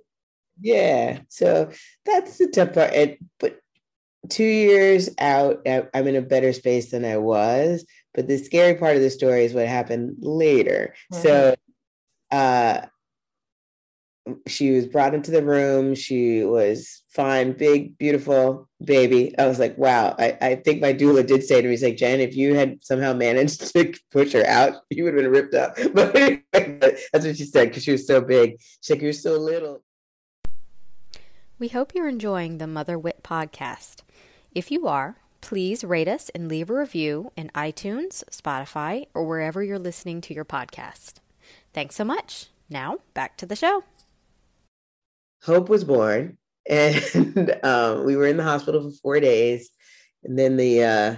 Yeah. 0.61 1.21
So 1.29 1.71
that's 2.05 2.37
the 2.37 2.47
tough 2.47 2.73
part. 2.73 2.93
And, 2.93 3.17
but 3.39 3.59
two 4.29 4.43
years 4.43 5.09
out, 5.17 5.65
I'm 5.65 6.07
in 6.07 6.15
a 6.15 6.21
better 6.21 6.53
space 6.53 6.91
than 6.91 7.05
I 7.05 7.17
was. 7.17 7.85
But 8.13 8.27
the 8.27 8.37
scary 8.37 8.75
part 8.75 8.95
of 8.95 9.01
the 9.01 9.09
story 9.09 9.45
is 9.45 9.53
what 9.53 9.67
happened 9.67 10.17
later. 10.19 10.93
Mm-hmm. 11.13 11.23
So, 11.23 11.55
uh, 12.31 12.81
she 14.47 14.71
was 14.71 14.85
brought 14.85 15.13
into 15.13 15.31
the 15.31 15.43
room. 15.43 15.95
She 15.95 16.43
was 16.43 17.03
fine, 17.09 17.53
big, 17.53 17.97
beautiful 17.97 18.67
baby. 18.83 19.37
I 19.37 19.47
was 19.47 19.59
like, 19.59 19.77
wow. 19.77 20.15
I, 20.19 20.37
I 20.41 20.55
think 20.55 20.81
my 20.81 20.93
doula 20.93 21.25
did 21.25 21.43
say 21.43 21.61
to 21.61 21.67
me, 21.67 21.77
like, 21.77 21.97
Jen, 21.97 22.19
if 22.19 22.35
you 22.35 22.53
had 22.53 22.83
somehow 22.83 23.13
managed 23.13 23.61
to 23.73 23.93
push 24.11 24.33
her 24.33 24.45
out, 24.45 24.81
you 24.89 25.03
would 25.03 25.13
have 25.13 25.23
been 25.23 25.31
ripped 25.31 25.55
up. 25.55 25.77
But 25.93 26.13
that's 27.11 27.25
what 27.25 27.37
she 27.37 27.45
said 27.45 27.69
because 27.69 27.83
she 27.83 27.91
was 27.91 28.07
so 28.07 28.21
big. 28.21 28.59
She's 28.81 28.91
like, 28.91 29.01
you're 29.01 29.13
so 29.13 29.37
little. 29.37 29.83
We 31.57 31.67
hope 31.69 31.93
you're 31.93 32.07
enjoying 32.07 32.57
the 32.57 32.67
Mother 32.67 32.97
Wit 32.97 33.21
podcast. 33.23 34.03
If 34.55 34.71
you 34.71 34.87
are, 34.87 35.17
please 35.41 35.83
rate 35.83 36.07
us 36.07 36.29
and 36.29 36.47
leave 36.47 36.69
a 36.69 36.73
review 36.73 37.31
in 37.35 37.49
iTunes, 37.49 38.23
Spotify, 38.31 39.07
or 39.13 39.25
wherever 39.25 39.63
you're 39.63 39.79
listening 39.79 40.21
to 40.21 40.33
your 40.33 40.45
podcast. 40.45 41.15
Thanks 41.73 41.95
so 41.95 42.03
much. 42.03 42.47
Now, 42.69 42.99
back 43.13 43.37
to 43.37 43.45
the 43.45 43.55
show. 43.55 43.83
Hope 45.43 45.69
was 45.69 45.83
born, 45.83 46.37
and 46.69 47.55
um, 47.63 48.05
we 48.05 48.15
were 48.15 48.27
in 48.27 48.37
the 48.37 48.43
hospital 48.43 48.89
for 48.89 48.95
four 49.01 49.19
days. 49.19 49.69
And 50.23 50.37
then 50.37 50.57
the 50.57 50.83
uh, 50.83 51.15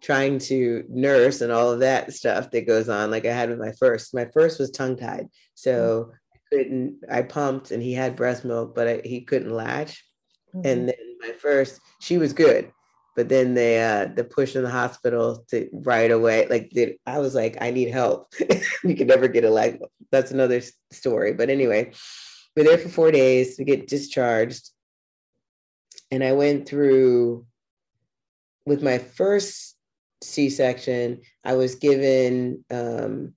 trying 0.00 0.38
to 0.38 0.84
nurse 0.88 1.40
and 1.40 1.50
all 1.50 1.72
of 1.72 1.80
that 1.80 2.12
stuff 2.12 2.50
that 2.52 2.66
goes 2.66 2.88
on, 2.88 3.10
like 3.10 3.26
I 3.26 3.32
had 3.32 3.50
with 3.50 3.58
my 3.58 3.72
first. 3.72 4.14
My 4.14 4.26
first 4.32 4.60
was 4.60 4.70
tongue 4.70 4.96
tied. 4.96 5.26
So 5.54 6.12
couldn't 6.54 6.96
i 7.10 7.22
pumped 7.22 7.70
and 7.70 7.82
he 7.82 7.92
had 7.92 8.16
breast 8.16 8.44
milk 8.44 8.74
but 8.74 8.86
I, 8.86 9.00
he 9.04 9.22
couldn't 9.22 9.50
latch 9.50 10.04
mm-hmm. 10.54 10.66
and 10.66 10.88
then 10.88 11.16
my 11.20 11.32
first 11.32 11.80
she 12.00 12.18
was 12.18 12.32
good 12.32 12.70
but 13.14 13.28
then 13.28 13.54
they 13.54 13.82
uh 13.82 14.06
the 14.14 14.24
push 14.24 14.56
in 14.56 14.62
the 14.62 14.70
hospital 14.70 15.44
to 15.48 15.68
right 15.72 16.10
away 16.10 16.46
like 16.48 16.72
i 17.06 17.18
was 17.18 17.34
like 17.34 17.56
i 17.60 17.70
need 17.70 17.90
help 17.90 18.32
you 18.84 18.94
could 18.94 19.08
never 19.08 19.28
get 19.28 19.44
a 19.44 19.50
leg 19.50 19.80
that's 20.10 20.30
another 20.30 20.60
story 20.92 21.32
but 21.32 21.50
anyway 21.50 21.90
we're 22.56 22.64
there 22.64 22.78
for 22.78 22.88
four 22.88 23.10
days 23.10 23.56
to 23.56 23.64
get 23.64 23.88
discharged 23.88 24.70
and 26.10 26.22
i 26.22 26.32
went 26.32 26.68
through 26.68 27.46
with 28.66 28.82
my 28.82 28.98
first 28.98 29.76
c-section 30.22 31.20
i 31.44 31.54
was 31.54 31.74
given 31.74 32.64
um 32.70 33.34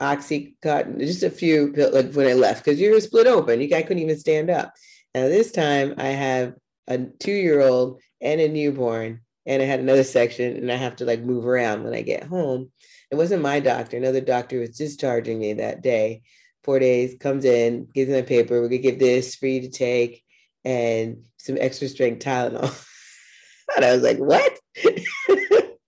Oxycontin, 0.00 0.98
just 0.98 1.22
a 1.22 1.30
few 1.30 1.72
like 1.72 2.12
when 2.12 2.26
I 2.26 2.32
left 2.32 2.64
because 2.64 2.80
you 2.80 2.90
were 2.90 3.00
split 3.00 3.26
open. 3.26 3.60
You 3.60 3.74
I 3.74 3.82
couldn't 3.82 4.02
even 4.02 4.18
stand 4.18 4.50
up. 4.50 4.74
Now 5.14 5.28
this 5.28 5.52
time 5.52 5.94
I 5.98 6.08
have 6.08 6.54
a 6.88 6.98
two-year-old 6.98 8.00
and 8.24 8.40
a 8.40 8.48
newborn, 8.48 9.20
and 9.46 9.62
I 9.62 9.66
had 9.66 9.78
another 9.78 10.02
section, 10.02 10.56
and 10.56 10.72
I 10.72 10.76
have 10.76 10.96
to 10.96 11.04
like 11.04 11.20
move 11.20 11.46
around 11.46 11.84
when 11.84 11.94
I 11.94 12.02
get 12.02 12.24
home. 12.24 12.72
It 13.10 13.14
wasn't 13.14 13.42
my 13.42 13.60
doctor. 13.60 13.96
Another 13.96 14.20
doctor 14.20 14.58
was 14.58 14.76
discharging 14.76 15.38
me 15.38 15.52
that 15.54 15.82
day. 15.82 16.22
Four 16.64 16.80
days 16.80 17.14
comes 17.20 17.44
in, 17.44 17.86
gives 17.94 18.10
me 18.10 18.16
my 18.16 18.22
paper. 18.22 18.60
We're 18.60 18.68
gonna 18.68 18.78
give 18.78 18.98
this 18.98 19.36
for 19.36 19.46
you 19.46 19.60
to 19.60 19.70
take, 19.70 20.24
and 20.64 21.22
some 21.36 21.58
extra 21.60 21.88
strength 21.88 22.24
Tylenol. 22.24 22.84
and 23.76 23.84
I 23.84 23.92
was 23.92 24.02
like, 24.02 24.18
what? 24.18 24.58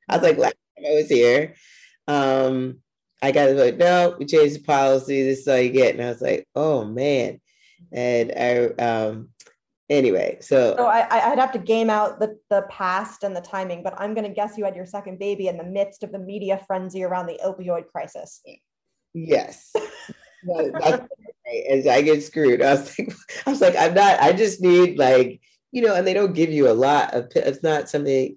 I 0.08 0.16
was 0.16 0.22
like, 0.22 0.38
last 0.38 0.54
time 0.76 0.86
I 0.86 0.94
was 0.94 1.08
here. 1.08 1.54
Um, 2.06 2.78
I 3.22 3.32
got 3.32 3.50
like, 3.52 3.76
no, 3.76 4.16
we 4.18 4.26
changed 4.26 4.56
the 4.56 4.62
policy. 4.62 5.22
This 5.22 5.40
is 5.40 5.48
all 5.48 5.58
you 5.58 5.70
get. 5.70 5.94
And 5.94 6.04
I 6.04 6.08
was 6.08 6.20
like, 6.20 6.46
oh 6.54 6.84
man. 6.84 7.40
And 7.92 8.32
I, 8.36 8.82
um, 8.82 9.30
anyway, 9.90 10.38
so. 10.40 10.74
So 10.76 10.86
I, 10.86 11.30
I'd 11.32 11.38
have 11.38 11.52
to 11.52 11.58
game 11.58 11.90
out 11.90 12.20
the, 12.20 12.38
the 12.50 12.62
past 12.70 13.24
and 13.24 13.34
the 13.34 13.40
timing, 13.40 13.82
but 13.82 13.94
I'm 13.98 14.14
going 14.14 14.26
to 14.26 14.34
guess 14.34 14.56
you 14.56 14.64
had 14.64 14.76
your 14.76 14.86
second 14.86 15.18
baby 15.18 15.48
in 15.48 15.56
the 15.56 15.64
midst 15.64 16.02
of 16.02 16.12
the 16.12 16.18
media 16.18 16.60
frenzy 16.66 17.02
around 17.02 17.26
the 17.26 17.40
opioid 17.44 17.86
crisis. 17.88 18.42
Yes. 19.14 19.72
As 21.70 21.86
I 21.86 22.02
get 22.02 22.22
screwed. 22.22 22.62
I 22.62 22.72
was 22.72 22.98
like, 22.98 23.16
I 23.46 23.50
was 23.50 23.60
like, 23.60 23.76
I'm 23.76 23.94
not, 23.94 24.20
I 24.20 24.32
just 24.32 24.60
need 24.60 24.98
like, 24.98 25.40
you 25.72 25.82
know, 25.82 25.94
and 25.94 26.06
they 26.06 26.14
don't 26.14 26.34
give 26.34 26.50
you 26.50 26.70
a 26.70 26.72
lot 26.72 27.14
of, 27.14 27.30
it's 27.34 27.62
not 27.62 27.88
something 27.88 28.36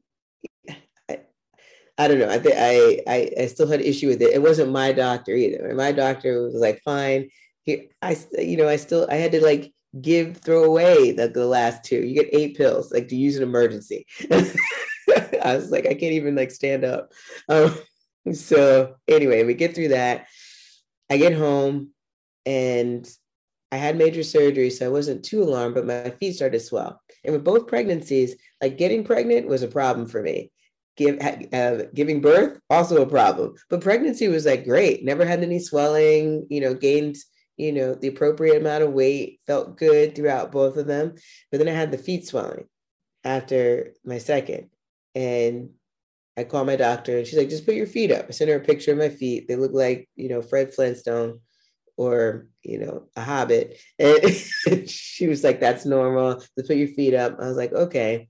I 1.99 2.07
don't 2.07 2.19
know. 2.19 2.29
I 2.29 2.39
think 2.39 2.55
I, 2.57 3.01
I 3.13 3.43
I 3.43 3.47
still 3.47 3.67
had 3.67 3.81
an 3.81 3.85
issue 3.85 4.07
with 4.07 4.21
it. 4.21 4.33
It 4.33 4.41
wasn't 4.41 4.71
my 4.71 4.93
doctor 4.93 5.33
either. 5.33 5.75
My 5.75 5.91
doctor 5.91 6.43
was 6.43 6.55
like, 6.55 6.81
fine. 6.85 7.29
He, 7.63 7.89
I 8.01 8.15
you 8.37 8.55
know 8.55 8.69
I 8.69 8.77
still 8.77 9.05
I 9.11 9.15
had 9.15 9.33
to 9.33 9.43
like 9.43 9.73
give 9.99 10.37
throw 10.37 10.63
away 10.63 11.11
the, 11.11 11.27
the 11.27 11.45
last 11.45 11.83
two. 11.83 12.01
You 12.01 12.15
get 12.15 12.33
eight 12.33 12.57
pills 12.57 12.91
like 12.91 13.07
to 13.09 13.15
use 13.15 13.37
an 13.37 13.43
emergency. 13.43 14.05
I 14.31 15.55
was 15.55 15.71
like, 15.71 15.85
I 15.85 15.93
can't 15.93 16.13
even 16.13 16.35
like 16.35 16.51
stand 16.51 16.83
up. 16.83 17.11
Um, 17.47 17.75
so 18.33 18.95
anyway, 19.07 19.43
we 19.43 19.53
get 19.53 19.75
through 19.75 19.89
that. 19.89 20.27
I 21.09 21.17
get 21.17 21.33
home 21.33 21.89
and 22.45 23.09
I 23.71 23.77
had 23.77 23.97
major 23.97 24.23
surgery, 24.23 24.69
so 24.69 24.85
I 24.85 24.89
wasn't 24.89 25.23
too 25.23 25.43
alarmed, 25.43 25.75
but 25.75 25.85
my 25.85 26.09
feet 26.09 26.35
started 26.35 26.59
to 26.59 26.63
swell. 26.63 27.01
And 27.23 27.33
with 27.33 27.43
both 27.43 27.67
pregnancies, 27.67 28.35
like 28.61 28.77
getting 28.77 29.03
pregnant 29.03 29.47
was 29.47 29.63
a 29.63 29.67
problem 29.67 30.07
for 30.07 30.21
me 30.21 30.51
give 30.99 31.17
uh, 31.53 31.83
giving 31.95 32.19
birth 32.19 32.59
also 32.69 33.01
a 33.01 33.05
problem 33.05 33.53
but 33.69 33.79
pregnancy 33.79 34.27
was 34.27 34.45
like 34.45 34.65
great 34.65 35.03
never 35.03 35.25
had 35.25 35.41
any 35.41 35.57
swelling 35.57 36.45
you 36.49 36.59
know 36.59 36.73
gained 36.73 37.15
you 37.59 37.73
know 37.73 37.93
the 37.93 38.07
appropriate 38.07 38.57
amount 38.57 38.83
of 38.83 38.93
weight 38.93 39.41
felt 39.45 39.77
good 39.77 40.15
throughout 40.15 40.51
both 40.51 40.77
of 40.77 40.87
them. 40.87 41.13
But 41.51 41.57
then 41.57 41.67
i 41.67 41.71
had 41.71 41.91
the 41.91 41.97
feet 41.97 42.25
swelling 42.25 42.65
after 43.23 43.93
my 44.05 44.17
second. 44.17 44.69
And 45.13 45.71
i 46.37 46.45
called 46.45 46.67
my 46.67 46.77
doctor 46.77 47.17
and 47.17 47.27
she's 47.27 47.37
like 47.37 47.49
just 47.49 47.65
put 47.65 47.75
your 47.75 47.85
feet 47.87 48.11
up. 48.11 48.27
I 48.29 48.31
sent 48.31 48.49
her 48.49 48.55
a 48.55 48.61
picture 48.61 48.93
of 48.93 48.97
my 48.97 49.09
feet. 49.09 49.47
They 49.47 49.57
look 49.57 49.73
like 49.73 50.09
you 50.15 50.29
know 50.29 50.41
fred 50.41 50.73
flintstone 50.73 51.41
or 51.97 52.47
you 52.63 52.79
know 52.79 53.07
a 53.17 53.21
hobbit. 53.21 53.77
And 53.99 54.89
she 54.89 55.27
was 55.27 55.43
like 55.43 55.59
that's 55.59 55.85
normal. 55.85 56.35
Just 56.35 56.67
put 56.67 56.77
your 56.77 56.87
feet 56.87 57.13
up. 57.13 57.37
I 57.39 57.47
was 57.47 57.57
like 57.57 57.73
okay. 57.73 58.29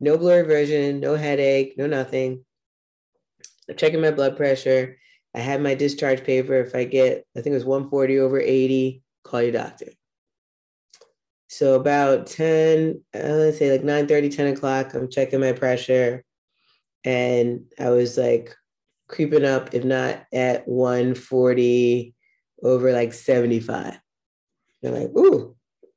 No 0.00 0.16
blurry 0.18 0.44
vision, 0.44 0.98
no 0.98 1.14
headache, 1.14 1.74
no 1.76 1.86
nothing. 1.86 2.44
I'm 3.68 3.76
checking 3.76 4.00
my 4.00 4.10
blood 4.10 4.36
pressure. 4.36 4.96
I 5.34 5.40
had 5.40 5.62
my 5.62 5.74
discharge 5.74 6.24
paper. 6.24 6.54
If 6.54 6.74
I 6.74 6.84
get, 6.84 7.26
I 7.36 7.40
think 7.40 7.52
it 7.52 7.56
was 7.56 7.64
140 7.64 8.18
over 8.18 8.40
80, 8.40 9.02
call 9.24 9.42
your 9.42 9.52
doctor. 9.52 9.86
So 11.48 11.74
about 11.74 12.26
10, 12.26 13.02
uh, 13.14 13.18
let's 13.18 13.58
say 13.58 13.70
like 13.70 13.84
9 13.84 14.06
30, 14.06 14.28
10 14.28 14.46
o'clock, 14.48 14.94
I'm 14.94 15.10
checking 15.10 15.40
my 15.40 15.52
pressure. 15.52 16.24
And 17.04 17.64
I 17.78 17.90
was 17.90 18.16
like 18.16 18.54
creeping 19.08 19.44
up, 19.44 19.74
if 19.74 19.84
not 19.84 20.24
at 20.32 20.66
140 20.66 22.14
over 22.62 22.92
like 22.92 23.12
75. 23.12 23.98
I'm 24.84 24.94
like, 24.94 25.10
ooh, 25.16 25.54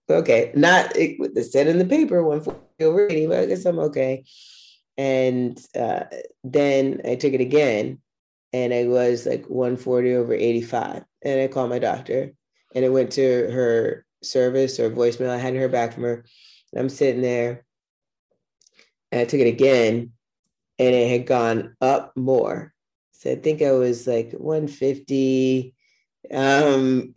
okay. 0.09 0.51
Not 0.55 0.95
it, 0.95 1.51
said 1.51 1.67
in 1.67 1.79
the 1.79 1.85
paper 1.85 2.23
140 2.23 2.83
over 2.83 3.07
80, 3.07 3.27
but 3.27 3.39
I 3.39 3.45
guess 3.45 3.65
I'm 3.65 3.79
okay. 3.79 4.25
And 4.97 5.59
uh, 5.77 6.03
then 6.43 7.01
I 7.05 7.15
took 7.15 7.33
it 7.33 7.41
again 7.41 7.99
and 8.53 8.73
I 8.73 8.85
was 8.85 9.25
like 9.25 9.45
140 9.47 10.15
over 10.15 10.33
85. 10.33 11.03
And 11.23 11.41
I 11.41 11.47
called 11.47 11.69
my 11.69 11.79
doctor 11.79 12.31
and 12.73 12.85
it 12.85 12.89
went 12.89 13.11
to 13.13 13.49
her 13.51 14.05
service 14.23 14.79
or 14.79 14.89
voicemail. 14.89 15.29
I 15.29 15.37
hadn't 15.37 15.59
heard 15.59 15.71
back 15.71 15.93
from 15.93 16.03
her. 16.03 16.25
And 16.71 16.81
I'm 16.81 16.89
sitting 16.89 17.21
there 17.21 17.65
and 19.11 19.21
I 19.21 19.25
took 19.25 19.39
it 19.39 19.47
again 19.47 20.11
and 20.77 20.95
it 20.95 21.09
had 21.09 21.25
gone 21.25 21.75
up 21.81 22.13
more. 22.15 22.73
So 23.11 23.31
I 23.31 23.35
think 23.35 23.61
I 23.61 23.71
was 23.71 24.05
like 24.05 24.33
150, 24.33 25.73
um, 26.31 27.13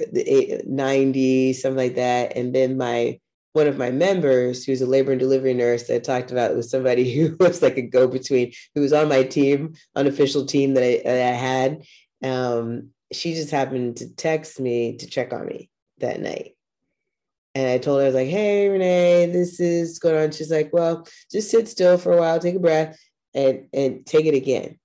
90, 0.64 1.52
something 1.52 1.76
like 1.76 1.96
that. 1.96 2.36
And 2.36 2.54
then 2.54 2.76
my 2.76 3.20
one 3.58 3.66
of 3.66 3.76
my 3.76 3.90
members, 3.90 4.64
who's 4.64 4.80
a 4.80 4.86
labor 4.86 5.10
and 5.10 5.18
delivery 5.18 5.52
nurse 5.52 5.88
that 5.88 5.96
I 5.96 5.98
talked 5.98 6.30
about, 6.30 6.54
was 6.54 6.70
somebody 6.70 7.12
who 7.14 7.36
was 7.40 7.60
like 7.60 7.76
a 7.76 7.82
go-between, 7.82 8.52
who 8.74 8.82
was 8.82 8.92
on 8.92 9.08
my 9.08 9.24
team, 9.24 9.74
unofficial 9.96 10.46
team 10.46 10.74
that 10.74 10.84
I, 10.84 11.02
that 11.04 11.34
I 11.34 11.36
had. 11.36 11.82
Um, 12.22 12.90
she 13.12 13.34
just 13.34 13.50
happened 13.50 13.96
to 13.96 14.14
text 14.14 14.60
me 14.60 14.96
to 14.98 15.06
check 15.08 15.32
on 15.32 15.46
me 15.46 15.70
that 15.98 16.20
night. 16.20 16.54
And 17.56 17.68
I 17.68 17.78
told 17.78 17.98
her, 17.98 18.04
I 18.04 18.06
was 18.06 18.14
like, 18.14 18.28
hey, 18.28 18.68
Renee, 18.68 19.26
this 19.32 19.58
is 19.58 19.98
going 19.98 20.22
on. 20.22 20.30
She's 20.30 20.52
like, 20.52 20.70
well, 20.72 21.08
just 21.32 21.50
sit 21.50 21.66
still 21.66 21.98
for 21.98 22.12
a 22.12 22.16
while, 22.16 22.38
take 22.38 22.54
a 22.54 22.60
breath, 22.60 22.96
and 23.34 23.66
and 23.72 24.06
take 24.06 24.26
it 24.26 24.34
again. 24.34 24.78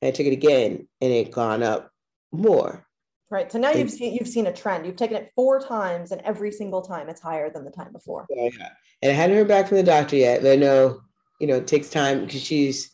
And 0.00 0.08
I 0.08 0.10
took 0.12 0.26
it 0.26 0.32
again, 0.32 0.86
and 1.00 1.12
it 1.12 1.32
gone 1.32 1.64
up 1.64 1.90
more. 2.30 2.86
Right. 3.32 3.50
So 3.50 3.58
now 3.58 3.70
you've 3.70 3.90
seen 3.90 4.12
you've 4.12 4.28
seen 4.28 4.46
a 4.46 4.52
trend. 4.52 4.84
You've 4.84 4.96
taken 4.96 5.16
it 5.16 5.32
four 5.34 5.58
times, 5.58 6.12
and 6.12 6.20
every 6.20 6.52
single 6.52 6.82
time 6.82 7.08
it's 7.08 7.22
higher 7.22 7.48
than 7.48 7.64
the 7.64 7.70
time 7.70 7.90
before. 7.90 8.26
Yeah, 8.28 8.50
yeah. 8.58 8.68
And 9.00 9.10
I 9.10 9.14
hadn't 9.14 9.34
heard 9.34 9.48
back 9.48 9.68
from 9.68 9.78
the 9.78 9.82
doctor 9.82 10.16
yet, 10.16 10.42
but 10.42 10.52
I 10.52 10.56
know, 10.56 11.00
you 11.40 11.46
know, 11.46 11.56
it 11.56 11.66
takes 11.66 11.88
time 11.88 12.26
because 12.26 12.42
she's 12.42 12.90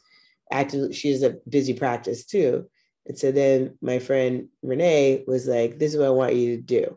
active. 0.52 0.94
She's 0.94 1.24
a 1.24 1.38
busy 1.48 1.74
practice 1.74 2.24
too. 2.24 2.70
And 3.06 3.18
so 3.18 3.32
then 3.32 3.76
my 3.82 3.98
friend 3.98 4.46
Renee 4.62 5.24
was 5.26 5.48
like, 5.48 5.80
"This 5.80 5.92
is 5.92 5.98
what 5.98 6.06
I 6.06 6.10
want 6.10 6.36
you 6.36 6.56
to 6.56 6.62
do. 6.62 6.96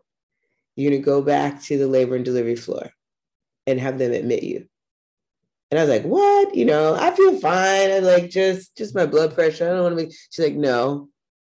You're 0.75 0.91
gonna 0.91 1.01
go 1.01 1.23
back 1.23 1.63
to 1.63 1.79
the 1.79 1.87
labor 1.87 2.15
and 2.15 2.23
delivery 2.23 2.55
floor, 2.55 2.91
and 3.65 3.79
have 3.79 3.97
them 3.97 4.11
admit 4.11 4.43
you." 4.43 4.67
And 5.71 5.79
I 5.79 5.83
was 5.83 5.89
like, 5.89 6.03
"What? 6.03 6.53
You 6.53 6.65
know, 6.65 6.93
I 6.93 7.09
feel 7.09 7.39
fine. 7.39 7.89
I 7.89 7.99
like 7.99 8.29
just 8.29 8.77
just 8.77 8.93
my 8.93 9.07
blood 9.07 9.33
pressure. 9.33 9.65
I 9.65 9.73
don't 9.73 9.81
want 9.81 9.97
to 9.97 10.05
be." 10.05 10.15
She's 10.29 10.45
like, 10.45 10.53
"No, 10.53 11.09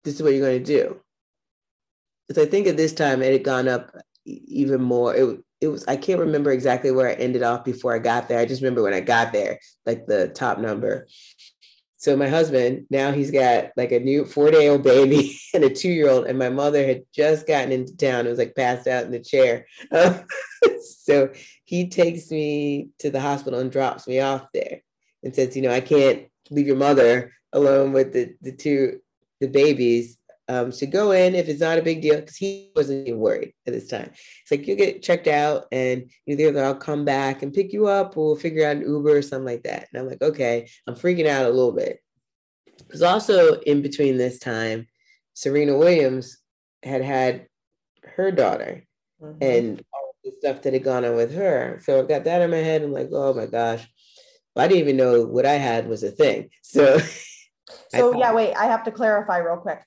this 0.06 0.16
is 0.16 0.24
what 0.24 0.32
you're 0.32 0.48
going 0.48 0.64
to 0.64 0.80
do." 0.80 1.02
Because 2.28 2.46
I 2.46 2.50
think 2.50 2.68
at 2.68 2.78
this 2.78 2.94
time 2.94 3.22
it 3.22 3.34
had 3.34 3.44
gone 3.44 3.68
up 3.68 3.96
even 4.26 4.82
more. 4.82 5.16
It 5.16 5.44
it 5.62 5.68
was 5.68 5.86
I 5.88 5.96
can't 5.96 6.20
remember 6.20 6.52
exactly 6.52 6.92
where 6.92 7.10
I 7.10 7.14
ended 7.14 7.44
off 7.44 7.64
before 7.64 7.96
I 7.96 8.00
got 8.00 8.28
there. 8.28 8.40
I 8.40 8.46
just 8.46 8.62
remember 8.62 8.84
when 8.84 8.94
I 8.94 9.00
got 9.00 9.32
there, 9.32 9.60
like 9.86 10.06
the 10.06 10.30
top 10.30 10.60
number. 10.60 11.08
So 11.98 12.18
my 12.18 12.28
husband 12.28 12.86
now 12.90 13.14
he's 13.14 13.32
got 13.32 13.72
like 13.78 13.94
a 13.94 14.00
new 14.00 14.26
four 14.26 14.52
day 14.52 14.68
old 14.68 14.84
baby 14.84 15.40
and 15.54 15.64
a 15.64 15.70
two 15.70 15.90
year 15.90 16.10
old, 16.10 16.26
and 16.26 16.38
my 16.38 16.50
mother 16.50 16.86
had 16.86 17.04
just 17.14 17.48
gotten 17.48 17.72
into 17.72 17.96
town. 17.96 18.26
It 18.26 18.30
was 18.30 18.40
like 18.40 18.56
passed 18.56 18.88
out 18.88 19.06
in 19.06 19.12
the 19.12 19.20
chair. 19.20 19.66
so 20.82 21.32
he 21.64 21.88
takes 21.88 22.30
me 22.30 22.90
to 23.00 23.10
the 23.10 23.22
hospital 23.22 23.60
and 23.60 23.72
drops 23.72 24.06
me 24.06 24.20
off 24.20 24.48
there, 24.54 24.82
and 25.24 25.34
says, 25.34 25.56
you 25.56 25.62
know, 25.62 25.72
I 25.72 25.82
can't 25.82 26.28
leave 26.50 26.68
your 26.68 26.76
mother 26.76 27.32
alone 27.54 27.94
with 27.94 28.12
the 28.12 28.36
the 28.42 28.52
two 28.52 29.00
the 29.40 29.48
babies 29.48 30.18
um, 30.50 30.72
to 30.72 30.86
go 30.86 31.12
in 31.12 31.36
if 31.36 31.48
it's 31.48 31.62
not 31.62 31.78
a 31.78 31.84
big 31.84 32.02
deal 32.02 32.20
because 32.20 32.36
he 32.36 32.72
wasn't 32.76 33.08
even 33.08 33.20
worried 33.20 33.54
at 33.66 33.74
this 33.74 33.88
time. 33.88 34.10
It's 34.12 34.52
like 34.52 34.68
you'll 34.68 34.78
get 34.78 35.02
checked 35.02 35.28
out 35.28 35.66
and 35.72 36.10
either 36.28 36.64
I'll 36.64 36.76
come 36.76 37.06
back 37.06 37.42
and 37.42 37.54
pick 37.54 37.72
you 37.72 37.88
up 37.88 38.18
or 38.18 38.28
we'll 38.28 38.36
figure 38.36 38.68
out 38.68 38.78
an 38.78 38.82
Uber 38.84 39.18
or 39.18 39.22
something 39.22 39.46
like 39.46 39.64
that. 39.64 39.88
And 39.92 40.02
I'm 40.02 40.08
like, 40.08 40.22
okay, 40.22 40.70
I'm 40.88 40.96
freaking 40.96 41.28
out 41.28 41.46
a 41.46 41.50
little 41.50 41.72
bit. 41.72 42.00
Because 42.78 43.02
also 43.02 43.60
in 43.62 43.82
between 43.82 44.18
this 44.18 44.40
time, 44.40 44.88
Serena 45.34 45.78
Williams 45.78 46.38
had 46.84 47.02
had 47.02 47.48
her 48.04 48.32
daughter 48.32 48.84
mm-hmm. 49.22 49.38
and 49.42 49.84
all 49.94 50.16
the 50.24 50.32
stuff 50.40 50.62
that 50.64 50.74
had 50.74 50.84
gone 50.84 51.06
on 51.06 51.16
with 51.16 51.34
her. 51.34 51.80
So 51.84 52.00
I've 52.00 52.10
got 52.10 52.26
that 52.26 52.42
in 52.42 52.52
my 52.52 52.58
head. 52.58 52.84
I'm 52.84 52.92
like, 52.92 53.10
oh 53.12 53.34
my 53.34 53.46
gosh. 53.46 53.88
Well, 54.56 54.66
I 54.66 54.68
didn't 54.68 54.82
even 54.82 54.98
know 54.98 55.26
what 55.26 55.46
I 55.46 55.54
had 55.54 55.88
was 55.88 56.04
a 56.04 56.12
thing. 56.12 56.50
So 56.62 57.00
So 57.90 58.18
yeah, 58.18 58.34
wait, 58.34 58.54
I 58.56 58.66
have 58.66 58.84
to 58.84 58.92
clarify 58.92 59.38
real 59.38 59.58
quick 59.58 59.82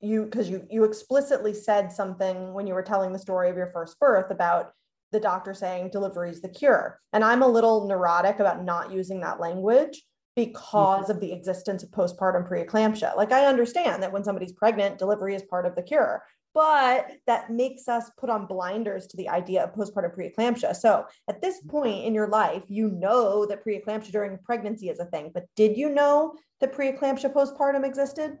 you 0.00 0.24
because 0.24 0.48
you 0.48 0.66
you 0.70 0.84
explicitly 0.84 1.54
said 1.54 1.92
something 1.92 2.52
when 2.52 2.66
you 2.66 2.74
were 2.74 2.82
telling 2.82 3.12
the 3.12 3.18
story 3.18 3.50
of 3.50 3.56
your 3.56 3.70
first 3.70 3.98
birth 4.00 4.30
about 4.30 4.72
the 5.12 5.20
doctor 5.20 5.52
saying 5.52 5.90
delivery 5.90 6.30
is 6.30 6.40
the 6.40 6.48
cure 6.48 6.98
and 7.12 7.24
i'm 7.24 7.42
a 7.42 7.48
little 7.48 7.86
neurotic 7.86 8.38
about 8.40 8.64
not 8.64 8.92
using 8.92 9.20
that 9.20 9.40
language 9.40 10.02
because 10.36 11.04
mm-hmm. 11.04 11.12
of 11.12 11.20
the 11.20 11.32
existence 11.32 11.82
of 11.82 11.90
postpartum 11.90 12.48
preeclampsia 12.48 13.14
like 13.16 13.32
i 13.32 13.46
understand 13.46 14.02
that 14.02 14.12
when 14.12 14.24
somebody's 14.24 14.52
pregnant 14.52 14.98
delivery 14.98 15.34
is 15.34 15.42
part 15.42 15.66
of 15.66 15.74
the 15.74 15.82
cure 15.82 16.22
but 16.52 17.12
that 17.28 17.50
makes 17.50 17.86
us 17.86 18.10
put 18.18 18.28
on 18.28 18.46
blinders 18.46 19.06
to 19.06 19.16
the 19.16 19.28
idea 19.28 19.62
of 19.62 19.74
postpartum 19.74 20.16
preeclampsia 20.16 20.74
so 20.74 21.04
at 21.28 21.42
this 21.42 21.58
mm-hmm. 21.58 21.70
point 21.70 22.04
in 22.04 22.14
your 22.14 22.28
life 22.28 22.62
you 22.68 22.90
know 22.90 23.44
that 23.44 23.64
preeclampsia 23.64 24.12
during 24.12 24.38
pregnancy 24.44 24.88
is 24.88 24.98
a 24.98 25.04
thing 25.06 25.30
but 25.34 25.44
did 25.56 25.76
you 25.76 25.90
know 25.90 26.34
that 26.60 26.72
preeclampsia 26.72 27.32
postpartum 27.32 27.84
existed 27.84 28.38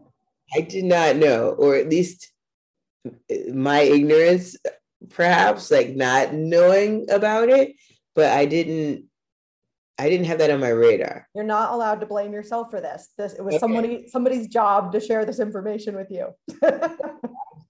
I 0.54 0.60
did 0.60 0.84
not 0.84 1.16
know, 1.16 1.50
or 1.50 1.76
at 1.76 1.88
least 1.88 2.32
uh, 3.06 3.10
my 3.52 3.80
ignorance, 3.80 4.56
perhaps, 5.10 5.70
like 5.70 5.90
not 5.90 6.34
knowing 6.34 7.06
about 7.10 7.48
it, 7.48 7.74
but 8.14 8.30
I 8.30 8.46
didn't. 8.46 9.06
I 9.98 10.08
didn't 10.08 10.28
have 10.28 10.38
that 10.38 10.50
on 10.50 10.60
my 10.60 10.70
radar. 10.70 11.28
You're 11.34 11.44
not 11.44 11.74
allowed 11.74 12.00
to 12.00 12.06
blame 12.06 12.32
yourself 12.32 12.70
for 12.70 12.80
this. 12.80 13.10
This 13.18 13.34
it 13.34 13.44
was 13.44 13.56
okay. 13.56 13.60
somebody 13.60 14.08
somebody's 14.08 14.48
job 14.48 14.92
to 14.92 15.00
share 15.00 15.26
this 15.26 15.40
information 15.40 15.94
with 15.94 16.10
you. 16.10 16.28
I'm 16.62 16.96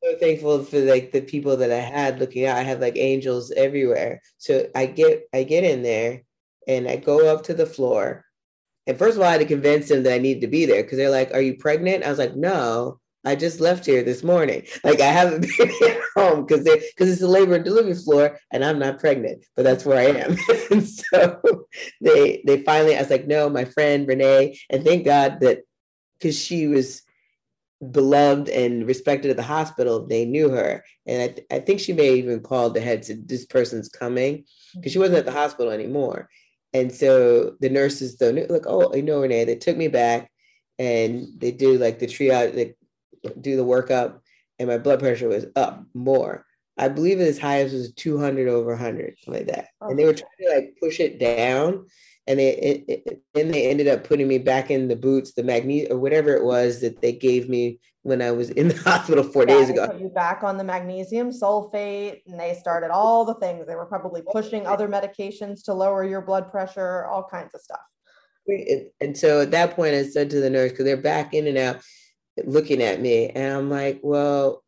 so 0.04 0.16
thankful 0.20 0.62
for 0.62 0.78
like 0.78 1.10
the 1.10 1.22
people 1.22 1.56
that 1.56 1.72
I 1.72 1.80
had 1.80 2.20
looking 2.20 2.46
out. 2.46 2.56
I 2.56 2.62
have 2.62 2.78
like 2.78 2.96
angels 2.96 3.50
everywhere. 3.50 4.22
So 4.38 4.68
I 4.76 4.86
get 4.86 5.24
I 5.34 5.42
get 5.42 5.64
in 5.64 5.82
there 5.82 6.22
and 6.68 6.86
I 6.86 6.96
go 6.96 7.26
up 7.34 7.42
to 7.44 7.54
the 7.54 7.66
floor 7.66 8.24
and 8.90 8.98
first 8.98 9.16
of 9.16 9.22
all, 9.22 9.28
I 9.28 9.32
had 9.32 9.40
to 9.40 9.46
convince 9.46 9.88
them 9.88 10.02
that 10.02 10.12
I 10.12 10.18
needed 10.18 10.42
to 10.42 10.46
be 10.48 10.66
there 10.66 10.82
because 10.82 10.98
they're 10.98 11.10
like, 11.10 11.32
Are 11.32 11.40
you 11.40 11.54
pregnant? 11.54 12.04
I 12.04 12.10
was 12.10 12.18
like, 12.18 12.36
No, 12.36 13.00
I 13.24 13.36
just 13.36 13.60
left 13.60 13.86
here 13.86 14.02
this 14.02 14.24
morning. 14.24 14.66
Like 14.82 15.00
I 15.00 15.06
haven't 15.06 15.46
been 15.58 15.70
at 15.70 16.00
home 16.16 16.44
because 16.44 16.64
because 16.64 17.10
it's 17.10 17.22
a 17.22 17.28
labor 17.28 17.54
and 17.54 17.64
delivery 17.64 17.94
floor 17.94 18.38
and 18.52 18.64
I'm 18.64 18.78
not 18.78 18.98
pregnant, 18.98 19.44
but 19.56 19.62
that's 19.62 19.84
where 19.84 19.98
I 19.98 20.18
am. 20.18 20.36
and 20.70 20.86
so 20.86 21.40
they 22.00 22.42
they 22.46 22.62
finally, 22.62 22.96
I 22.96 23.00
was 23.00 23.10
like, 23.10 23.26
no, 23.26 23.48
my 23.48 23.64
friend 23.64 24.08
Renee, 24.08 24.58
and 24.70 24.84
thank 24.84 25.04
God 25.04 25.40
that 25.40 25.60
because 26.18 26.38
she 26.38 26.66
was 26.66 27.02
beloved 27.90 28.48
and 28.48 28.86
respected 28.86 29.30
at 29.30 29.36
the 29.36 29.42
hospital, 29.42 30.06
they 30.06 30.24
knew 30.26 30.50
her. 30.50 30.84
And 31.06 31.22
I, 31.22 31.28
th- 31.28 31.46
I 31.50 31.58
think 31.60 31.80
she 31.80 31.94
may 31.94 32.08
have 32.08 32.16
even 32.16 32.40
called 32.40 32.74
the 32.74 32.80
head 32.80 33.02
to 33.04 33.14
this 33.16 33.46
person's 33.46 33.88
coming 33.88 34.44
because 34.74 34.92
she 34.92 34.98
wasn't 34.98 35.18
at 35.18 35.24
the 35.24 35.32
hospital 35.32 35.72
anymore. 35.72 36.28
And 36.72 36.92
so 36.92 37.56
the 37.60 37.68
nurses 37.68 38.16
though 38.16 38.30
like, 38.48 38.66
oh, 38.66 38.92
I 38.94 39.00
know 39.00 39.20
Renee. 39.20 39.44
They 39.44 39.56
took 39.56 39.76
me 39.76 39.88
back 39.88 40.30
and 40.78 41.26
they 41.36 41.50
do 41.50 41.78
like 41.78 41.98
the 41.98 42.06
triage, 42.06 42.54
they 42.54 42.74
do 43.40 43.56
the 43.56 43.64
workup, 43.64 44.20
and 44.58 44.68
my 44.68 44.78
blood 44.78 45.00
pressure 45.00 45.28
was 45.28 45.46
up 45.56 45.82
more. 45.94 46.46
I 46.78 46.88
believe 46.88 47.20
as 47.20 47.38
high 47.38 47.60
as 47.60 47.72
was 47.72 47.92
200 47.92 48.48
over 48.48 48.70
100, 48.70 49.16
something 49.18 49.46
like 49.46 49.54
that. 49.54 49.68
And 49.82 49.98
they 49.98 50.04
were 50.04 50.14
trying 50.14 50.30
to 50.40 50.54
like 50.54 50.76
push 50.80 51.00
it 51.00 51.18
down. 51.18 51.86
And 52.30 52.38
they 52.38 52.50
it, 52.50 52.84
it, 52.86 53.22
then 53.34 53.50
they 53.50 53.68
ended 53.68 53.88
up 53.88 54.04
putting 54.04 54.28
me 54.28 54.38
back 54.38 54.70
in 54.70 54.86
the 54.86 54.94
boots, 54.94 55.32
the 55.32 55.42
magnet 55.42 55.88
or 55.90 55.98
whatever 55.98 56.32
it 56.36 56.44
was 56.44 56.80
that 56.80 57.00
they 57.00 57.10
gave 57.10 57.48
me 57.48 57.80
when 58.02 58.22
I 58.22 58.30
was 58.30 58.50
in 58.50 58.68
the 58.68 58.76
hospital 58.84 59.24
four 59.24 59.44
yeah, 59.48 59.54
days 59.54 59.70
ago. 59.70 59.88
Put 59.88 60.00
you 60.00 60.10
back 60.10 60.44
on 60.44 60.56
the 60.56 60.62
magnesium 60.62 61.30
sulfate, 61.30 62.20
and 62.28 62.38
they 62.38 62.54
started 62.54 62.92
all 62.92 63.24
the 63.24 63.34
things. 63.34 63.66
They 63.66 63.74
were 63.74 63.86
probably 63.86 64.22
pushing 64.30 64.64
other 64.64 64.86
medications 64.86 65.64
to 65.64 65.74
lower 65.74 66.04
your 66.04 66.20
blood 66.20 66.52
pressure, 66.52 67.04
all 67.06 67.26
kinds 67.28 67.52
of 67.52 67.62
stuff. 67.62 67.80
And 69.00 69.18
so 69.18 69.40
at 69.40 69.50
that 69.50 69.74
point, 69.74 69.94
I 69.94 70.04
said 70.04 70.30
to 70.30 70.40
the 70.40 70.50
nurse, 70.50 70.70
because 70.70 70.84
they're 70.84 70.96
back 70.96 71.34
in 71.34 71.48
and 71.48 71.58
out 71.58 71.82
looking 72.44 72.80
at 72.80 73.00
me, 73.00 73.30
and 73.30 73.52
I'm 73.52 73.70
like, 73.70 73.98
well, 74.04 74.62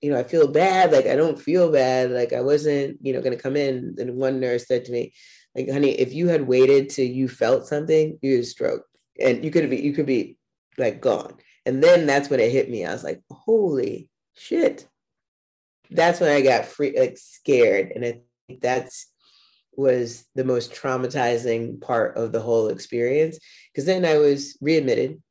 you 0.00 0.12
know, 0.12 0.18
I 0.18 0.22
feel 0.22 0.46
bad. 0.46 0.92
Like 0.92 1.06
I 1.06 1.16
don't 1.16 1.40
feel 1.40 1.72
bad. 1.72 2.10
Like 2.10 2.32
I 2.32 2.40
wasn't, 2.40 2.98
you 3.02 3.12
know, 3.12 3.20
going 3.20 3.36
to 3.36 3.42
come 3.42 3.56
in. 3.56 3.96
And 3.98 4.16
one 4.16 4.38
nurse 4.38 4.66
said 4.66 4.84
to 4.84 4.92
me, 4.92 5.12
like, 5.54 5.70
honey, 5.70 5.90
if 5.90 6.12
you 6.12 6.28
had 6.28 6.46
waited 6.46 6.90
till 6.90 7.06
you 7.06 7.28
felt 7.28 7.66
something, 7.66 8.18
you'd 8.22 8.44
stroke, 8.44 8.84
and 9.20 9.44
you 9.44 9.50
could 9.50 9.68
be, 9.70 9.78
you 9.78 9.92
could 9.92 10.06
be 10.06 10.36
like 10.76 11.00
gone. 11.00 11.34
And 11.66 11.82
then 11.82 12.06
that's 12.06 12.30
when 12.30 12.40
it 12.40 12.52
hit 12.52 12.70
me. 12.70 12.84
I 12.84 12.92
was 12.92 13.04
like, 13.04 13.22
holy 13.30 14.08
shit. 14.34 14.88
That's 15.90 16.20
when 16.20 16.30
I 16.30 16.40
got 16.40 16.66
free, 16.66 16.98
like 16.98 17.18
scared. 17.18 17.92
And 17.94 18.04
I 18.04 18.20
think 18.46 18.60
that's 18.60 19.10
was 19.78 20.26
the 20.34 20.44
most 20.44 20.72
traumatizing 20.72 21.80
part 21.80 22.16
of 22.16 22.32
the 22.32 22.40
whole 22.40 22.66
experience 22.68 23.38
because 23.72 23.86
then 23.86 24.04
I 24.04 24.18
was 24.18 24.58
readmitted 24.60 25.22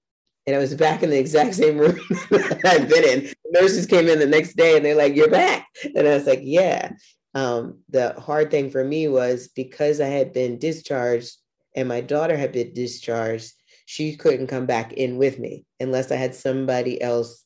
and 0.48 0.56
I 0.56 0.60
was 0.60 0.74
back 0.74 1.04
in 1.04 1.10
the 1.10 1.20
exact 1.20 1.56
same 1.56 1.78
room 1.78 2.00
that 2.32 2.62
I'd 2.64 2.88
been 2.88 3.04
in. 3.04 3.24
The 3.26 3.62
nurses 3.62 3.86
came 3.86 4.08
in 4.08 4.20
the 4.20 4.26
next 4.26 4.56
day 4.56 4.78
and 4.78 4.86
they're 4.86 4.96
like, 4.96 5.16
You're 5.16 5.30
back. 5.30 5.68
And 5.94 6.08
I 6.08 6.14
was 6.14 6.26
like, 6.26 6.40
Yeah. 6.42 6.94
Um, 7.34 7.80
the 7.90 8.14
hard 8.20 8.52
thing 8.52 8.72
for 8.72 8.84
me 8.84 9.08
was 9.08 9.50
because 9.50 10.02
I 10.02 10.08
had 10.08 10.34
been 10.34 10.58
discharged 10.58 11.36
and 11.76 11.88
my 11.88 12.02
daughter 12.02 12.36
had 12.36 12.52
been 12.52 12.74
discharged, 12.74 13.54
she 13.86 14.16
couldn't 14.16 14.48
come 14.48 14.66
back 14.66 14.94
in 14.94 15.18
with 15.18 15.40
me 15.40 15.66
unless 15.80 16.12
I 16.12 16.16
had 16.16 16.36
somebody 16.36 17.02
else 17.02 17.44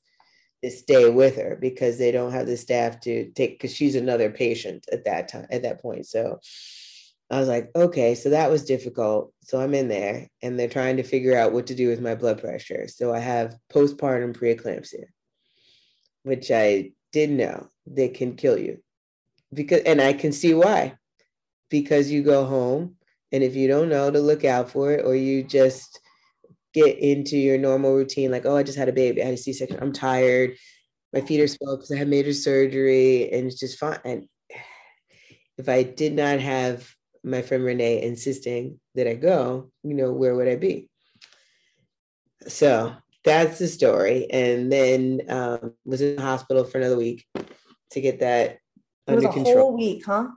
to 0.64 0.72
stay 0.72 1.10
with 1.10 1.36
her 1.36 1.58
because 1.60 1.98
they 1.98 2.12
don't 2.12 2.32
have 2.32 2.48
the 2.48 2.58
staff 2.58 3.00
to 3.02 3.30
take 3.32 3.60
because 3.60 3.76
she's 3.76 3.96
another 3.96 4.30
patient 4.30 4.86
at 4.92 5.06
that 5.06 5.28
time 5.28 5.48
at 5.50 5.64
that 5.64 5.82
point. 5.82 6.06
So 6.06 6.40
I 7.30 7.40
was 7.40 7.48
like, 7.48 7.72
okay, 7.76 8.14
so 8.16 8.30
that 8.30 8.52
was 8.52 8.66
difficult. 8.66 9.34
So 9.44 9.60
I'm 9.60 9.74
in 9.74 9.88
there 9.88 10.28
and 10.42 10.60
they're 10.60 10.68
trying 10.68 10.98
to 10.98 11.04
figure 11.04 11.38
out 11.38 11.54
what 11.54 11.68
to 11.68 11.76
do 11.76 11.88
with 11.88 12.02
my 12.02 12.14
blood 12.14 12.42
pressure. 12.42 12.88
So 12.88 13.14
I 13.14 13.20
have 13.20 13.56
postpartum 13.72 14.36
preeclampsia, 14.36 15.06
which 16.24 16.52
I 16.52 16.92
didn't 17.12 17.38
know 17.38 17.70
they 17.88 18.10
can 18.10 18.36
kill 18.36 18.58
you. 18.58 18.84
Because 19.54 19.82
and 19.82 20.02
I 20.02 20.14
can 20.14 20.32
see 20.32 20.54
why. 20.54 20.96
Because 21.70 22.12
you 22.12 22.24
go 22.24 22.46
home 22.46 22.96
and 23.32 23.44
if 23.44 23.56
you 23.56 23.68
don't 23.68 23.90
know 23.90 24.12
to 24.12 24.20
look 24.20 24.44
out 24.44 24.70
for 24.70 24.92
it 24.92 25.06
or 25.06 25.16
you 25.16 25.44
just 25.44 26.00
get 26.74 26.98
into 27.00 27.38
your 27.38 27.58
normal 27.58 27.94
routine 27.94 28.32
like, 28.32 28.46
oh, 28.46 28.56
I 28.56 28.64
just 28.64 28.78
had 28.78 28.90
a 28.90 28.94
baby, 28.94 29.22
I 29.22 29.26
had 29.26 29.34
a 29.34 29.38
C-section, 29.38 29.80
I'm 29.82 29.94
tired, 29.94 30.56
my 31.14 31.22
feet 31.22 31.42
are 31.42 31.48
swollen 31.48 31.78
because 31.78 31.92
I 31.92 31.98
had 31.98 32.08
major 32.08 32.34
surgery 32.34 33.32
and 33.32 33.48
it's 33.48 33.60
just 33.60 33.80
fine. 33.80 34.00
And 34.06 34.28
if 35.58 35.68
I 35.70 35.84
did 35.84 36.14
not 36.14 36.40
have 36.40 36.90
my 37.24 37.42
friend 37.42 37.64
Renee 37.64 38.02
insisting 38.02 38.80
that 38.96 39.08
I 39.08 39.14
go, 39.14 39.72
you 39.84 39.94
know, 39.94 40.12
where 40.12 40.36
would 40.36 40.48
I 40.48 40.56
be? 40.56 40.90
So 42.48 42.96
that's 43.24 43.60
the 43.60 43.68
story. 43.68 44.28
And 44.32 44.72
then 44.72 45.22
um, 45.30 45.74
was 45.86 46.02
in 46.02 46.16
the 46.16 46.22
hospital 46.22 46.64
for 46.64 46.80
another 46.80 46.98
week 46.98 47.26
to 47.92 48.02
get 48.02 48.22
that 48.22 48.58
it 49.08 49.16
under 49.16 49.30
control. 49.30 49.56
whole 49.56 49.78
week, 49.78 50.06
huh? 50.06 50.28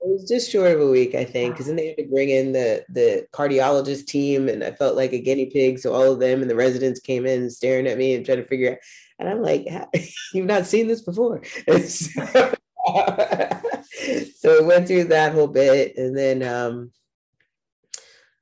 It 0.00 0.08
was 0.08 0.28
just 0.28 0.50
short 0.50 0.72
of 0.72 0.80
a 0.80 0.90
week, 0.90 1.14
I 1.14 1.24
think, 1.24 1.54
because 1.54 1.66
then 1.66 1.76
they 1.76 1.88
had 1.88 1.96
to 1.98 2.08
bring 2.08 2.30
in 2.30 2.52
the 2.52 2.84
the 2.88 3.26
cardiologist 3.32 4.06
team, 4.06 4.48
and 4.48 4.64
I 4.64 4.72
felt 4.72 4.96
like 4.96 5.12
a 5.12 5.20
guinea 5.20 5.46
pig. 5.46 5.78
So 5.78 5.92
all 5.92 6.12
of 6.12 6.18
them 6.18 6.42
and 6.42 6.50
the 6.50 6.56
residents 6.56 6.98
came 6.98 7.24
in 7.24 7.50
staring 7.50 7.86
at 7.86 7.98
me 7.98 8.14
and 8.14 8.26
trying 8.26 8.38
to 8.38 8.46
figure 8.46 8.72
out. 8.72 8.78
And 9.20 9.28
I'm 9.28 9.42
like, 9.42 9.66
"You've 10.34 10.46
not 10.46 10.66
seen 10.66 10.88
this 10.88 11.02
before." 11.02 11.42
so, 11.86 12.52
so 14.36 14.60
we 14.60 14.66
went 14.66 14.88
through 14.88 15.04
that 15.04 15.32
whole 15.32 15.46
bit, 15.46 15.96
and 15.96 16.18
then, 16.18 16.42
um, 16.42 16.90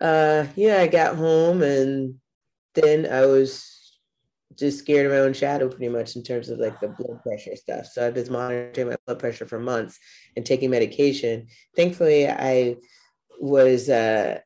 uh, 0.00 0.46
yeah, 0.56 0.78
I 0.80 0.86
got 0.86 1.16
home, 1.16 1.62
and 1.62 2.14
then 2.74 3.06
I 3.10 3.26
was 3.26 3.79
just 4.56 4.78
scared 4.78 5.06
of 5.06 5.12
my 5.12 5.18
own 5.18 5.32
shadow, 5.32 5.68
pretty 5.68 5.88
much 5.88 6.16
in 6.16 6.22
terms 6.22 6.48
of 6.48 6.58
like 6.58 6.80
the 6.80 6.88
blood 6.88 7.22
pressure 7.22 7.56
stuff. 7.56 7.86
So 7.86 8.06
I've 8.06 8.14
been 8.14 8.32
monitoring 8.32 8.88
my 8.88 8.96
blood 9.06 9.18
pressure 9.18 9.46
for 9.46 9.58
months 9.58 9.98
and 10.36 10.44
taking 10.44 10.70
medication. 10.70 11.46
Thankfully, 11.76 12.28
I 12.28 12.76
was 13.40 13.88
uh, 13.88 14.40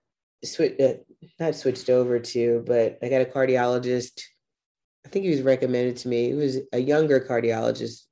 sw- 0.45 0.81
uh 0.81 0.95
not 1.41 1.55
switched 1.55 1.89
over 1.89 2.19
to, 2.19 2.63
but 2.67 2.99
I 3.03 3.09
got 3.09 3.23
a 3.23 3.25
cardiologist. 3.25 4.21
I 5.07 5.09
think 5.09 5.25
he 5.25 5.31
was 5.31 5.43
recommended 5.43 5.97
to 5.99 6.09
me. 6.09 6.29
He 6.29 6.35
was 6.35 6.59
a 6.73 6.79
younger 6.79 7.21
cardiologist, 7.21 8.03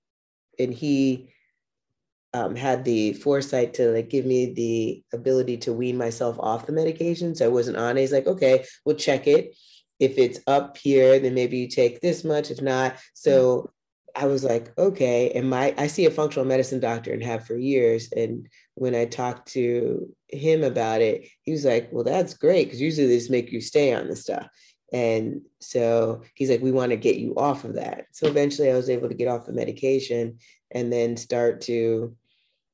and 0.59 0.73
he 0.73 1.33
um, 2.35 2.57
had 2.57 2.85
the 2.85 3.13
foresight 3.13 3.75
to 3.75 3.91
like 3.91 4.09
give 4.09 4.25
me 4.25 4.53
the 4.55 5.05
ability 5.13 5.59
to 5.59 5.73
wean 5.73 5.99
myself 5.99 6.37
off 6.39 6.67
the 6.67 6.73
medication. 6.73 7.35
So 7.35 7.45
I 7.45 7.49
wasn't 7.49 7.77
on 7.77 7.97
it. 7.97 8.01
He's 8.01 8.13
like, 8.13 8.27
okay, 8.27 8.65
we'll 8.85 8.97
check 8.97 9.27
it. 9.27 9.55
If 10.03 10.19
it's 10.19 10.41
up 10.49 10.77
here, 10.77 11.21
then 11.21 11.35
maybe 11.35 11.59
you 11.59 11.69
take 11.69 12.01
this 12.01 12.25
much. 12.25 12.51
If 12.51 12.61
not, 12.61 12.97
so 13.15 13.71
mm-hmm. 14.17 14.25
I 14.25 14.27
was 14.27 14.43
like, 14.43 14.77
okay. 14.77 15.31
And 15.31 15.49
my 15.49 15.75
I 15.79 15.87
see 15.87 16.07
a 16.07 16.11
functional 16.11 16.45
medicine 16.45 16.81
doctor 16.81 17.13
and 17.13 17.23
have 17.23 17.47
for 17.47 17.57
years. 17.57 18.11
And 18.13 18.49
when 18.75 18.97
I 18.97 19.05
talked 19.05 19.49
to 19.53 20.13
him 20.29 20.65
about 20.65 21.01
it, 21.03 21.29
he 21.43 21.53
was 21.53 21.65
like, 21.65 21.89
well, 21.93 22.05
that's 22.05 22.35
great 22.35 22.65
because 22.65 22.81
usually 22.81 23.07
they 23.07 23.19
just 23.19 23.31
make 23.31 23.53
you 23.53 23.61
stay 23.61 23.95
on 23.95 24.09
the 24.09 24.17
stuff. 24.17 24.49
And 24.93 25.43
so 25.61 26.23
he's 26.35 26.51
like, 26.51 26.61
we 26.61 26.73
want 26.73 26.91
to 26.91 26.97
get 26.97 27.17
you 27.17 27.35
off 27.37 27.65
of 27.65 27.77
that. 27.77 28.07
So 28.13 28.27
eventually 28.27 28.71
I 28.71 28.75
was 28.75 28.91
able 28.91 29.09
to 29.09 29.15
get 29.15 29.29
off 29.29 29.47
the 29.47 29.53
medication 29.53 30.39
and 30.71 30.93
then 30.93 31.17
start 31.17 31.63
to 31.63 32.15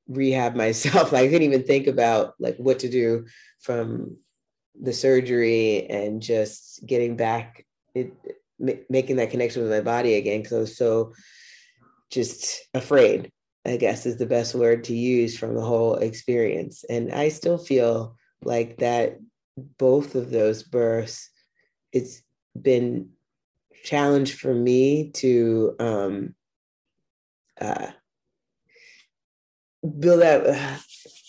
rehab 0.09 0.55
myself. 0.57 1.13
I 1.13 1.27
couldn't 1.27 1.43
even 1.43 1.63
think 1.63 1.87
about 1.87 2.35
like 2.41 2.57
what 2.57 2.81
to 2.81 2.89
do 2.89 3.27
from 3.61 4.17
the 4.81 4.93
surgery 4.93 5.87
and 5.89 6.23
just 6.23 6.85
getting 6.87 7.17
back 7.17 7.67
it 7.95 8.13
making 8.59 9.17
that 9.17 9.31
connection 9.31 9.63
with 9.63 9.71
my 9.71 9.81
body 9.81 10.15
again 10.15 10.41
because 10.41 10.53
I 10.53 10.61
was 10.61 10.77
so 10.77 11.13
just 12.11 12.67
afraid, 12.75 13.31
I 13.67 13.77
guess 13.77 14.07
is 14.07 14.17
the 14.17 14.27
best 14.27 14.55
word 14.55 14.85
to 14.85 14.95
use 14.95 15.39
from 15.39 15.55
the 15.55 15.63
whole 15.63 15.95
experience. 15.97 16.85
And 16.89 17.13
I 17.13 17.29
still 17.29 17.59
feel 17.59 18.17
like 18.43 18.79
that 18.79 19.19
both 19.79 20.15
of 20.15 20.31
those 20.31 20.63
births, 20.63 21.31
it's 21.93 22.23
been 22.61 23.11
challenge 23.85 24.35
for 24.35 24.53
me 24.53 25.11
to 25.13 25.77
um 25.79 26.35
uh 27.61 27.87
build 30.01 30.21
that 30.21 30.47
uh, 30.47 30.79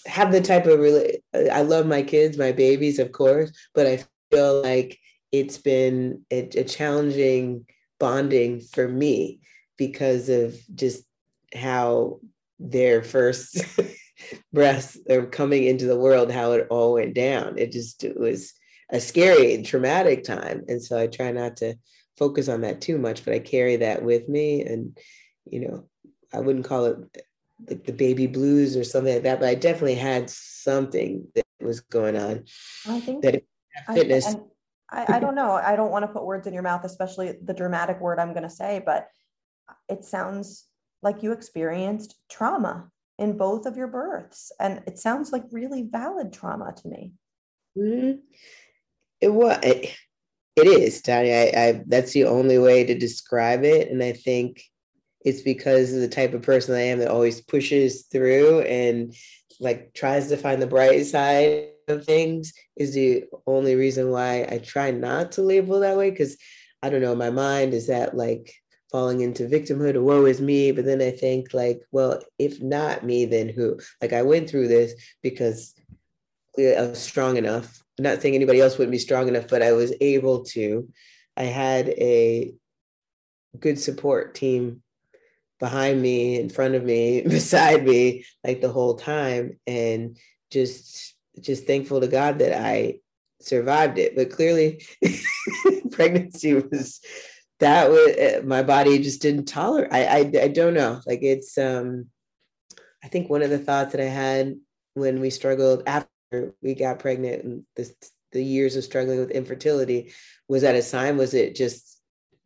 have 0.10 0.32
the 0.32 0.42
type 0.42 0.66
of 0.66 0.80
really 0.80 1.22
i 1.52 1.62
love 1.62 1.86
my 1.86 2.02
kids 2.02 2.38
my 2.38 2.52
babies 2.52 3.00
of 3.00 3.12
course 3.12 3.52
but 3.74 3.86
i 3.86 4.04
feel 4.32 4.62
like 4.62 5.00
it's 5.32 5.58
been 5.58 6.22
a, 6.32 6.40
a 6.58 6.64
challenging 6.64 7.66
bonding 8.00 8.60
for 8.60 8.88
me 8.88 9.40
because 9.78 10.30
of 10.30 10.56
just 10.76 11.04
how 11.54 12.20
their 12.60 13.04
first 13.04 13.64
breaths 14.54 14.98
are 15.10 15.26
coming 15.26 15.64
into 15.64 15.86
the 15.86 15.98
world 15.98 16.32
how 16.32 16.52
it 16.52 16.68
all 16.70 16.94
went 16.94 17.14
down. 17.14 17.58
It 17.58 17.72
just 17.72 18.04
it 18.04 18.20
was 18.20 18.54
a 18.92 19.00
scary 19.00 19.54
and 19.54 19.66
traumatic 19.66 20.24
time 20.24 20.64
and 20.68 20.82
so 20.82 20.98
i 20.98 21.06
try 21.06 21.32
not 21.32 21.58
to 21.58 21.76
focus 22.18 22.50
on 22.50 22.62
that 22.62 22.82
too 22.82 22.98
much 22.98 23.24
but 23.24 23.34
i 23.34 23.40
carry 23.40 23.76
that 23.78 24.04
with 24.04 24.28
me 24.28 24.64
and 24.64 24.98
you 25.46 25.60
know 25.60 25.88
i 26.34 26.40
wouldn't 26.40 26.66
call 26.66 26.86
it 26.86 26.98
like 27.68 27.86
the 27.86 27.94
baby 27.94 28.28
blues 28.28 28.78
or 28.78 28.84
something 28.84 29.14
like 29.14 29.24
that, 29.24 29.40
but 29.40 29.50
I 29.50 29.56
definitely 29.56 29.96
had 29.96 30.30
something 30.30 31.28
that 31.36 31.46
was 31.62 31.82
going 31.82 32.16
on. 32.16 32.46
I 32.88 33.00
think 33.00 33.24
that 33.24 33.44
fitness. 33.94 34.36
I, 34.90 35.04
I, 35.04 35.18
I 35.18 35.20
don't 35.20 35.36
know. 35.36 35.52
I 35.52 35.76
don't 35.76 35.92
want 35.92 36.04
to 36.04 36.12
put 36.12 36.26
words 36.26 36.48
in 36.48 36.54
your 36.54 36.64
mouth, 36.64 36.84
especially 36.84 37.38
the 37.44 37.54
dramatic 37.54 38.00
word 38.00 38.20
I'm 38.20 38.34
going 38.34 38.44
to 38.44 38.50
say, 38.50 38.82
but 38.86 39.08
it 39.88 40.04
sounds 40.04 40.66
like 41.02 41.24
you 41.24 41.32
experienced 41.32 42.16
trauma 42.30 42.90
in 43.18 43.38
both 43.38 43.66
of 43.66 43.78
your 43.78 43.88
births, 43.88 44.52
and 44.60 44.82
it 44.88 44.98
sounds 44.98 45.32
like 45.32 45.44
really 45.52 45.84
valid 45.84 46.32
trauma 46.32 46.74
to 46.74 46.88
me. 46.88 47.14
Mm-hmm. 47.78 48.20
It 49.22 49.34
was. 49.34 49.60
It, 49.64 49.96
it 50.56 50.68
is, 50.68 51.02
Tanya. 51.02 51.34
I, 51.34 51.62
I 51.62 51.84
that's 51.88 52.12
the 52.14 52.26
only 52.26 52.58
way 52.58 52.84
to 52.84 52.98
describe 52.98 53.64
it, 53.64 53.90
and 53.90 54.04
I 54.04 54.14
think 54.14 54.64
it's 55.26 55.42
because 55.42 55.94
of 55.94 56.00
the 56.00 56.08
type 56.08 56.34
of 56.34 56.42
person 56.42 56.76
I 56.76 56.82
am 56.82 57.00
that 57.00 57.10
always 57.10 57.42
pushes 57.42 58.04
through 58.04 58.62
and 58.62 59.14
like 59.60 59.94
tries 59.94 60.30
to 60.30 60.38
find 60.38 60.62
the 60.62 60.68
bright 60.68 61.06
side 61.06 61.70
of 61.88 62.06
things 62.06 62.54
is 62.78 62.94
the 62.94 63.26
only 63.46 63.76
reason 63.76 64.12
why 64.12 64.48
I 64.50 64.60
try 64.60 64.92
not 64.92 65.34
to 65.34 65.42
label 65.42 65.82
that 65.82 65.98
way. 65.98 66.12
Cause 66.12 66.38
I 66.82 66.90
don't 66.90 67.02
know, 67.02 67.16
my 67.16 67.30
mind 67.30 67.74
is 67.74 67.88
that 67.88 68.16
like 68.16 68.54
falling 68.92 69.22
into 69.22 69.48
victimhood 69.48 69.96
or 69.96 70.04
woe 70.04 70.26
is 70.26 70.40
me. 70.40 70.72
But 70.72 70.86
then 70.86 71.02
I 71.02 71.12
think 71.12 71.54
like, 71.54 71.82
well, 71.92 72.22
if 72.38 72.62
not 72.62 73.04
me, 73.04 73.26
then 73.26 73.50
who? 73.50 73.80
Like 74.02 74.14
I 74.14 74.22
went 74.22 74.50
through 74.50 74.70
this 74.70 74.94
because 75.22 75.76
I 76.58 76.82
was 76.82 77.00
strong 77.00 77.38
enough. 77.38 77.84
I'm 77.98 78.04
not 78.04 78.22
saying 78.22 78.36
anybody 78.36 78.62
else 78.62 78.78
wouldn't 78.78 78.94
be 78.94 79.00
strong 79.00 79.28
enough, 79.28 79.50
but 79.50 79.62
I 79.62 79.74
was 79.74 79.94
able 80.00 80.46
to. 80.46 80.88
I 81.36 81.44
had 81.44 81.90
a 81.90 82.54
good 83.60 83.80
support 83.80 84.36
team 84.36 84.82
behind 85.60 86.02
me, 86.02 86.40
in 86.40 86.50
front 86.50 86.76
of 86.76 86.84
me, 86.84 87.22
beside 87.28 87.86
me, 87.86 88.26
like 88.44 88.62
the 88.62 88.72
whole 88.72 88.96
time. 88.96 89.60
And 89.68 90.18
just 90.52 91.16
just 91.40 91.66
thankful 91.66 92.02
to 92.02 92.08
God 92.08 92.40
that 92.40 92.60
I 92.60 93.00
survived 93.40 93.98
it. 93.98 94.16
But 94.16 94.32
clearly 94.32 94.86
pregnancy 95.92 96.56
was 96.56 97.02
that 97.60 97.90
was 97.90 98.16
uh, 98.16 98.42
my 98.46 98.64
body 98.64 99.00
just 99.00 99.22
didn't 99.22 99.46
tolerate. 99.46 99.92
I, 99.92 100.06
I 100.06 100.32
I 100.44 100.48
don't 100.48 100.74
know. 100.74 101.02
Like 101.06 101.22
it's 101.22 101.58
um 101.58 102.08
I 103.04 103.08
think 103.08 103.30
one 103.30 103.42
of 103.42 103.50
the 103.50 103.60
thoughts 103.60 103.92
that 103.92 104.02
I 104.02 104.10
had 104.10 104.56
when 104.94 105.20
we 105.22 105.30
struggled 105.30 105.84
after 105.88 106.54
we 106.62 106.74
got 106.74 107.00
pregnant 107.00 107.44
and 107.44 107.64
this 107.76 107.94
the 108.32 108.44
years 108.44 108.76
of 108.76 108.84
struggling 108.84 109.20
with 109.20 109.32
infertility 109.32 110.14
was 110.48 110.62
that 110.62 110.76
a 110.76 110.82
sign 110.82 111.18
was 111.18 111.34
it 111.34 111.56
just 111.56 111.99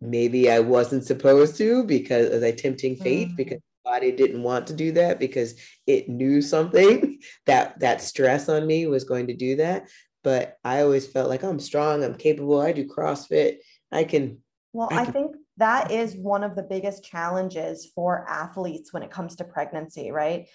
maybe 0.03 0.51
I 0.51 0.59
wasn't 0.59 1.05
supposed 1.05 1.57
to 1.57 1.83
because 1.83 2.29
of 2.29 2.43
a 2.43 2.51
tempting 2.51 2.95
fate 2.97 3.29
mm. 3.29 3.35
because 3.35 3.59
my 3.85 3.93
body 3.93 4.11
didn't 4.11 4.43
want 4.43 4.67
to 4.67 4.73
do 4.73 4.91
that 4.93 5.19
because 5.19 5.55
it 5.87 6.09
knew 6.09 6.41
something 6.41 7.19
that 7.45 7.79
that 7.79 8.01
stress 8.01 8.49
on 8.49 8.67
me 8.67 8.85
was 8.87 9.03
going 9.03 9.27
to 9.27 9.35
do 9.35 9.55
that. 9.57 9.89
But 10.23 10.57
I 10.63 10.81
always 10.81 11.07
felt 11.07 11.29
like 11.29 11.43
I'm 11.43 11.59
strong, 11.59 12.03
I'm 12.03 12.15
capable, 12.15 12.61
I 12.61 12.71
do 12.71 12.87
CrossFit, 12.87 13.57
I 13.91 14.03
can. 14.03 14.39
Well, 14.71 14.87
I, 14.91 15.05
can, 15.05 15.07
I 15.07 15.11
think 15.11 15.35
that 15.57 15.91
is 15.91 16.15
one 16.15 16.43
of 16.43 16.55
the 16.55 16.63
biggest 16.63 17.03
challenges 17.03 17.91
for 17.93 18.27
athletes 18.27 18.93
when 18.93 19.03
it 19.03 19.11
comes 19.11 19.35
to 19.35 19.43
pregnancy, 19.43 20.11
right? 20.11 20.47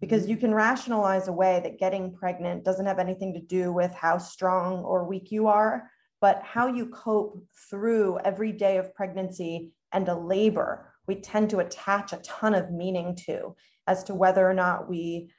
Because 0.00 0.28
you 0.28 0.36
mm-hmm. 0.36 0.46
can 0.46 0.54
rationalize 0.54 1.28
away 1.28 1.60
that 1.64 1.78
getting 1.78 2.12
pregnant 2.12 2.64
doesn't 2.64 2.86
have 2.86 2.98
anything 2.98 3.32
to 3.34 3.40
do 3.40 3.72
with 3.72 3.92
how 3.94 4.18
strong 4.18 4.78
or 4.84 5.04
weak 5.04 5.32
you 5.32 5.48
are, 5.48 5.90
but 6.24 6.40
how 6.42 6.68
you 6.68 6.86
cope 6.86 7.44
through 7.68 8.18
every 8.24 8.50
day 8.50 8.78
of 8.78 8.94
pregnancy 8.94 9.74
and 9.92 10.08
a 10.08 10.14
labor 10.14 10.90
we 11.06 11.16
tend 11.16 11.50
to 11.50 11.58
attach 11.58 12.14
a 12.14 12.22
ton 12.24 12.54
of 12.54 12.70
meaning 12.70 13.14
to 13.14 13.54
as 13.86 14.02
to 14.04 14.14
whether 14.14 14.48
or 14.48 14.54
not 14.54 14.88
we 14.88 15.30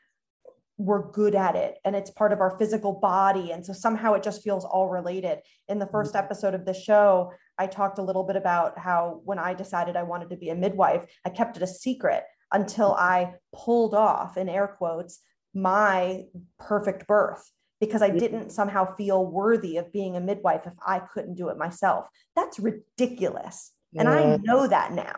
we're 0.78 1.10
good 1.12 1.34
at 1.34 1.56
it 1.56 1.80
and 1.86 1.96
it's 1.96 2.12
part 2.12 2.32
of 2.32 2.40
our 2.40 2.56
physical 2.60 2.94
body 2.94 3.50
and 3.50 3.66
so 3.66 3.74
somehow 3.74 4.14
it 4.14 4.22
just 4.22 4.44
feels 4.44 4.64
all 4.64 4.88
related 4.88 5.40
in 5.70 5.80
the 5.80 5.88
1st 5.88 6.10
mm-hmm. 6.10 6.18
episode 6.18 6.54
of 6.54 6.66
the 6.66 6.74
show 6.88 7.32
i 7.58 7.66
talked 7.66 7.98
a 7.98 8.04
little 8.04 8.24
bit 8.24 8.36
about 8.36 8.78
how 8.78 9.22
when 9.26 9.40
i 9.40 9.56
decided 9.56 9.96
i 9.96 10.04
wanted 10.04 10.30
to 10.30 10.38
be 10.38 10.50
a 10.50 10.56
midwife 10.56 11.04
i 11.26 11.30
kept 11.30 11.58
it 11.58 11.64
a 11.64 11.68
secret 11.68 12.22
until 12.52 12.92
mm-hmm. 12.92 13.04
i 13.04 13.34
pulled 13.56 13.96
off 13.96 14.38
in 14.38 14.48
air 14.48 14.68
quotes 14.68 15.22
my 15.56 16.22
perfect 16.60 17.08
birth 17.08 17.50
because 17.80 18.02
i 18.02 18.10
didn't 18.10 18.52
somehow 18.52 18.96
feel 18.96 19.26
worthy 19.26 19.78
of 19.78 19.92
being 19.92 20.16
a 20.16 20.22
midwife 20.22 20.66
if 20.66 20.74
i 20.86 21.00
couldn't 21.00 21.36
do 21.36 21.50
it 21.50 21.58
myself 21.58 22.08
that's 22.36 22.60
ridiculous 22.60 23.72
and 23.98 24.10
i 24.10 24.38
know 24.44 24.68
that 24.68 24.92
now 24.94 25.16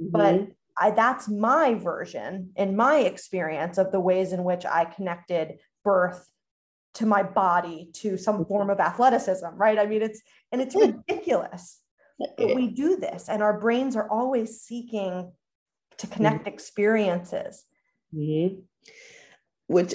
Mm-hmm. 0.00 0.10
But 0.10 0.48
I, 0.78 0.90
that's 0.92 1.28
my 1.28 1.74
version 1.74 2.50
in 2.56 2.76
my 2.76 2.98
experience 2.98 3.78
of 3.78 3.90
the 3.92 4.00
ways 4.00 4.32
in 4.32 4.44
which 4.44 4.64
I 4.64 4.84
connected 4.84 5.58
birth 5.84 6.28
to 6.94 7.06
my 7.06 7.22
body 7.22 7.90
to 7.94 8.16
some 8.16 8.36
mm-hmm. 8.36 8.48
form 8.48 8.70
of 8.70 8.80
athleticism, 8.80 9.48
right? 9.54 9.78
I 9.78 9.86
mean, 9.86 10.02
it's 10.02 10.20
and 10.52 10.60
it's 10.60 10.74
ridiculous. 10.74 11.80
But 12.36 12.56
we 12.56 12.66
do 12.66 12.96
this, 12.96 13.28
and 13.28 13.44
our 13.44 13.60
brains 13.60 13.94
are 13.94 14.10
always 14.10 14.60
seeking 14.60 15.30
to 15.98 16.06
connect 16.08 16.40
mm-hmm. 16.40 16.48
experiences. 16.48 17.64
Mm-hmm. 18.12 18.60
Which 19.68 19.94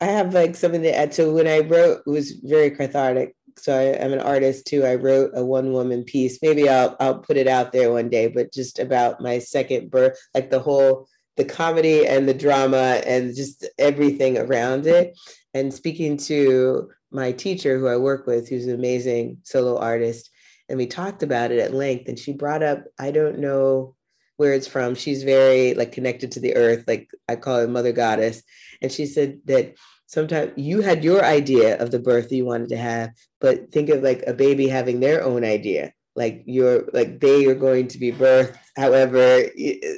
I 0.00 0.06
have 0.06 0.32
like 0.32 0.56
something 0.56 0.82
to 0.82 0.96
add. 0.96 1.12
So 1.12 1.32
when 1.32 1.46
I 1.46 1.60
wrote, 1.60 2.02
it 2.06 2.10
was 2.10 2.32
very 2.42 2.70
cathartic 2.70 3.34
so 3.60 3.76
I, 3.76 3.82
am 4.02 4.12
an 4.12 4.20
artist 4.20 4.66
too. 4.66 4.84
I 4.84 4.94
wrote 4.94 5.32
a 5.34 5.44
one 5.44 5.72
woman 5.72 6.04
piece. 6.04 6.38
Maybe 6.42 6.68
I'll 6.68 6.96
I'll 7.00 7.18
put 7.18 7.36
it 7.36 7.46
out 7.46 7.72
there 7.72 7.92
one 7.92 8.08
day, 8.08 8.28
but 8.28 8.52
just 8.52 8.78
about 8.78 9.20
my 9.20 9.38
second 9.38 9.90
birth, 9.90 10.18
like 10.34 10.50
the 10.50 10.60
whole 10.60 11.08
the 11.36 11.44
comedy 11.44 12.06
and 12.06 12.28
the 12.28 12.34
drama 12.34 13.00
and 13.06 13.34
just 13.34 13.66
everything 13.78 14.38
around 14.38 14.86
it. 14.86 15.16
And 15.54 15.72
speaking 15.72 16.16
to 16.18 16.90
my 17.10 17.32
teacher 17.32 17.78
who 17.78 17.88
I 17.88 17.96
work 17.96 18.26
with, 18.26 18.48
who's 18.48 18.66
an 18.66 18.74
amazing 18.74 19.38
solo 19.42 19.78
artist, 19.78 20.30
and 20.68 20.78
we 20.78 20.86
talked 20.86 21.22
about 21.22 21.50
it 21.50 21.58
at 21.58 21.74
length. 21.74 22.08
And 22.08 22.18
she 22.18 22.32
brought 22.32 22.62
up, 22.62 22.84
I 22.98 23.10
don't 23.10 23.38
know 23.38 23.94
where 24.40 24.54
it's 24.54 24.66
from. 24.66 24.94
She's 24.94 25.22
very 25.22 25.74
like 25.74 25.92
connected 25.92 26.32
to 26.32 26.40
the 26.40 26.56
earth, 26.56 26.84
like 26.88 27.10
I 27.28 27.36
call 27.36 27.58
her 27.58 27.68
Mother 27.68 27.92
Goddess. 27.92 28.42
And 28.80 28.90
she 28.90 29.04
said 29.04 29.40
that 29.44 29.74
sometimes 30.06 30.52
you 30.56 30.80
had 30.80 31.04
your 31.04 31.22
idea 31.22 31.76
of 31.78 31.90
the 31.90 31.98
birth 31.98 32.32
you 32.32 32.46
wanted 32.46 32.70
to 32.70 32.78
have, 32.78 33.10
but 33.38 33.70
think 33.70 33.90
of 33.90 34.02
like 34.02 34.22
a 34.26 34.32
baby 34.32 34.66
having 34.66 34.98
their 34.98 35.22
own 35.22 35.44
idea. 35.44 35.92
Like 36.16 36.42
you're 36.46 36.88
like 36.94 37.20
they 37.20 37.44
are 37.48 37.54
going 37.54 37.88
to 37.88 37.98
be 37.98 38.12
birthed, 38.12 38.56
however 38.78 39.44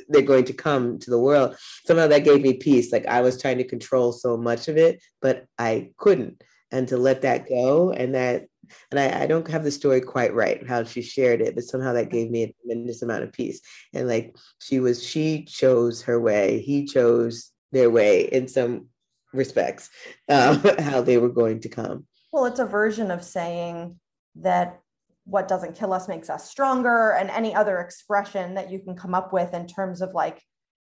they're 0.09 0.23
going 0.23 0.47
to 0.47 0.53
come 0.53 0.99
to 0.99 1.11
the 1.11 1.21
world. 1.21 1.55
Somehow 1.87 2.09
that 2.09 2.25
gave 2.25 2.43
me 2.43 2.55
peace. 2.55 2.91
Like 2.91 3.07
I 3.07 3.21
was 3.21 3.41
trying 3.41 3.59
to 3.59 3.65
control 3.75 4.11
so 4.11 4.37
much 4.37 4.67
of 4.67 4.77
it, 4.77 5.01
but 5.21 5.47
I 5.57 5.93
couldn't. 5.99 6.43
And 6.73 6.89
to 6.89 6.97
let 6.97 7.23
that 7.23 7.49
go 7.49 7.93
and 7.93 8.17
that 8.17 8.47
and 8.91 9.01
I, 9.01 9.23
I, 9.23 9.27
don't 9.27 9.49
have 9.49 9.65
the 9.65 9.71
story 9.71 10.01
quite 10.01 10.35
right 10.35 10.67
how 10.67 10.85
she 10.85 11.03
shared 11.03 11.41
it, 11.41 11.55
but 11.55 11.65
somehow 11.65 11.93
that 11.93 12.11
gave 12.11 12.31
me 12.31 12.45
a 12.45 12.53
tremendous 12.53 13.03
amount 13.03 13.25
of 13.25 13.33
peace. 13.33 13.61
And 13.93 14.09
like 14.09 14.37
she 14.61 14.81
was, 14.81 15.05
she 15.05 15.45
chose 15.45 16.03
her 16.03 16.21
way, 16.21 16.61
he 16.61 16.85
chose 16.85 17.51
their 17.73 17.91
way 17.91 18.23
in 18.23 18.49
some 18.49 18.89
respects 19.33 19.91
uh, 20.29 20.59
how 20.83 21.01
they 21.03 21.19
were 21.19 21.29
going 21.29 21.61
to 21.61 21.69
come. 21.69 22.07
Well, 22.33 22.47
it's 22.47 22.61
a 22.61 22.67
version 22.67 23.11
of 23.11 23.23
saying 23.23 23.99
that 24.37 24.81
what 25.25 25.49
doesn't 25.49 25.77
kill 25.77 25.93
us 25.93 26.09
makes 26.09 26.29
us 26.29 26.51
stronger, 26.51 27.13
and 27.13 27.31
any 27.31 27.55
other 27.55 27.79
expression 27.79 28.55
that 28.55 28.71
you 28.71 28.81
can 28.81 28.97
come 28.97 29.15
up 29.15 29.33
with 29.33 29.55
in 29.55 29.67
terms 29.67 30.03
of 30.03 30.15
like 30.15 30.43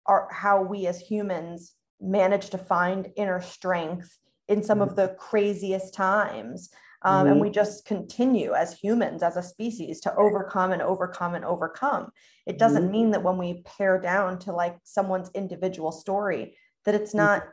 our, 0.05 0.27
how 0.31 0.61
we 0.61 0.87
as 0.87 0.99
humans 0.99 1.73
manage 1.99 2.49
to 2.51 2.57
find 2.57 3.09
inner 3.15 3.41
strength 3.41 4.17
in 4.47 4.63
some 4.63 4.79
mm-hmm. 4.79 4.89
of 4.89 4.95
the 4.95 5.15
craziest 5.17 5.93
times. 5.93 6.69
Um, 7.03 7.25
mm-hmm. 7.25 7.31
And 7.31 7.41
we 7.41 7.49
just 7.49 7.85
continue 7.85 8.53
as 8.53 8.77
humans, 8.77 9.23
as 9.23 9.35
a 9.35 9.43
species, 9.43 9.99
to 10.01 10.15
overcome 10.15 10.71
and 10.71 10.81
overcome 10.81 11.35
and 11.35 11.43
overcome. 11.43 12.11
It 12.45 12.57
doesn't 12.57 12.83
mm-hmm. 12.83 12.91
mean 12.91 13.11
that 13.11 13.23
when 13.23 13.37
we 13.37 13.61
pare 13.63 13.99
down 13.99 14.39
to 14.39 14.53
like 14.53 14.77
someone's 14.83 15.29
individual 15.33 15.91
story, 15.91 16.55
that 16.85 16.95
it's 16.95 17.13
not 17.13 17.43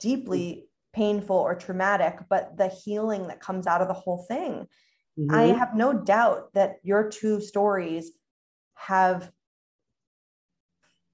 deeply 0.00 0.68
painful 0.94 1.36
or 1.36 1.54
traumatic, 1.54 2.18
but 2.30 2.56
the 2.56 2.68
healing 2.68 3.26
that 3.26 3.40
comes 3.40 3.66
out 3.66 3.82
of 3.82 3.88
the 3.88 3.94
whole 3.94 4.24
thing. 4.28 4.66
Mm-hmm. 5.18 5.34
I 5.34 5.42
have 5.44 5.74
no 5.74 5.92
doubt 5.92 6.52
that 6.54 6.76
your 6.82 7.10
two 7.10 7.40
stories 7.40 8.12
have, 8.74 9.30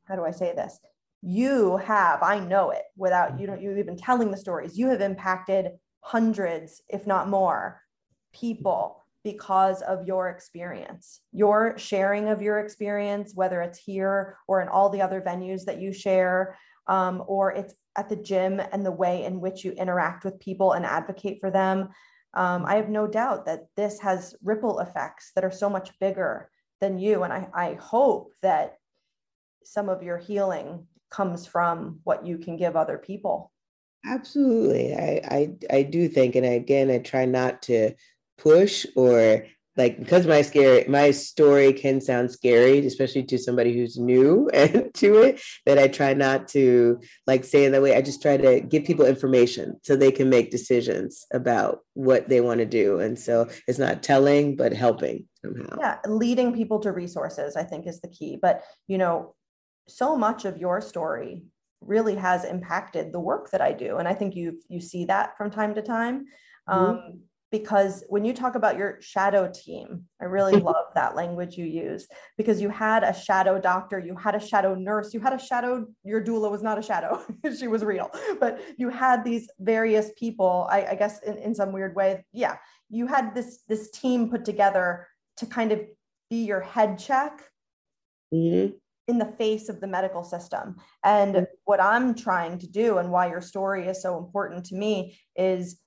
how 0.06 0.16
do 0.16 0.24
I 0.24 0.30
say 0.30 0.54
this? 0.54 0.78
You 1.22 1.76
have, 1.78 2.22
I 2.22 2.38
know 2.38 2.70
it 2.70 2.82
without 2.96 3.38
you 3.38 3.46
don't 3.46 3.60
you 3.60 3.76
even 3.76 3.96
telling 3.96 4.30
the 4.30 4.36
stories, 4.36 4.78
you 4.78 4.88
have 4.88 5.00
impacted 5.00 5.72
hundreds, 6.00 6.82
if 6.88 7.06
not 7.06 7.28
more, 7.28 7.80
people 8.32 9.02
because 9.22 9.82
of 9.82 10.06
your 10.06 10.28
experience. 10.28 11.20
Your 11.32 11.76
sharing 11.76 12.28
of 12.28 12.40
your 12.40 12.60
experience, 12.60 13.32
whether 13.34 13.60
it's 13.60 13.78
here 13.78 14.36
or 14.48 14.62
in 14.62 14.68
all 14.68 14.88
the 14.88 15.02
other 15.02 15.20
venues 15.20 15.64
that 15.66 15.80
you 15.80 15.92
share, 15.92 16.56
um, 16.86 17.22
or 17.26 17.52
it's 17.52 17.74
at 17.96 18.08
the 18.08 18.16
gym 18.16 18.60
and 18.72 18.84
the 18.84 18.90
way 18.90 19.24
in 19.24 19.40
which 19.40 19.64
you 19.64 19.72
interact 19.72 20.24
with 20.24 20.40
people 20.40 20.72
and 20.72 20.86
advocate 20.86 21.38
for 21.40 21.50
them. 21.50 21.90
Um, 22.32 22.64
I 22.64 22.76
have 22.76 22.88
no 22.88 23.06
doubt 23.06 23.46
that 23.46 23.66
this 23.76 24.00
has 24.00 24.34
ripple 24.42 24.78
effects 24.78 25.32
that 25.34 25.44
are 25.44 25.50
so 25.50 25.68
much 25.68 25.90
bigger 25.98 26.50
than 26.80 26.98
you. 26.98 27.24
And 27.24 27.32
I, 27.32 27.48
I 27.52 27.74
hope 27.74 28.32
that 28.42 28.76
some 29.64 29.88
of 29.88 30.02
your 30.02 30.16
healing 30.16 30.86
comes 31.10 31.46
from 31.46 32.00
what 32.04 32.24
you 32.24 32.38
can 32.38 32.56
give 32.56 32.76
other 32.76 32.96
people. 32.96 33.52
Absolutely. 34.04 34.94
I, 34.94 35.20
I, 35.24 35.50
I 35.70 35.82
do 35.82 36.08
think, 36.08 36.34
and 36.34 36.46
again, 36.46 36.90
I 36.90 36.98
try 36.98 37.26
not 37.26 37.62
to 37.62 37.94
push 38.38 38.86
or 38.96 39.44
like 39.76 39.98
because 39.98 40.26
my 40.26 40.42
scary 40.42 40.84
my 40.88 41.10
story 41.10 41.72
can 41.72 42.00
sound 42.00 42.30
scary 42.30 42.84
especially 42.86 43.22
to 43.22 43.38
somebody 43.38 43.72
who's 43.72 43.98
new 43.98 44.48
and 44.52 44.92
to 44.94 45.22
it 45.22 45.40
that 45.64 45.78
i 45.78 45.86
try 45.86 46.12
not 46.12 46.48
to 46.48 46.98
like 47.26 47.44
say 47.44 47.64
in 47.64 47.72
that 47.72 47.82
way 47.82 47.94
i 47.94 48.02
just 48.02 48.20
try 48.20 48.36
to 48.36 48.60
give 48.60 48.84
people 48.84 49.06
information 49.06 49.78
so 49.82 49.94
they 49.94 50.10
can 50.10 50.28
make 50.28 50.50
decisions 50.50 51.24
about 51.32 51.80
what 51.94 52.28
they 52.28 52.40
want 52.40 52.58
to 52.58 52.66
do 52.66 52.98
and 52.98 53.18
so 53.18 53.48
it's 53.68 53.78
not 53.78 54.02
telling 54.02 54.56
but 54.56 54.72
helping 54.72 55.26
somehow 55.40 55.76
yeah 55.78 55.98
leading 56.06 56.52
people 56.52 56.80
to 56.80 56.90
resources 56.92 57.56
i 57.56 57.62
think 57.62 57.86
is 57.86 58.00
the 58.00 58.08
key 58.08 58.38
but 58.40 58.62
you 58.88 58.98
know 58.98 59.34
so 59.88 60.16
much 60.16 60.44
of 60.44 60.58
your 60.58 60.80
story 60.80 61.42
really 61.80 62.14
has 62.14 62.44
impacted 62.44 63.12
the 63.12 63.20
work 63.20 63.50
that 63.50 63.60
i 63.60 63.72
do 63.72 63.96
and 63.96 64.06
i 64.06 64.14
think 64.14 64.34
you 64.34 64.58
you 64.68 64.80
see 64.80 65.04
that 65.04 65.36
from 65.36 65.50
time 65.50 65.74
to 65.74 65.82
time 65.82 66.26
mm-hmm. 66.68 66.72
um, 66.72 67.20
because 67.50 68.04
when 68.08 68.24
you 68.24 68.32
talk 68.32 68.54
about 68.54 68.78
your 68.78 68.98
shadow 69.00 69.50
team, 69.52 70.04
I 70.20 70.26
really 70.26 70.60
love 70.60 70.86
that 70.94 71.16
language 71.16 71.56
you 71.56 71.64
use 71.64 72.06
because 72.36 72.60
you 72.60 72.68
had 72.68 73.02
a 73.02 73.12
shadow 73.12 73.60
doctor, 73.60 73.98
you 73.98 74.16
had 74.16 74.34
a 74.34 74.40
shadow 74.40 74.74
nurse, 74.74 75.12
you 75.12 75.20
had 75.20 75.32
a 75.32 75.38
shadow, 75.38 75.86
your 76.04 76.22
doula 76.22 76.50
was 76.50 76.62
not 76.62 76.78
a 76.78 76.82
shadow, 76.82 77.24
she 77.58 77.66
was 77.66 77.84
real, 77.84 78.10
but 78.38 78.60
you 78.76 78.88
had 78.88 79.24
these 79.24 79.50
various 79.58 80.10
people, 80.16 80.68
I, 80.70 80.86
I 80.86 80.94
guess 80.94 81.20
in, 81.22 81.36
in 81.38 81.54
some 81.54 81.72
weird 81.72 81.96
way. 81.96 82.24
Yeah, 82.32 82.56
you 82.88 83.06
had 83.06 83.34
this 83.34 83.60
this 83.68 83.90
team 83.90 84.30
put 84.30 84.44
together 84.44 85.06
to 85.38 85.46
kind 85.46 85.72
of 85.72 85.80
be 86.28 86.44
your 86.44 86.60
head 86.60 86.98
check. 86.98 87.42
Mm-hmm 88.32 88.76
in 89.08 89.18
the 89.18 89.32
face 89.38 89.68
of 89.68 89.80
the 89.80 89.86
medical 89.86 90.22
system. 90.22 90.76
And 91.04 91.34
mm-hmm. 91.34 91.44
what 91.64 91.80
I'm 91.80 92.14
trying 92.14 92.58
to 92.58 92.68
do, 92.68 92.98
and 92.98 93.10
why 93.10 93.28
your 93.28 93.40
story 93.40 93.86
is 93.86 94.02
so 94.02 94.18
important 94.18 94.66
to 94.66 94.76
me, 94.76 95.18
is 95.36 95.80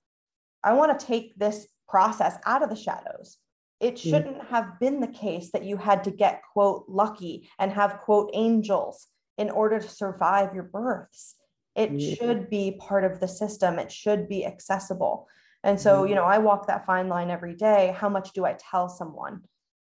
I 0.64 0.74
want 0.74 0.98
to 0.98 1.06
take 1.06 1.38
this 1.38 1.68
process 1.88 2.38
out 2.46 2.64
of 2.64 2.70
the 2.70 2.76
shadows. 2.76 3.38
It 3.80 3.96
mm. 3.96 4.10
shouldn't 4.10 4.44
have 4.46 4.80
been 4.80 5.02
the 5.02 5.08
case 5.08 5.52
that 5.52 5.66
you 5.66 5.78
had 5.78 6.06
to 6.06 6.12
get, 6.12 6.42
quote, 6.54 6.86
lucky 6.88 7.50
and 7.60 7.72
have, 7.72 8.00
quote, 8.00 8.32
angels 8.34 9.08
in 9.38 9.50
order 9.50 9.80
to 9.80 9.90
survive 9.90 10.54
your 10.54 10.64
births. 10.64 11.36
It 11.76 12.00
should 12.00 12.50
be 12.50 12.80
part 12.80 13.04
of 13.04 13.20
the 13.20 13.28
system, 13.28 13.80
it 13.80 13.92
should 13.92 14.30
be 14.30 14.46
accessible. 14.46 15.28
And 15.64 15.80
so, 15.80 16.04
mm. 16.04 16.10
you 16.10 16.16
know, 16.16 16.24
I 16.24 16.38
walk 16.38 16.68
that 16.68 16.86
fine 16.86 17.10
line 17.10 17.30
every 17.30 17.56
day. 17.56 17.96
How 17.98 18.10
much 18.10 18.32
do 18.34 18.46
I 18.46 18.56
tell 18.60 18.90
someone? 18.90 19.42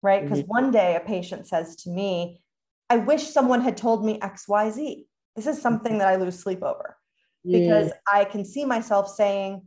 Right. 0.02 0.22
Because 0.22 0.40
mm-hmm. 0.40 0.50
one 0.50 0.70
day 0.70 0.96
a 0.96 1.00
patient 1.00 1.48
says 1.48 1.76
to 1.76 1.90
me, 1.90 2.40
I 2.94 2.98
wish 2.98 3.26
someone 3.26 3.60
had 3.60 3.76
told 3.76 4.04
me 4.04 4.20
XYZ. 4.20 5.06
this 5.34 5.48
is 5.48 5.60
something 5.60 5.98
that 5.98 6.06
I 6.06 6.14
lose 6.14 6.38
sleep 6.38 6.62
over 6.62 6.96
because. 7.44 7.90
I 8.06 8.24
can 8.24 8.44
see 8.44 8.64
myself 8.64 9.08
saying 9.08 9.62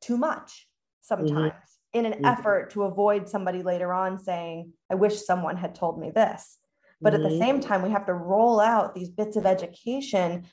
too 0.00 0.16
much 0.16 0.68
sometimes 1.00 1.52
mm-hmm. 1.52 1.98
in 1.98 2.06
an 2.06 2.12
mm-hmm. 2.12 2.24
effort 2.24 2.70
to 2.72 2.84
avoid 2.84 3.28
somebody 3.28 3.62
later 3.62 3.92
on 3.92 4.18
saying, 4.18 4.72
I 4.90 4.94
wish 4.94 5.24
someone 5.24 5.56
had 5.56 5.74
told 5.74 5.98
me 5.98 6.10
this. 6.10 6.58
But 7.00 7.12
mm-hmm. 7.12 7.22
at 7.24 7.28
the 7.28 7.34
mm-hmm. 7.34 7.44
same 7.44 7.60
time, 7.60 7.82
we 7.82 7.90
have 7.90 8.06
to 8.06 8.14
roll 8.14 8.60
out 8.60 8.94
these 8.94 9.08
bits 9.08 9.36
of 9.36 9.44
education 9.46 10.46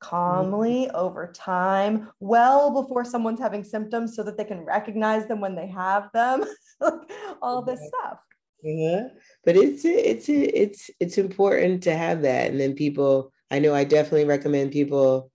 calmly 0.00 0.86
mm-hmm. 0.86 0.96
over 0.96 1.30
time, 1.30 2.08
well 2.20 2.82
before 2.82 3.04
someone's 3.04 3.40
having 3.40 3.62
symptoms 3.62 4.16
so 4.16 4.22
that 4.22 4.38
they 4.38 4.44
can 4.44 4.64
recognize 4.64 5.26
them 5.26 5.40
when 5.40 5.54
they 5.54 5.66
have 5.66 6.08
them, 6.14 6.44
all 7.42 7.60
this 7.60 7.80
stuff. 7.86 8.18
Yeah, 8.62 9.08
but 9.44 9.56
it's 9.56 9.84
it's 9.84 10.28
it's 10.28 10.90
it's 11.00 11.18
important 11.18 11.82
to 11.84 11.96
have 11.96 12.22
that, 12.22 12.50
and 12.50 12.60
then 12.60 12.74
people. 12.74 13.32
I 13.50 13.58
know 13.58 13.74
I 13.74 13.84
definitely 13.84 14.26
recommend 14.26 14.70
people 14.72 15.32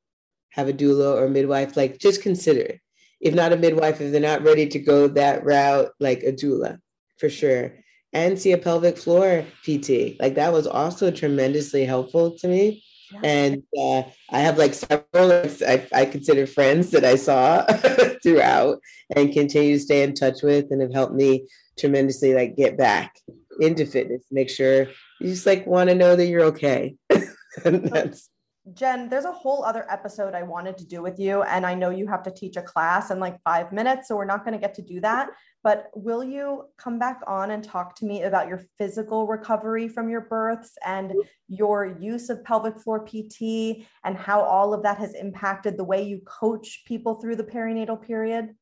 have 0.52 0.70
a 0.70 0.74
doula 0.74 1.18
or 1.22 1.28
midwife. 1.30 1.76
Like, 1.76 1.98
just 2.00 2.22
consider, 2.22 2.80
if 3.20 3.34
not 3.34 3.52
a 3.54 3.58
midwife, 3.58 4.00
if 4.00 4.12
they're 4.12 4.22
not 4.22 4.44
ready 4.44 4.68
to 4.68 4.80
go 4.80 5.08
that 5.10 5.44
route, 5.44 5.90
like 6.00 6.24
a 6.24 6.32
doula, 6.32 6.80
for 7.18 7.30
sure 7.30 7.74
and 8.14 8.40
see 8.40 8.54
a 8.54 8.58
pelvic 8.58 8.98
floor 8.98 9.46
PT. 9.66 10.16
Like 10.22 10.36
that 10.36 10.54
was 10.54 10.66
also 10.66 11.12
tremendously 11.12 11.84
helpful 11.84 12.38
to 12.40 12.48
me. 12.48 12.82
Yeah. 13.12 13.20
And 13.24 13.64
uh, 13.78 14.04
I 14.32 14.40
have 14.40 14.58
like 14.58 14.74
several 14.74 15.32
I, 15.68 15.88
I 15.94 16.06
consider 16.06 16.48
friends 16.48 16.92
that 16.92 17.06
I 17.06 17.16
saw 17.16 17.66
throughout 18.24 18.80
and 19.16 19.34
continue 19.34 19.78
to 19.78 19.84
stay 19.84 20.04
in 20.04 20.14
touch 20.14 20.42
with 20.42 20.66
and 20.72 20.82
have 20.82 20.94
helped 20.94 21.14
me 21.14 21.48
tremendously 21.78 22.34
like 22.34 22.56
get 22.56 22.78
back 22.78 23.16
into 23.60 23.86
fitness, 23.86 24.24
make 24.32 24.50
sure 24.50 24.88
you 25.20 25.28
just 25.28 25.46
like 25.46 25.66
want 25.66 25.90
to 25.90 25.96
know 25.96 26.16
that 26.16 26.28
you're 26.28 26.46
okay. 26.46 26.96
that's 27.64 28.30
Jen, 28.74 29.10
there's 29.10 29.26
a 29.26 29.32
whole 29.32 29.64
other 29.64 29.86
episode 29.92 30.34
I 30.34 30.42
wanted 30.42 30.76
to 30.80 30.88
do 30.88 31.04
with 31.04 31.20
you. 31.20 31.44
And 31.44 31.68
I 31.68 31.76
know 31.76 31.92
you 31.92 32.08
have 32.08 32.24
to 32.24 32.32
teach 32.32 32.58
a 32.58 32.64
class 32.64 33.12
in 33.12 33.20
like 33.20 33.40
five 33.44 33.72
minutes. 33.72 34.08
So 34.08 34.16
we're 34.16 34.26
not 34.26 34.44
going 34.44 34.54
to 34.54 34.60
get 34.60 34.74
to 34.76 34.82
do 34.82 35.00
that. 35.02 35.30
But 35.64 35.92
will 35.94 36.24
you 36.24 36.64
come 36.78 36.98
back 36.98 37.22
on 37.28 37.52
and 37.52 37.64
talk 37.64 37.96
to 37.98 38.06
me 38.06 38.24
about 38.24 38.48
your 38.48 38.62
physical 38.80 39.28
recovery 39.28 39.88
from 39.88 40.10
your 40.10 40.22
births 40.22 40.78
and 40.84 41.14
your 41.48 41.96
use 42.00 42.30
of 42.30 42.44
pelvic 42.44 42.80
floor 42.80 43.06
PT 43.06 43.86
and 44.04 44.18
how 44.18 44.42
all 44.42 44.74
of 44.74 44.82
that 44.82 44.98
has 44.98 45.14
impacted 45.14 45.78
the 45.78 45.84
way 45.84 46.02
you 46.02 46.22
coach 46.26 46.84
people 46.88 47.16
through 47.22 47.36
the 47.36 47.44
perinatal 47.44 48.02
period? 48.02 48.56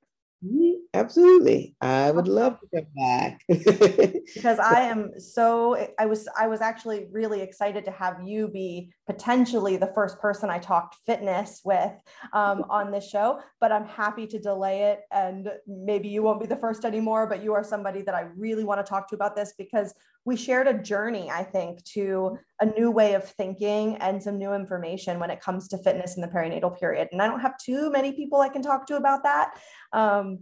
Absolutely. 0.95 1.75
I 1.81 2.11
would 2.11 2.27
love 2.27 2.59
to 2.59 2.67
come 2.75 2.85
back. 2.95 3.41
because 3.47 4.59
I 4.59 4.81
am 4.81 5.11
so 5.19 5.87
I 5.97 6.05
was 6.05 6.27
I 6.37 6.47
was 6.47 6.61
actually 6.61 7.07
really 7.11 7.41
excited 7.41 7.83
to 7.85 7.91
have 7.91 8.21
you 8.23 8.47
be 8.47 8.93
potentially 9.07 9.75
the 9.75 9.91
first 9.95 10.19
person 10.19 10.51
I 10.51 10.59
talked 10.59 10.97
fitness 11.05 11.61
with 11.65 11.91
um, 12.33 12.65
on 12.69 12.91
this 12.91 13.09
show, 13.09 13.39
but 13.59 13.71
I'm 13.71 13.85
happy 13.85 14.27
to 14.27 14.39
delay 14.39 14.83
it 14.83 15.01
and 15.11 15.49
maybe 15.67 16.09
you 16.09 16.21
won't 16.21 16.39
be 16.39 16.47
the 16.47 16.57
first 16.57 16.85
anymore, 16.85 17.25
but 17.25 17.43
you 17.43 17.53
are 17.53 17.63
somebody 17.63 18.03
that 18.03 18.13
I 18.13 18.27
really 18.37 18.63
want 18.63 18.85
to 18.85 18.89
talk 18.89 19.09
to 19.09 19.15
about 19.15 19.35
this 19.35 19.53
because 19.57 19.95
we 20.25 20.37
shared 20.37 20.67
a 20.67 20.73
journey, 20.73 21.29
I 21.29 21.43
think, 21.43 21.83
to 21.85 22.37
a 22.61 22.65
new 22.65 22.91
way 22.91 23.13
of 23.13 23.27
thinking 23.27 23.97
and 23.97 24.23
some 24.23 24.37
new 24.37 24.53
information 24.53 25.19
when 25.19 25.29
it 25.29 25.41
comes 25.41 25.67
to 25.69 25.77
fitness 25.77 26.15
in 26.15 26.21
the 26.21 26.29
perinatal 26.29 26.79
period. 26.79 27.09
And 27.11 27.21
I 27.21 27.27
don't 27.27 27.41
have 27.41 27.57
too 27.57 27.91
many 27.91 28.13
people 28.13 28.39
I 28.39 28.49
can 28.49 28.61
talk 28.61 28.85
to 28.87 28.95
about 28.95 29.23
that. 29.23 29.59
Um, 29.91 30.39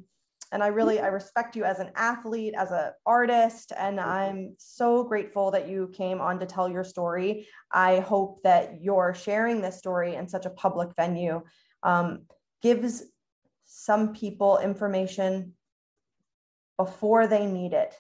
and 0.51 0.61
I 0.61 0.67
really 0.67 0.99
I 0.99 1.07
respect 1.07 1.55
you 1.55 1.63
as 1.63 1.79
an 1.79 1.91
athlete, 1.95 2.53
as 2.57 2.71
an 2.71 2.91
artist, 3.05 3.71
and 3.77 3.99
I'm 3.99 4.55
so 4.57 5.03
grateful 5.03 5.49
that 5.51 5.69
you 5.69 5.89
came 5.93 6.19
on 6.19 6.39
to 6.39 6.45
tell 6.45 6.69
your 6.69 6.83
story. 6.83 7.47
I 7.71 7.99
hope 7.99 8.43
that 8.43 8.81
your 8.81 9.13
sharing 9.13 9.61
this 9.61 9.77
story 9.77 10.15
in 10.15 10.27
such 10.27 10.45
a 10.45 10.49
public 10.49 10.89
venue 10.97 11.41
um, 11.83 12.23
gives 12.61 13.03
some 13.65 14.13
people 14.13 14.59
information 14.59 15.53
before 16.77 17.27
they 17.27 17.45
need 17.45 17.71
it 17.71 17.95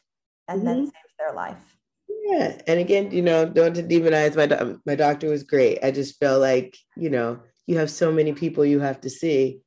and 0.47 0.59
mm-hmm. 0.59 0.67
then 0.67 0.85
saves 0.85 1.15
their 1.19 1.33
life. 1.33 1.77
Yeah, 2.23 2.61
and 2.67 2.79
again, 2.79 3.11
you 3.11 3.21
know, 3.21 3.45
don't 3.45 3.75
demonize 3.75 4.35
my 4.35 4.45
do- 4.45 4.79
my 4.85 4.95
doctor 4.95 5.29
was 5.29 5.43
great. 5.43 5.79
I 5.83 5.91
just 5.91 6.19
felt 6.19 6.41
like 6.41 6.77
you 6.95 7.09
know 7.09 7.39
you 7.67 7.77
have 7.77 7.89
so 7.89 8.11
many 8.11 8.33
people 8.33 8.65
you 8.65 8.79
have 8.79 9.01
to 9.01 9.09
see. 9.09 9.61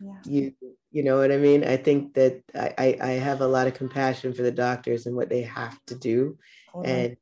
Yeah. 0.00 0.12
You 0.24 0.52
you 0.90 1.02
know 1.02 1.18
what 1.18 1.32
I 1.32 1.36
mean. 1.36 1.64
I 1.64 1.76
think 1.76 2.14
that 2.14 2.42
I 2.54 2.98
I 3.00 3.10
have 3.12 3.40
a 3.40 3.46
lot 3.46 3.66
of 3.66 3.74
compassion 3.74 4.34
for 4.34 4.42
the 4.42 4.52
doctors 4.52 5.06
and 5.06 5.16
what 5.16 5.28
they 5.28 5.42
have 5.42 5.78
to 5.86 5.94
do, 5.94 6.38
and 6.84 7.16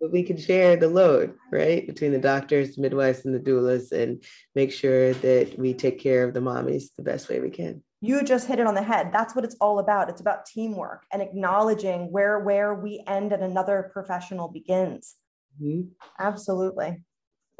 but 0.00 0.12
we 0.12 0.22
can 0.22 0.36
share 0.36 0.76
the 0.76 0.88
load 0.88 1.34
right 1.50 1.86
between 1.86 2.12
the 2.12 2.18
doctors, 2.18 2.78
midwives, 2.78 3.24
and 3.24 3.34
the 3.34 3.38
doulas, 3.38 3.92
and 3.92 4.24
make 4.54 4.72
sure 4.72 5.14
that 5.14 5.58
we 5.58 5.74
take 5.74 6.00
care 6.00 6.24
of 6.24 6.34
the 6.34 6.40
mommies 6.40 6.90
the 6.96 7.04
best 7.04 7.28
way 7.28 7.40
we 7.40 7.50
can 7.50 7.82
you 8.02 8.24
just 8.24 8.48
hit 8.48 8.58
it 8.58 8.66
on 8.66 8.74
the 8.74 8.82
head. 8.82 9.10
That's 9.12 9.34
what 9.34 9.44
it's 9.44 9.54
all 9.60 9.78
about. 9.78 10.10
It's 10.10 10.20
about 10.20 10.44
teamwork 10.44 11.04
and 11.12 11.22
acknowledging 11.22 12.10
where 12.10 12.40
where 12.40 12.74
we 12.74 13.02
end 13.06 13.32
and 13.32 13.42
another 13.42 13.90
professional 13.92 14.48
begins. 14.48 15.14
Mm-hmm. 15.62 15.88
absolutely. 16.18 17.02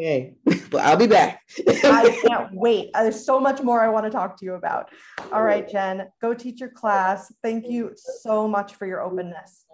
Okay. 0.01 0.35
Well 0.73 0.83
i'll 0.87 0.97
be 0.97 1.07
back. 1.07 1.43
I 1.85 2.19
can't 2.27 2.55
wait. 2.55 2.91
Uh, 2.95 3.03
there's 3.03 3.27
so 3.27 3.39
much 3.39 3.63
more 3.63 3.83
i 3.83 3.89
want 3.89 4.07
to 4.07 4.11
talk 4.11 4.39
to 4.39 4.45
you 4.45 4.55
about. 4.55 4.91
All 5.31 5.43
right 5.43 5.69
jen 5.69 6.09
go 6.21 6.33
teach 6.33 6.61
your 6.61 6.71
class. 6.71 7.33
Thank 7.43 7.69
you 7.69 7.93
so 7.95 8.49
much 8.49 8.75
for 8.75 8.87
your 8.87 9.03
openness. 9.03 9.67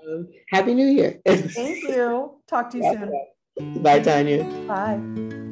Happy 0.51 0.75
new 0.75 0.87
year. 0.87 1.21
Thank 1.27 1.85
you. 1.85 2.41
Talk 2.49 2.71
to 2.71 2.79
you 2.79 2.83
soon. 2.93 3.83
Bye 3.83 4.01
tanya. 4.01 4.43
Bye 4.67 5.45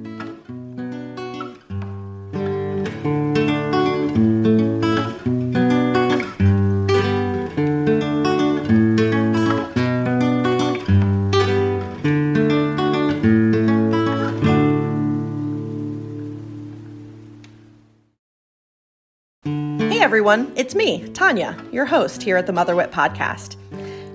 everyone. 20.26 20.52
It's 20.56 20.74
me, 20.74 21.08
Tanya, 21.10 21.56
your 21.70 21.86
host 21.86 22.20
here 22.20 22.36
at 22.36 22.46
the 22.46 22.52
Mother 22.52 22.74
Wit 22.74 22.90
podcast. 22.90 23.54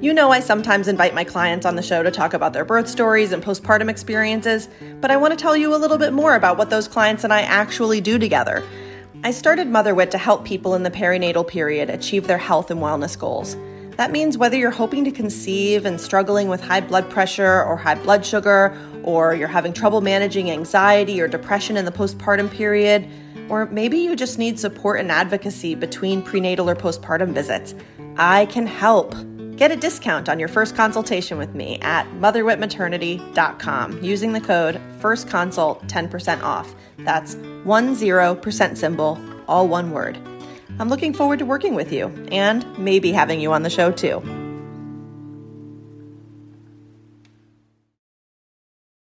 You 0.01 0.13
know, 0.13 0.29
I 0.29 0.41
sometimes 0.41 0.89
invite 0.89 1.15
my 1.15 1.23
clients 1.23 1.65
on 1.65 1.77
the 1.77 1.81
show 1.81 2.03
to 2.03 2.11
talk 2.11 2.33
about 2.33 2.51
their 2.51 2.65
birth 2.65 2.89
stories 2.89 3.31
and 3.31 3.41
postpartum 3.41 3.89
experiences, 3.89 4.67
but 4.99 5.09
I 5.09 5.15
want 5.15 5.31
to 5.31 5.41
tell 5.41 5.55
you 5.55 5.73
a 5.73 5.77
little 5.77 5.97
bit 5.97 6.11
more 6.11 6.35
about 6.35 6.57
what 6.57 6.69
those 6.69 6.89
clients 6.89 7.23
and 7.23 7.31
I 7.31 7.43
actually 7.43 8.01
do 8.01 8.19
together. 8.19 8.61
I 9.23 9.31
started 9.31 9.69
MotherWit 9.69 10.09
to 10.09 10.17
help 10.17 10.43
people 10.43 10.75
in 10.75 10.83
the 10.83 10.91
perinatal 10.91 11.47
period 11.47 11.89
achieve 11.89 12.27
their 12.27 12.37
health 12.37 12.69
and 12.71 12.81
wellness 12.81 13.17
goals. 13.17 13.55
That 13.95 14.11
means 14.11 14.37
whether 14.37 14.57
you're 14.57 14.69
hoping 14.69 15.05
to 15.05 15.11
conceive 15.11 15.85
and 15.85 16.01
struggling 16.01 16.49
with 16.49 16.59
high 16.59 16.81
blood 16.81 17.09
pressure 17.09 17.63
or 17.63 17.77
high 17.77 17.95
blood 17.95 18.25
sugar, 18.25 18.77
or 19.03 19.33
you're 19.33 19.47
having 19.47 19.71
trouble 19.71 20.01
managing 20.01 20.51
anxiety 20.51 21.21
or 21.21 21.29
depression 21.29 21.77
in 21.77 21.85
the 21.85 21.91
postpartum 21.91 22.51
period, 22.51 23.09
or 23.51 23.65
maybe 23.65 23.97
you 23.97 24.15
just 24.15 24.39
need 24.39 24.57
support 24.57 25.01
and 25.01 25.11
advocacy 25.11 25.75
between 25.75 26.21
prenatal 26.21 26.69
or 26.69 26.75
postpartum 26.75 27.33
visits. 27.33 27.75
I 28.15 28.45
can 28.45 28.65
help. 28.65 29.13
Get 29.57 29.71
a 29.71 29.75
discount 29.75 30.29
on 30.29 30.39
your 30.39 30.47
first 30.47 30.73
consultation 30.73 31.37
with 31.37 31.53
me 31.53 31.77
at 31.81 32.07
motherwitmaternity.com 32.13 34.01
using 34.01 34.31
the 34.31 34.39
code 34.39 34.81
FIRSTCONSULT 35.01 35.87
10% 35.89 36.41
off. 36.41 36.73
That's 36.99 37.35
10% 37.35 38.77
symbol, 38.77 39.19
all 39.49 39.67
one 39.67 39.91
word. 39.91 40.17
I'm 40.79 40.87
looking 40.87 41.13
forward 41.13 41.39
to 41.39 41.45
working 41.45 41.75
with 41.75 41.91
you 41.91 42.07
and 42.31 42.65
maybe 42.79 43.11
having 43.11 43.41
you 43.41 43.51
on 43.51 43.63
the 43.63 43.69
show 43.69 43.91
too. 43.91 44.40